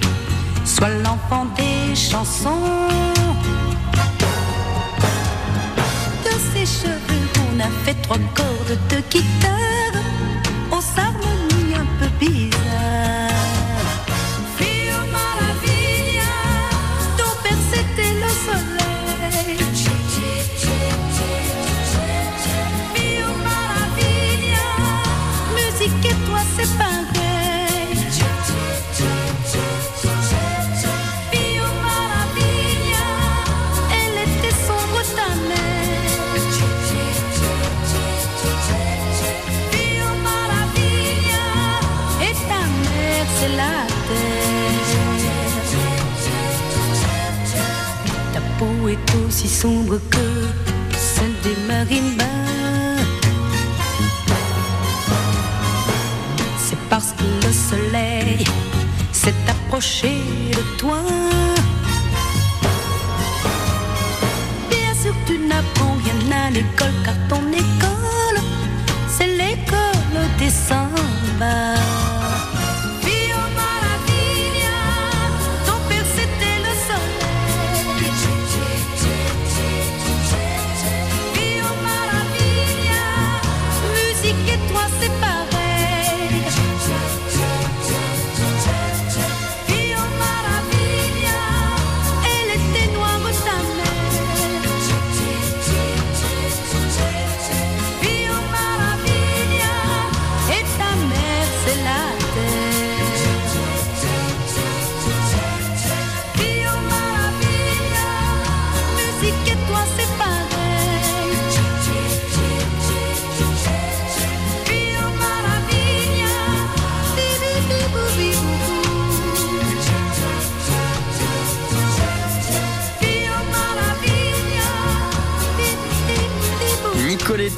[0.64, 2.70] soit l'enfant des chansons.
[6.26, 9.75] De ses cheveux, on a fait trois cordes de guitare
[49.66, 50.28] sombre que
[50.96, 53.02] celle des marimbas.
[56.66, 58.44] C'est parce que le soleil
[59.12, 60.14] s'est approché
[60.58, 61.02] de toi.
[64.70, 67.65] Bien sûr, tu n'apprends rien à l'école car ton école,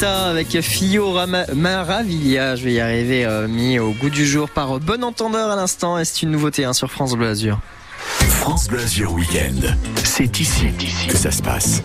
[0.04, 1.16] Avec Fio
[1.56, 5.50] Maravilla, je vais y arriver, euh, mis au goût du jour par euh, Bon Entendeur
[5.50, 7.34] à l'instant, et c'est une nouveauté hein, sur France Bleu.
[8.28, 9.76] France Bleu Azur Week-end.
[10.04, 10.66] C'est ici
[11.08, 11.84] que ça se passe.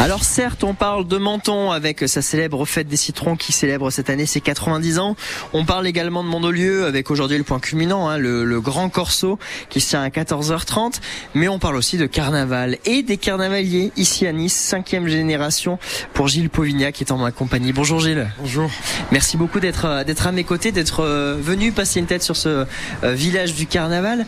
[0.00, 4.10] Alors certes, on parle de Menton avec sa célèbre fête des citrons qui célèbre cette
[4.10, 5.16] année ses 90 ans.
[5.52, 9.40] On parle également de Mandelieu avec aujourd'hui le point culminant, hein, le, le grand corso
[9.70, 11.00] qui se tient à 14h30.
[11.34, 15.80] Mais on parle aussi de carnaval et des carnavaliers ici à Nice, cinquième génération
[16.14, 17.72] pour Gilles Povignac qui est en ma compagnie.
[17.72, 18.28] Bonjour Gilles.
[18.38, 18.70] Bonjour.
[19.10, 22.36] Merci beaucoup d'être euh, d'être à mes côtés, d'être euh, venu passer une tête sur
[22.36, 22.66] ce
[23.02, 24.26] euh, village du carnaval.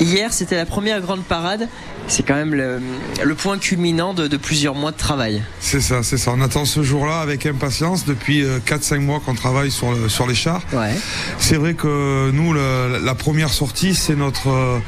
[0.00, 1.68] Hier, c'était la première grande parade.
[2.10, 2.80] C'est quand même le,
[3.22, 5.42] le point culminant de, de plusieurs mois de travail.
[5.60, 6.32] C'est ça, c'est ça.
[6.36, 10.26] On attend ce jour-là avec impatience depuis euh, 4-5 mois qu'on travaille sur, le- sur
[10.26, 10.62] les chars.
[11.38, 14.78] C'est vrai que nous, le- la première sortie, c'est notre, euh,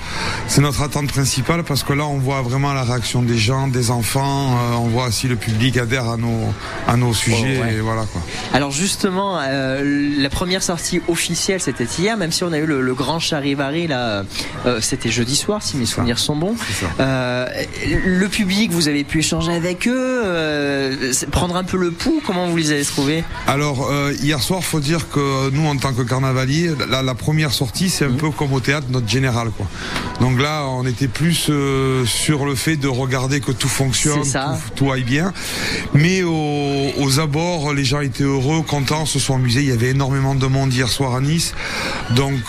[0.49, 3.91] c'est notre attente principale parce que là, on voit vraiment la réaction des gens, des
[3.93, 4.57] enfants.
[4.57, 6.53] euh, on voit si le public adhère à nos,
[6.89, 7.59] à nos sujets.
[7.61, 7.75] Oh, ouais.
[7.75, 8.21] Et voilà quoi.
[8.53, 12.81] Alors justement, euh, la première sortie officielle c'était hier, même si on a eu le,
[12.83, 14.25] le grand charivari là,
[14.67, 16.57] euh, c'était jeudi soir si mes souvenirs sont bons.
[17.13, 17.47] Euh,
[18.07, 22.23] le public, vous avez pu échanger avec eux, euh, prendre un peu le pouls.
[22.27, 23.23] Comment vous les avez trouvés?
[23.47, 27.53] Alors euh, hier soir, faut dire que nous, en tant que carnavalier, la, la première
[27.53, 28.15] sortie, c'est Mmh.
[28.15, 29.67] un peu comme au théâtre, notre général, quoi.
[30.21, 31.51] Donc là, on était plus
[32.05, 34.59] sur le fait de regarder que tout fonctionne, ça.
[34.75, 35.33] Tout, tout aille bien.
[35.95, 39.61] Mais aux, aux abords, les gens étaient heureux, contents, se sont amusés.
[39.61, 41.55] Il y avait énormément de monde hier soir à Nice.
[42.11, 42.41] Donc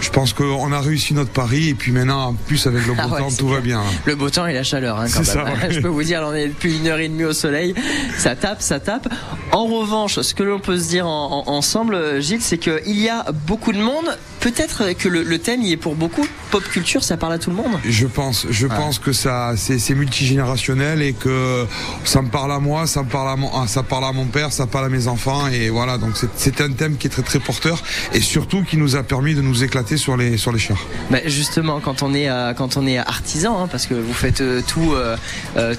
[0.00, 3.00] Je pense qu'on a réussi notre pari et puis maintenant, en plus avec le beau
[3.02, 3.82] Ah ouais, temps, tout va bien.
[4.04, 5.24] Le beau temps et la chaleur, hein, quand même.
[5.24, 5.50] ça, ouais.
[5.70, 7.74] Je peux vous dire, on est depuis une heure et demie au soleil.
[8.18, 9.08] Ça tape, ça tape.
[9.52, 13.08] En revanche, ce que l'on peut se dire en- en- ensemble, Gilles, c'est qu'il y
[13.08, 14.06] a beaucoup de monde.
[14.44, 16.26] Peut-être que le, le thème y est pour beaucoup.
[16.50, 17.78] Pop culture, ça parle à tout le monde.
[17.88, 21.64] Je pense, je pense que ça, c'est c'est multigénérationnel et que
[22.04, 24.26] ça me parle à moi, ça me parle à mon, ah, ça parle à mon
[24.26, 25.96] père, ça parle à mes enfants et voilà.
[25.96, 29.02] Donc c'est- c'est un thème qui est très très porteur et surtout qui nous a
[29.02, 30.84] permis de nous éclater sur les sur les chars.
[31.10, 34.42] Bah, justement, quand on est euh, quand on est artisan, hein, parce que vous faites
[34.42, 35.16] euh, tout euh,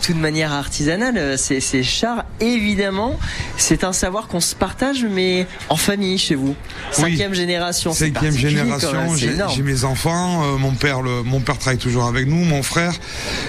[0.01, 3.19] tout de manière artisanale, ces chars, évidemment,
[3.57, 6.55] c'est un savoir qu'on se partage, mais en famille chez vous.
[6.91, 7.93] Cinquième génération.
[7.93, 12.05] Cinquième quand génération, c'est j'ai mes enfants, euh, mon père, le, mon père travaille toujours
[12.05, 12.93] avec nous, mon frère,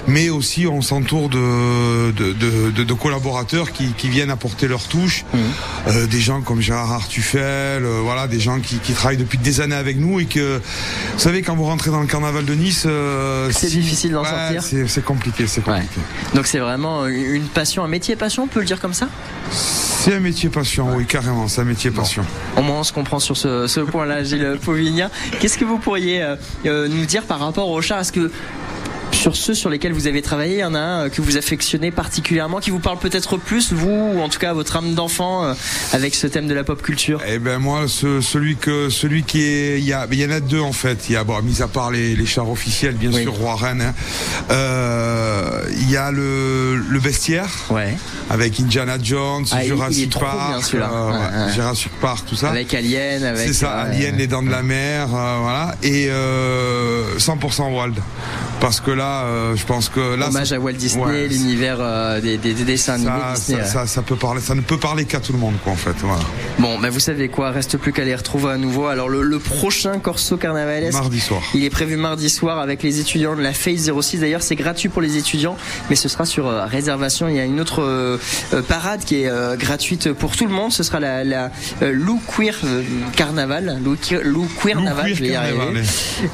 [0.06, 4.82] mais aussi on s'entoure de de, de, de- de collaborateurs qui, qui viennent apporter leur
[4.84, 5.38] touche, Mmh.
[5.88, 9.60] Euh, des gens comme Gérard Artufel, euh, voilà, des gens qui, qui travaillent depuis des
[9.60, 10.58] années avec nous et que,
[11.14, 14.22] vous savez, quand vous rentrez dans le carnaval de Nice, euh, C'est si- difficile d'en
[14.22, 14.88] ouais, sortir.
[14.88, 16.00] C'est compliqué, c'est compliqué.
[16.34, 19.08] Donc c'est vraiment une passion, un métier passion, on peut le dire comme ça?
[19.50, 22.24] C'est un métier passion, oui, carrément, c'est un métier passion.
[22.56, 24.58] Au moins on se comprend sur ce, ce point-là, Gilles
[25.40, 27.68] Qu'est-ce que vous pourriez euh, euh, nous dire par rapport
[28.00, 28.30] Est-ce que
[29.26, 31.36] sur ceux sur lesquels vous avez travaillé, il y en a un euh, que vous
[31.36, 35.44] affectionnez particulièrement, qui vous parle peut-être plus, vous, ou en tout cas votre âme d'enfant,
[35.44, 35.54] euh,
[35.92, 37.20] avec ce thème de la pop culture?
[37.26, 40.30] Eh ben moi, ce- celui que celui qui est, il y a, il y en
[40.30, 41.08] a deux en fait.
[41.08, 43.80] Il y a, bon, mis à part les, les chars officiels, bien sûr, roi reine.
[43.82, 43.94] hein.
[44.52, 47.50] Euh, il y a le, le bestiaire,
[48.30, 51.52] avec Indiana Jones, Ah, Jurassic bien, Park, euh, Ouais, ouais, ouais.
[51.52, 52.50] Jurassic Park, tout ça.
[52.50, 53.46] Avec Alien, avec.
[53.48, 57.90] C'est ça, euh, Alien, les dents de la mer, voilà, et euh, 100% Walt.
[58.60, 62.20] Parce que là, euh, je pense que là, Hommage à Walt Disney, ouais, l'univers euh,
[62.20, 63.58] des, des- des dessins animés ça, Disney.
[63.58, 63.86] ça, ouais.
[63.86, 65.94] ça, ça peut parler, ça ne peut parler qu'à tout le monde, quoi, en fait.
[66.00, 66.22] Voilà.
[66.58, 68.86] Bon, bah vous savez quoi, reste plus qu'à les retrouver à nouveau.
[68.86, 71.40] Alors le, le prochain Corso Carnavalesque, Mardi soir.
[71.54, 74.18] il est prévu mardi soir avec les étudiants de la Phase 06.
[74.20, 75.56] D'ailleurs, c'est gratuit pour les étudiants,
[75.90, 77.28] mais ce sera sur euh, réservation.
[77.28, 78.18] Il y a une autre
[78.68, 80.72] parade qui est gratuite pour tout le monde.
[80.72, 82.54] Ce sera la, la Lou Queer
[83.16, 85.82] Carnaval, Lou, Lou Queer Lou Naval, Queer je vais y arriver.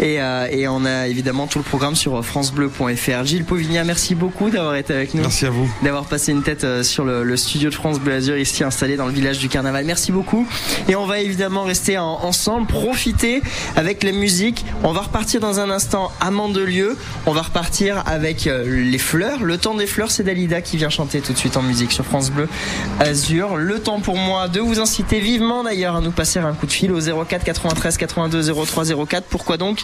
[0.01, 0.15] Et,
[0.61, 2.25] et on a évidemment tout le programme sur
[2.73, 3.24] francebleu.fr.
[3.24, 5.23] Gilles Pauvignat, merci beaucoup d'avoir été avec nous.
[5.23, 5.69] Merci à vous.
[5.82, 8.97] D'avoir passé une tête euh, sur le, le studio de France Bleu Azur ici installé
[8.97, 9.85] dans le village du Carnaval.
[9.85, 10.47] Merci beaucoup.
[10.89, 13.43] Et on va évidemment rester en- ensemble, profiter
[13.77, 14.65] avec la musique.
[14.82, 16.97] On va repartir dans un instant à Mandelieu.
[17.27, 19.43] On va repartir avec euh, les fleurs.
[19.43, 22.05] Le temps des fleurs, c'est Dalida qui vient chanter tout de suite en musique sur
[22.05, 22.49] France Bleu
[23.01, 23.57] Azur.
[23.57, 26.73] Le temps pour moi de vous inciter vivement d'ailleurs à nous passer un coup de
[26.73, 29.24] fil au 04 93 82 03 04.
[29.28, 29.81] Pourquoi donc?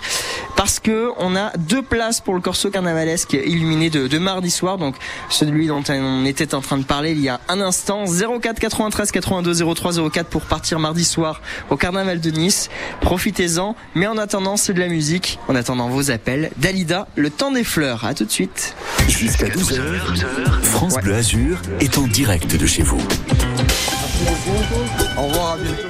[0.57, 4.79] Parce que on a deux places pour le Corso Carnavalesque illuminé de, de mardi soir.
[4.79, 4.95] Donc
[5.31, 8.05] celui dont on était en train de parler il y a un instant.
[8.07, 12.71] 04 93 82 03 04 pour partir mardi soir au Carnaval de Nice.
[13.01, 13.75] Profitez-en.
[13.97, 15.41] Mais en attendant, c'est de la musique.
[15.49, 16.53] En attendant vos appels.
[16.59, 18.05] Dalida, le temps des fleurs.
[18.05, 18.77] À tout de suite.
[19.09, 23.03] Jusqu'à 12h, France Bleu Azur est en direct de chez vous.
[25.17, 25.88] Au revoir, à bientôt.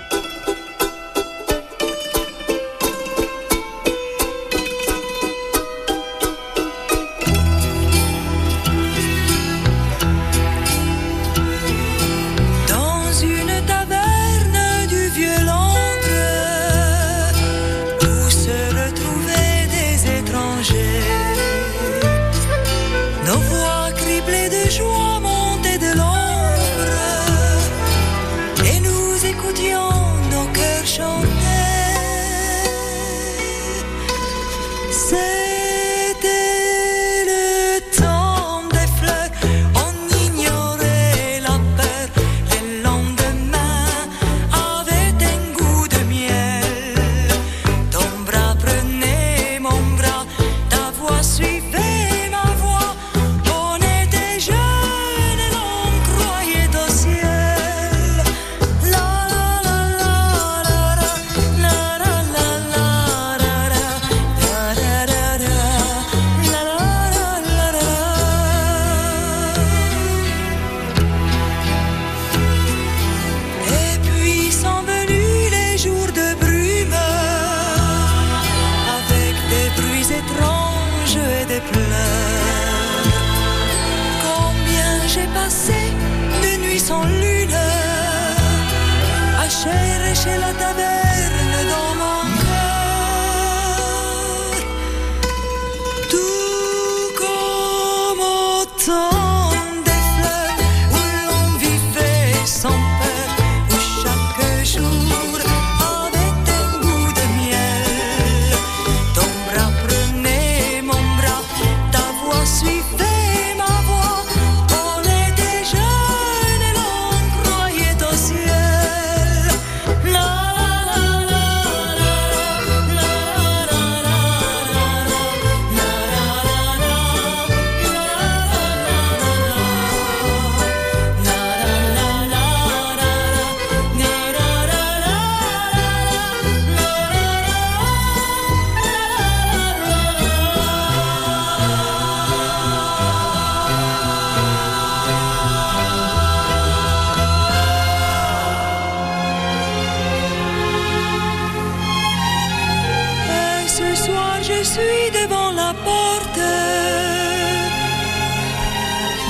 [154.75, 156.45] Suis devant la porte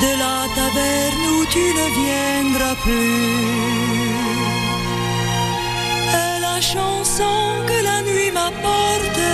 [0.04, 4.18] de la taverne où tu ne viendras plus.
[6.20, 7.36] Et la chanson
[7.68, 9.24] que la nuit m'apporte,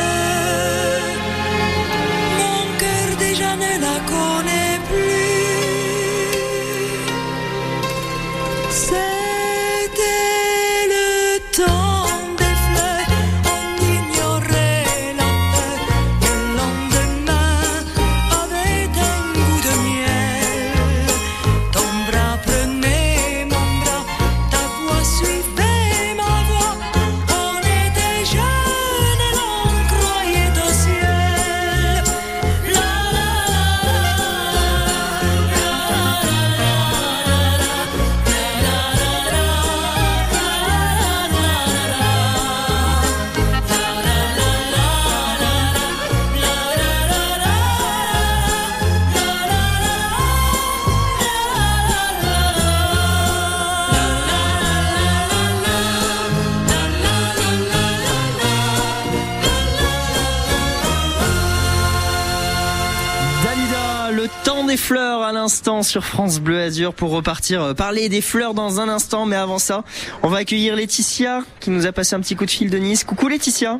[65.44, 69.26] l'instant sur France Bleu Azur pour repartir euh, parler des fleurs dans un instant.
[69.26, 69.84] Mais avant ça,
[70.22, 73.04] on va accueillir Laetitia qui nous a passé un petit coup de fil de Nice.
[73.04, 73.78] Coucou Laetitia.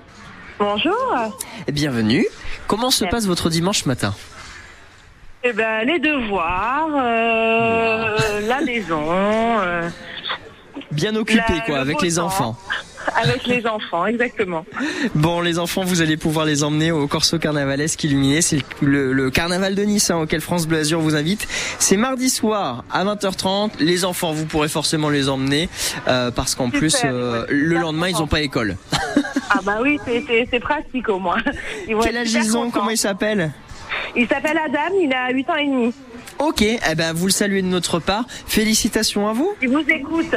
[0.59, 1.15] Bonjour.
[1.73, 2.27] Bienvenue.
[2.67, 4.15] Comment se passe votre dimanche matin
[5.43, 9.03] Eh ben, les devoirs, euh, la maison.
[9.61, 9.89] euh,
[10.93, 12.27] Bien occupé la- quoi, le avec les temps.
[12.27, 12.57] enfants.
[13.17, 14.65] Avec les enfants, exactement.
[15.15, 18.43] Bon, les enfants, vous allez pouvoir les emmener au Corso Carnavalesque illuminé.
[18.43, 21.47] C'est le, le carnaval de Nice hein, auquel France Bleu Azur vous invite.
[21.79, 23.73] C'est mardi soir à 20h30.
[23.79, 25.69] Les enfants, vous pourrez forcément les emmener
[26.09, 28.77] euh, parce qu'en plus, euh, le lendemain, ils n'ont pas école.
[29.51, 31.37] Ah bah oui, c'est- pratique au moins.
[31.89, 32.71] Ils vont Quel âge ils ont.
[32.71, 33.53] Comment ils s'appellent
[34.17, 35.95] Il s'appelle Adam, il a 8 ans et demi.
[36.39, 38.25] Ok, eh ben vous le saluez de notre part.
[38.47, 39.55] Félicitations à vous.
[39.63, 40.35] Il vous écoute.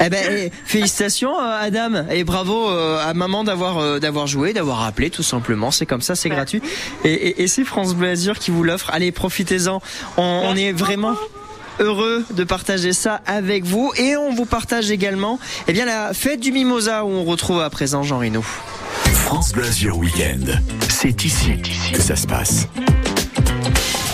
[0.00, 4.52] Eh ben eh, félicitations euh, Adam et bravo euh, à maman d'avoir euh, d'avoir joué,
[4.52, 5.70] d'avoir appelé tout simplement.
[5.70, 6.62] C'est comme ça, c'est gratuit.
[7.04, 8.90] Et, et, et c'est France Bleu Azur qui vous l'offre.
[8.92, 9.80] Allez, profitez-en.
[10.16, 11.14] On, on est vraiment
[11.80, 16.40] heureux de partager ça avec vous et on vous partage également eh bien la fête
[16.40, 18.42] du mimosa où on retrouve à présent Jean Reno.
[19.26, 19.52] France
[19.92, 20.62] Weekend.
[20.88, 21.60] C'est ici
[21.92, 22.68] que ça se passe.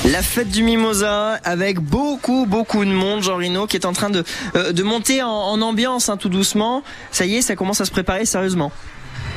[0.07, 4.09] La fête du Mimosa avec beaucoup beaucoup de monde, Jean Rino, qui est en train
[4.09, 4.25] de,
[4.57, 6.83] euh, monter en, en ambiance hein, tout doucement.
[7.11, 8.73] Ça y est, ça commence à se préparer sérieusement.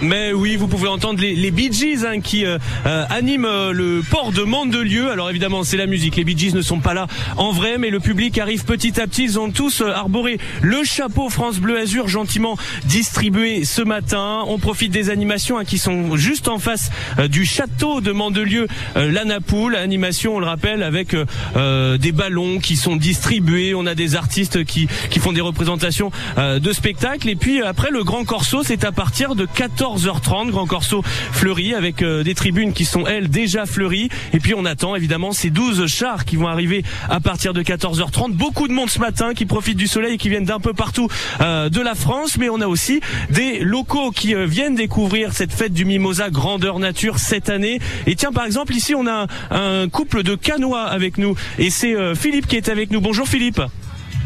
[0.02, 3.72] Mais oui, vous pouvez entendre les, les Bee Gees hein, qui euh, euh, animent euh,
[3.72, 5.10] le port de Mandelieu.
[5.10, 6.18] Alors évidemment, c'est la musique.
[6.18, 7.08] Les Bee Gees ne sont pas là
[7.38, 9.24] en vrai, mais le public arrive petit à petit.
[9.24, 14.44] Ils ont tous euh, arboré le chapeau France Bleu Azur gentiment distribué ce matin.
[14.48, 16.92] On profite des animations hein, qui sont juste en face
[17.30, 18.68] du château de Mandelieu,
[18.98, 19.78] euh, la Napoule.
[19.78, 23.74] Animation, on le rappelle, avec des ballons qui sont distribués.
[23.74, 27.30] On a des artistes qui, qui font des représentations de spectacles.
[27.30, 29.46] Et puis après, le Grand Corso, c'est à partir de
[29.86, 34.10] 14h30, Grand Corso fleuri, avec euh, des tribunes qui sont, elles, déjà fleuries.
[34.34, 38.32] Et puis on attend évidemment ces 12 chars qui vont arriver à partir de 14h30.
[38.32, 41.08] Beaucoup de monde ce matin qui profitent du soleil et qui viennent d'un peu partout
[41.42, 42.38] euh, de la France.
[42.40, 43.00] Mais on a aussi
[43.30, 47.80] des locaux qui euh, viennent découvrir cette fête du Mimosa grandeur nature cette année.
[48.08, 51.36] Et tiens, par exemple, ici, on a un, un couple de canois avec nous.
[51.60, 53.02] Et c'est euh, Philippe qui est avec nous.
[53.02, 53.62] Bonjour Philippe.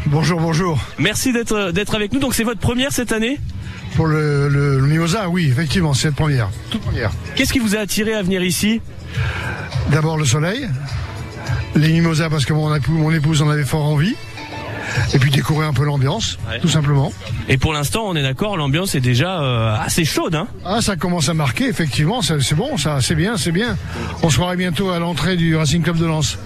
[0.05, 0.79] Bonjour, bonjour.
[0.97, 2.19] Merci d'être d'être avec nous.
[2.19, 3.39] Donc c'est votre première cette année?
[3.95, 6.49] Pour le, le, le Mimosa, oui, effectivement, c'est la première.
[6.69, 7.11] Toute première.
[7.35, 8.81] Qu'est-ce qui vous a attiré à venir ici?
[9.91, 10.69] D'abord le soleil,
[11.75, 14.15] les mimosas parce que mon épouse, mon épouse en avait fort envie,
[15.13, 17.11] et puis découvrir un peu l'ambiance, tout simplement.
[17.47, 20.35] Et pour l'instant, on est d'accord, l'ambiance est déjà euh, assez chaude.
[20.35, 23.77] Hein Ah, ça commence à marquer, effectivement, c'est bon, ça, c'est bien, c'est bien.
[24.23, 26.37] On se croirait bientôt à l'entrée du Racing Club de Lens.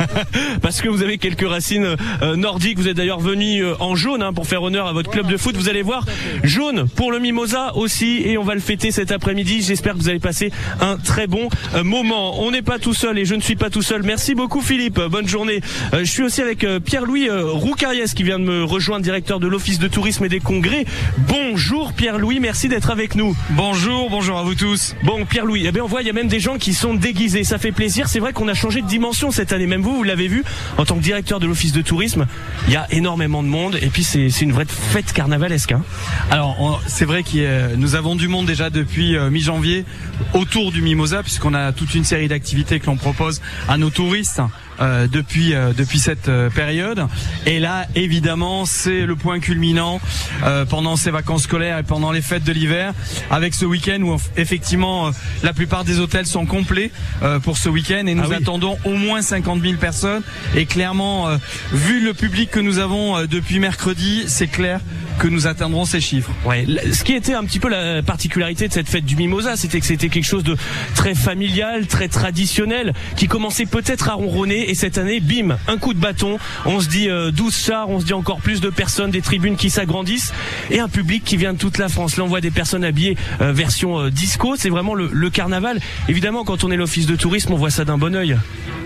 [0.62, 2.78] Parce que vous avez quelques racines euh, nordiques.
[2.78, 5.36] Vous êtes d'ailleurs venu euh, en jaune hein, pour faire honneur à votre club de
[5.36, 5.56] foot.
[5.56, 6.04] Vous allez voir,
[6.42, 8.22] jaune pour le Mimosa aussi.
[8.24, 9.62] Et on va le fêter cet après-midi.
[9.62, 12.40] J'espère que vous avez passé un très bon euh, moment.
[12.42, 14.02] On n'est pas tout seul et je ne suis pas tout seul.
[14.02, 15.00] Merci beaucoup Philippe.
[15.00, 15.60] Bonne journée.
[15.92, 19.38] Euh, je suis aussi avec euh, Pierre-Louis euh, Roucariès qui vient de me rejoindre, directeur
[19.38, 20.86] de l'Office de tourisme et des congrès.
[21.28, 23.36] Bonjour Pierre-Louis, merci d'être avec nous.
[23.50, 24.96] Bonjour, bonjour à vous tous.
[25.02, 27.44] Bon Pierre-Louis, eh bien on voit il y a même des gens qui sont déguisés.
[27.44, 28.08] Ça fait plaisir.
[28.08, 29.66] C'est vrai qu'on a changé de dimension cette année.
[29.66, 30.42] Même vous, vous l'avez vu
[30.78, 32.26] en tant que directeur de l'Office de tourisme.
[32.66, 35.72] Il y a énormément de monde et puis c'est une vraie fête carnavalesque.
[35.72, 35.82] Hein.
[36.30, 39.84] Alors, c'est vrai que nous avons du monde déjà depuis euh, mi-janvier
[40.32, 44.40] autour du Mimosa, puisqu'on a toute une série d'activités que l'on propose à nos touristes
[44.80, 47.06] euh, depuis euh, depuis cette euh, période.
[47.46, 50.00] Et là, évidemment, c'est le point culminant
[50.44, 52.92] euh, pendant ces vacances scolaires et pendant les fêtes de l'hiver,
[53.30, 55.10] avec ce week-end où effectivement euh,
[55.42, 56.90] la plupart des hôtels sont complets
[57.22, 58.36] euh, pour ce week-end et nous Ah oui.
[58.36, 60.22] attendons au moins 50 000 personnes.
[60.54, 61.36] Et clairement, euh,
[61.72, 64.80] vu le public que nous avons euh, depuis mercredi, c'est clair
[65.18, 66.30] que nous atteindrons ces chiffres.
[66.44, 69.80] Ouais, ce qui était un petit peu la particularité de cette fête du Mimosa, c'était
[69.80, 70.56] que c'était quelque chose de
[70.94, 75.94] très familial, très traditionnel, qui commençait peut-être à ronronner et cette année, bim, un coup
[75.94, 79.10] de bâton, on se dit euh, 12 chars, on se dit encore plus de personnes,
[79.10, 80.32] des tribunes qui s'agrandissent
[80.70, 82.16] et un public qui vient de toute la France.
[82.16, 85.80] Là, on voit des personnes habillées euh, version euh, disco, c'est vraiment le, carnaval.
[86.08, 88.36] Évidemment, quand on est l'office de tourisme, on voit ça d'un bon œil.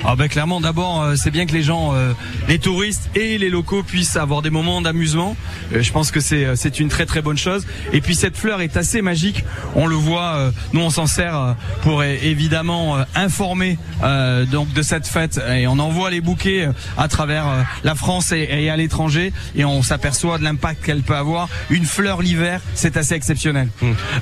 [0.02, 2.12] Ah ben clairement, d'abord, euh, c'est bien que les gens, euh,
[2.48, 5.36] les touristes et les locaux puissent avoir des moments d'amusement.
[5.74, 7.66] Euh, je pense que c'est euh, une très très bonne chose.
[7.93, 9.44] Et puis cette fleur est assez magique.
[9.74, 11.52] On le voit, euh, nous on s'en sert euh,
[11.82, 15.39] pour euh, évidemment euh, informer euh, donc de cette fête
[15.71, 19.83] on envoie les bouquets euh, à travers euh, la France et, à l'étranger et on
[19.83, 21.49] s'aperçoit de l'impact qu'elle peut avoir.
[21.71, 23.69] Une fleur l'hiver, c'est assez exceptionnel.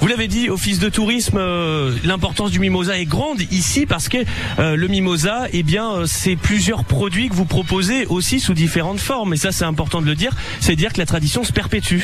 [0.00, 4.18] Vous l'avez dit, office de tourisme, euh, l'importance du mimosa est grande ici parce que
[4.58, 9.34] le mimosa, eh bien, c'est plusieurs produits que vous proposez aussi sous différentes formes.
[9.34, 10.32] Et ça, c'est important de le dire.
[10.60, 12.00] C'est dire que la tradition se perpétue.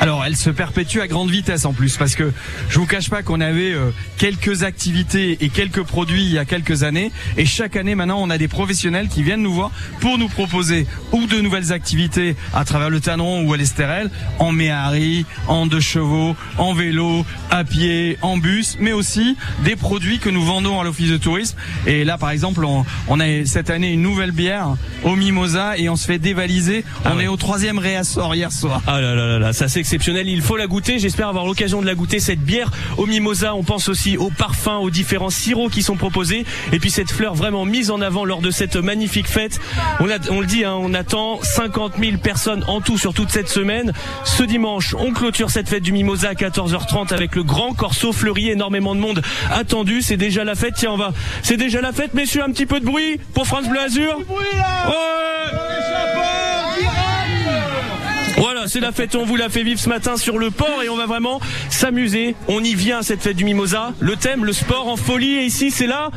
[0.00, 2.32] Alors, elle se perpétue à grande vitesse en plus, parce que
[2.68, 3.74] je vous cache pas qu'on avait
[4.18, 8.30] quelques activités et quelques produits il y a quelques années, et chaque année maintenant, on
[8.30, 9.70] a des professionnels qui viennent nous voir
[10.00, 14.52] pour nous proposer ou de nouvelles activités à travers le Tanneron ou à l'Estérel, en
[14.52, 20.28] méhari, en deux chevaux, en vélo, à pied, en bus, mais aussi des produits que
[20.28, 21.56] nous vendons à l'office de tourisme.
[21.86, 25.88] Et là, par exemple, on, on a cette année une nouvelle bière au Mimosa et
[25.88, 26.84] on se fait dévaliser.
[27.04, 28.82] on est au troisième réassort hier soir.
[28.86, 30.28] Ah là là là là, ça c'est exceptionnel.
[30.28, 30.98] Il faut la goûter.
[30.98, 33.54] J'espère avoir l'occasion de la goûter cette bière au mimosa.
[33.54, 37.34] On pense aussi aux parfums, aux différents sirops qui sont proposés, et puis cette fleur
[37.34, 39.60] vraiment mise en avant lors de cette magnifique fête.
[40.00, 43.30] On, a, on le dit, hein, on attend 50 000 personnes en tout sur toute
[43.30, 43.92] cette semaine.
[44.24, 48.50] Ce dimanche, on clôture cette fête du mimosa à 14h30 avec le grand corso fleuri.
[48.50, 49.22] Énormément de monde
[49.52, 50.02] attendu.
[50.02, 50.74] C'est déjà la fête.
[50.76, 51.12] Tiens, on va.
[51.42, 52.42] C'est déjà la fête, messieurs.
[52.42, 54.20] Un petit peu de bruit pour France Bleu Azur.
[58.36, 60.88] Voilà, c'est la fête, on vous l'a fait vivre ce matin sur le port et
[60.88, 62.34] on va vraiment s'amuser.
[62.48, 63.92] On y vient à cette fête du Mimosa.
[64.00, 66.10] Le thème, le sport en folie et ici c'est la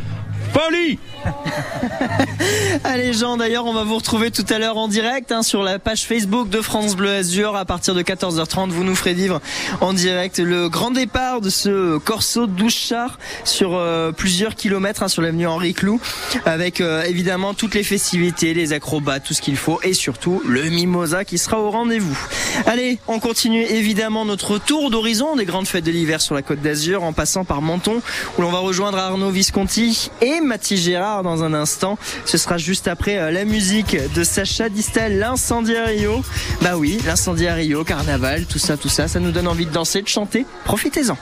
[0.51, 0.97] folie
[2.83, 5.79] Allez Jean, d'ailleurs, on va vous retrouver tout à l'heure en direct hein, sur la
[5.79, 7.55] page Facebook de France Bleu Azur.
[7.55, 9.41] À partir de 14h30, vous nous ferez vivre
[9.81, 15.07] en direct le grand départ de ce Corso 12 chars sur euh, plusieurs kilomètres hein,
[15.07, 15.99] sur l'avenue Henri Clou,
[16.45, 20.63] avec euh, évidemment toutes les festivités, les acrobats, tout ce qu'il faut, et surtout le
[20.63, 22.17] Mimosa qui sera au rendez-vous.
[22.65, 26.61] Allez, on continue évidemment notre tour d'horizon des grandes fêtes de l'hiver sur la Côte
[26.61, 28.01] d'Azur, en passant par Menton,
[28.37, 31.97] où l'on va rejoindre Arnaud Visconti et Mathis Gérard dans un instant.
[32.25, 36.23] Ce sera juste après euh, la musique de Sacha Distel, l'incendie à Rio.
[36.61, 40.01] Bah oui, l'incendie Rio, carnaval, tout ça, tout ça, ça nous donne envie de danser,
[40.01, 40.45] de chanter.
[40.65, 41.17] Profitez-en.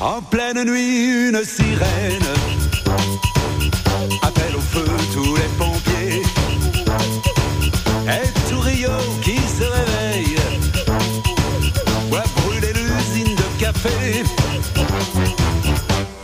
[0.00, 2.24] En pleine nuit, une sirène
[4.22, 5.89] appelle au feu tous les pompiers.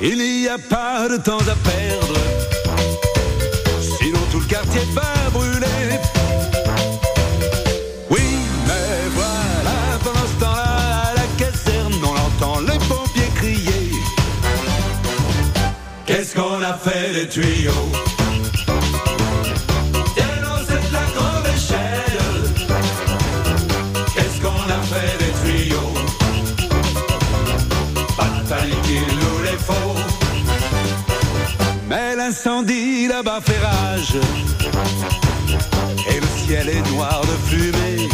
[0.01, 2.21] Il n'y a pas de temps à perdre,
[33.09, 34.17] là-bas fait rage.
[36.11, 38.09] Et le ciel est noir de fumée.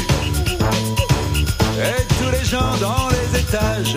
[1.79, 3.97] Et tous les gens dans les étages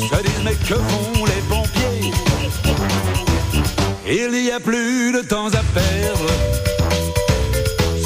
[0.00, 2.12] se disent mais que font les pompiers?
[4.06, 6.30] Il n'y a plus de temps à perdre,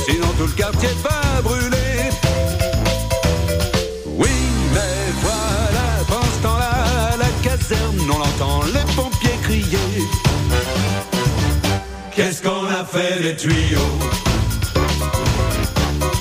[0.07, 1.72] sinon tout le quartier va brûler.
[12.93, 13.99] fait des tuyaux.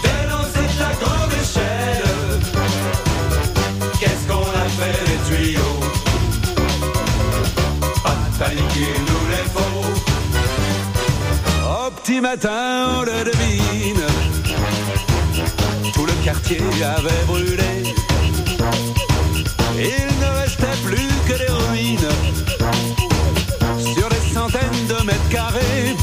[0.04, 0.24] Dès
[0.80, 2.40] la grande échelle.
[4.00, 5.80] Qu'est-ce qu'on a fait les tuyaux?
[8.04, 9.86] Pas de panique, nous les faut.
[11.68, 12.62] Au petit matin,
[13.00, 14.06] on le devine.
[15.94, 16.62] Tout le quartier
[16.98, 17.72] avait brûlé.
[19.76, 22.14] Il ne restait plus que des ruines
[23.94, 25.96] sur des centaines de mètres carrés.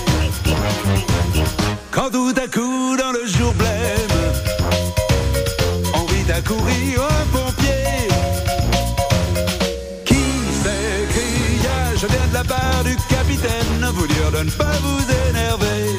[13.99, 15.99] Vous dire de ne pas vous énerver.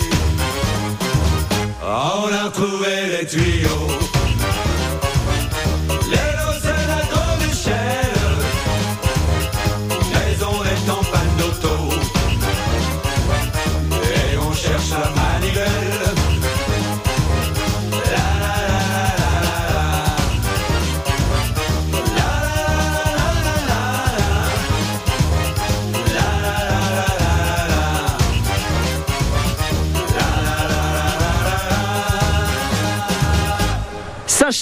[1.83, 4.18] On a retrouvé les tuyaux.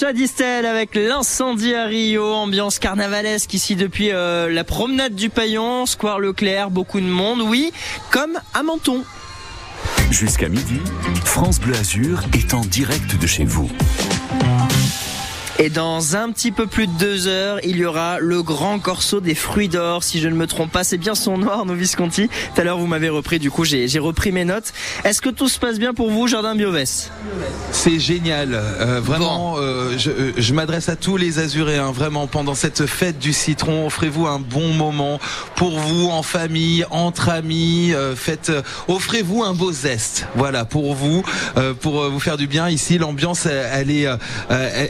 [0.08, 6.70] Avec l'incendie à Rio, ambiance carnavalesque ici depuis euh, la promenade du Paillon, Square Leclerc,
[6.70, 7.72] beaucoup de monde, oui,
[8.10, 9.04] comme à Menton.
[10.10, 10.80] Jusqu'à midi,
[11.26, 13.70] France Bleu Azur est en direct de chez vous.
[15.60, 19.20] Et dans un petit peu plus de deux heures, il y aura le grand corso
[19.20, 20.84] des fruits d'or, si je ne me trompe pas.
[20.84, 22.28] C'est bien son nom, Arnaud Visconti.
[22.54, 24.72] Tout à l'heure, vous m'avez repris, du coup, j'ai repris mes notes.
[25.02, 27.10] Est-ce que tout se passe bien pour vous, Jardin Biovès?
[27.72, 29.56] C'est génial, Euh, vraiment.
[29.58, 32.28] euh, je euh, je m'adresse à tous les Azuréens, vraiment.
[32.28, 35.18] Pendant cette fête du citron, offrez-vous un bon moment
[35.56, 37.92] pour vous, en famille, entre amis.
[37.94, 41.24] euh, faites, euh, offrez-vous un beau zeste, voilà, pour vous,
[41.56, 42.68] euh, pour vous faire du bien.
[42.68, 44.06] Ici, l'ambiance, elle, elle est,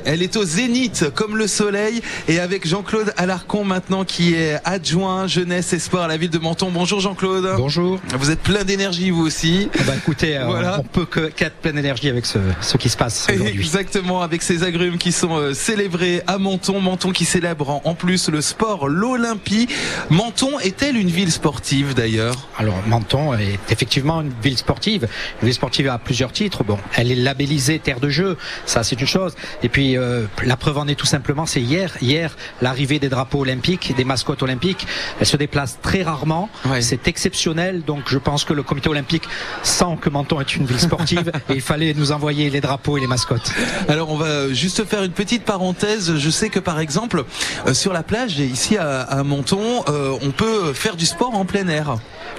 [0.05, 2.03] elle, est au zénith, comme le soleil.
[2.27, 6.39] Et avec Jean-Claude Alarcon maintenant, qui est adjoint jeunesse et sport à la ville de
[6.39, 6.71] Menton.
[6.73, 7.49] Bonjour Jean-Claude.
[7.57, 8.01] Bonjour.
[8.19, 9.69] Vous êtes plein d'énergie, vous aussi.
[9.87, 10.81] Bah écoutez, euh, Voilà.
[10.81, 13.61] on peut que qu'être plein d'énergie avec ce, ce qui se passe aujourd'hui.
[13.61, 17.95] Exactement, avec ces agrumes qui sont euh, célébrés à Menton, Menton qui célèbre en, en
[17.95, 19.69] plus le sport, l'Olympie.
[20.11, 22.35] Menton est-elle une ville sportive d'ailleurs?
[22.59, 25.07] Alors Menton est effectivement une ville sportive.
[25.41, 26.65] Une ville sportive à plusieurs titres.
[26.65, 28.37] Bon, elle est labellisée terre de jeu,
[28.67, 29.35] ça c'est une chose.
[29.63, 33.41] Et puis euh, la preuve en est tout simplement, c'est hier, hier l'arrivée des drapeaux
[33.41, 34.87] olympiques, des mascottes olympiques.
[35.21, 36.49] Elle se déplace très rarement.
[36.81, 37.83] C'est exceptionnel.
[37.83, 39.25] Donc je pense que le comité olympique
[39.63, 43.01] sent que Menton est une ville sportive et il fallait nous envoyer les drapeaux et
[43.01, 43.53] les mascottes.
[43.89, 46.17] Alors on va juste faire une petite parenthèse.
[46.17, 47.25] Je sais que par exemple
[47.67, 51.45] euh, sur la plage ici à, à Menton, euh, on peut faire du sport en
[51.45, 51.99] plein air.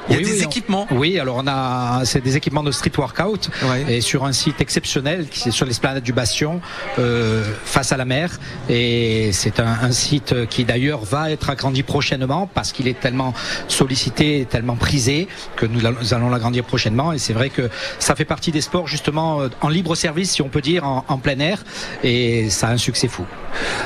[0.10, 0.88] Il y a Oui, des oui, on- équipements.
[0.92, 3.50] Oui, alors on a c'est des équipements de street workout
[3.88, 6.62] et sur un site exceptionnel qui est sur l'esplanade du Bastion
[6.98, 11.84] euh, face à la mer et c'est un, un site qui d'ailleurs va être agrandi
[11.84, 13.34] prochainement parce qu'il est tellement
[13.68, 17.70] sollicité, tellement prisé que nous, allons- nous allons l'agrandir prochainement et c'est vrai que
[18.00, 21.06] ça fait partie des sports justement euh, en libre service si on peut dire en,
[21.08, 21.64] en plein air
[22.04, 23.26] et ça a un succès fou.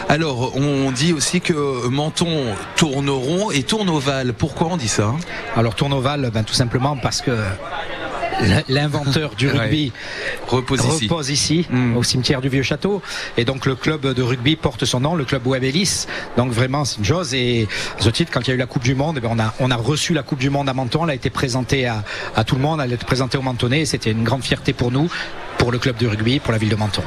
[0.10, 2.44] Alors on dit aussi que Menton
[2.76, 4.34] tourne rond et tourne ovale.
[4.34, 5.14] Pourquoi on dit ça?
[5.56, 7.32] Alors tourne ovale, ben, tout simplement parce que
[8.68, 9.92] l'inventeur du rugby
[10.48, 11.64] repose ici.
[11.64, 13.02] ici, au cimetière du Vieux Château.
[13.38, 16.06] Et donc le club de rugby porte son nom, le club Webellis.
[16.38, 17.34] Donc vraiment c'est une chose.
[17.34, 17.68] Et
[18.00, 19.40] à ce titre, quand il y a eu la Coupe du Monde, eh ben, on,
[19.40, 21.04] a, on a reçu la Coupe du Monde à Menton.
[21.04, 22.04] Elle a été présentée à,
[22.36, 23.82] à tout le monde, elle a été présentée aux Mentonnais.
[23.82, 25.10] Et C'était une grande fierté pour nous,
[25.64, 27.04] pour le club de rugby, pour la ville de Menton.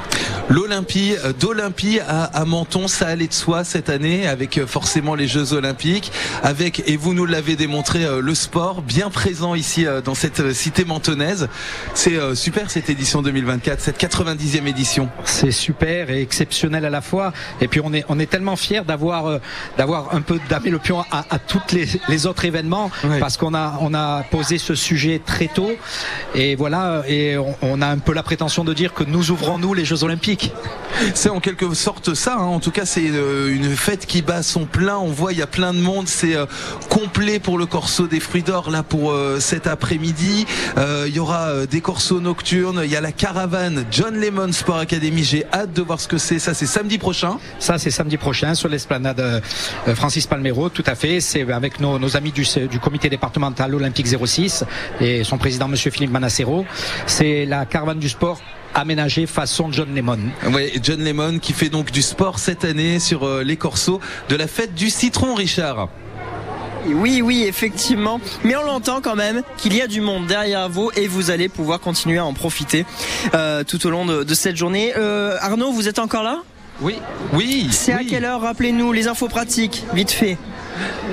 [0.49, 5.15] L'Olympie, euh, d'Olympie à, à Menton, ça allait de soi cette année, avec euh, forcément
[5.15, 6.11] les Jeux Olympiques,
[6.43, 10.87] avec, et vous nous l'avez démontré, euh, le sport bien présent ici dans cette cité
[10.87, 11.49] mentonnaise.
[11.93, 15.11] C'est super cette édition 2024, cette 90e édition.
[15.25, 17.35] C'est super et exceptionnel à la fois.
[17.61, 19.39] Et puis on est on est tellement fiers d'avoir
[19.77, 23.55] d'avoir un peu damé le pion à, à toutes les, les autres événements parce qu'on
[23.55, 25.73] a on a posé ce sujet très tôt
[26.35, 29.59] et voilà et on, on a un peu la prétention de dire que nous ouvrons
[29.59, 30.53] nous les Jeux Olympiques.
[31.15, 32.35] C'est en quelque sorte ça.
[32.35, 32.45] hein.
[32.45, 34.97] En tout cas, c'est euh, une fête qui bat son plein.
[34.97, 36.07] On voit, il y a plein de monde.
[36.09, 36.47] C'est euh,
[36.89, 40.47] complet pour le corso des fruits d'or là pour euh, cet après-midi.
[40.77, 42.81] Il y aura des corsos nocturnes.
[42.85, 45.23] Il y a la caravane John Lemon Sport Academy.
[45.25, 46.39] J'ai hâte de voir ce que c'est.
[46.39, 47.39] Ça, c'est samedi prochain.
[47.59, 49.43] Ça, c'est samedi prochain sur l'esplanade
[49.95, 51.21] Francis Palmero, tout à fait.
[51.21, 54.65] C'est avec nos, nos amis du, du comité départemental olympique 06
[55.01, 56.65] et son président, Monsieur Philippe Manassero.
[57.07, 58.36] C'est la caravane du sport
[58.77, 60.19] aménagée façon John Lemon.
[60.53, 63.99] Ouais, John Lemon qui fait donc du sport cette année sur euh, les corsos
[64.29, 65.89] de la fête du citron, Richard.
[66.87, 68.21] Oui, oui, effectivement.
[68.45, 71.49] Mais on l'entend quand même qu'il y a du monde derrière vous et vous allez
[71.49, 72.87] pouvoir continuer à en profiter
[73.35, 74.93] euh, tout au long de, de cette journée.
[74.97, 76.43] Euh, Arnaud, vous êtes encore là?
[76.81, 76.97] Oui.
[77.33, 77.69] Oui.
[77.71, 78.07] C'est à oui.
[78.07, 80.37] quelle heure Rappelez-nous les infos pratiques, vite fait?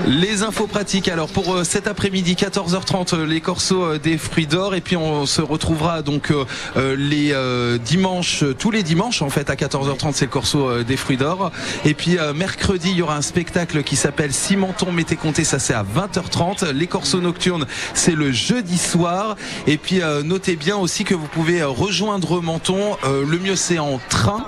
[0.07, 1.07] Les infos pratiques.
[1.07, 4.75] Alors pour euh, cet après-midi 14h30 euh, les corsos euh, des fruits d'or.
[4.75, 6.31] Et puis on se retrouvera donc
[6.75, 11.17] les euh, dimanches tous les dimanches en fait à 14h30 c'est le corso des fruits
[11.17, 11.51] d'or.
[11.85, 15.59] Et puis euh, mercredi il y aura un spectacle qui s'appelle Cimenton mettez compté ça
[15.59, 19.35] c'est à 20h30 les corsos nocturnes c'est le jeudi soir.
[19.67, 23.79] Et puis euh, notez bien aussi que vous pouvez rejoindre Menton Euh, le mieux c'est
[23.79, 24.45] en train.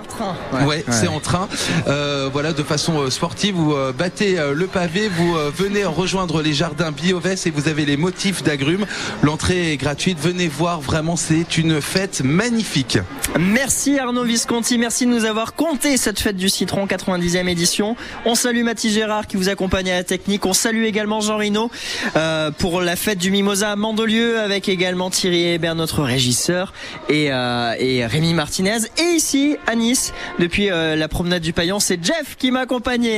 [0.66, 1.48] Ouais, c'est en train.
[1.88, 6.92] Euh, voilà de façon sportive vous battez le pavé vous euh, venez rejoindre les jardins
[6.92, 8.86] Bioves et vous avez les motifs d'agrumes.
[9.24, 10.18] L'entrée est gratuite.
[10.20, 12.98] Venez voir, vraiment, c'est une fête magnifique.
[13.40, 17.96] Merci Arnaud Visconti, merci de nous avoir compté cette fête du citron 90e édition.
[18.26, 20.46] On salue Mathis Gérard qui vous accompagne à la technique.
[20.46, 21.70] On salue également Jean Rino
[22.16, 26.74] euh, pour la fête du Mimosa à Mandelieu avec également Thierry Hébert, notre régisseur,
[27.10, 27.74] et, euh,
[28.08, 28.80] Rémi Martinez.
[28.98, 33.14] Et ici à Nice, depuis la promenade du Paillon, c'est Jeff qui m'a accompagné.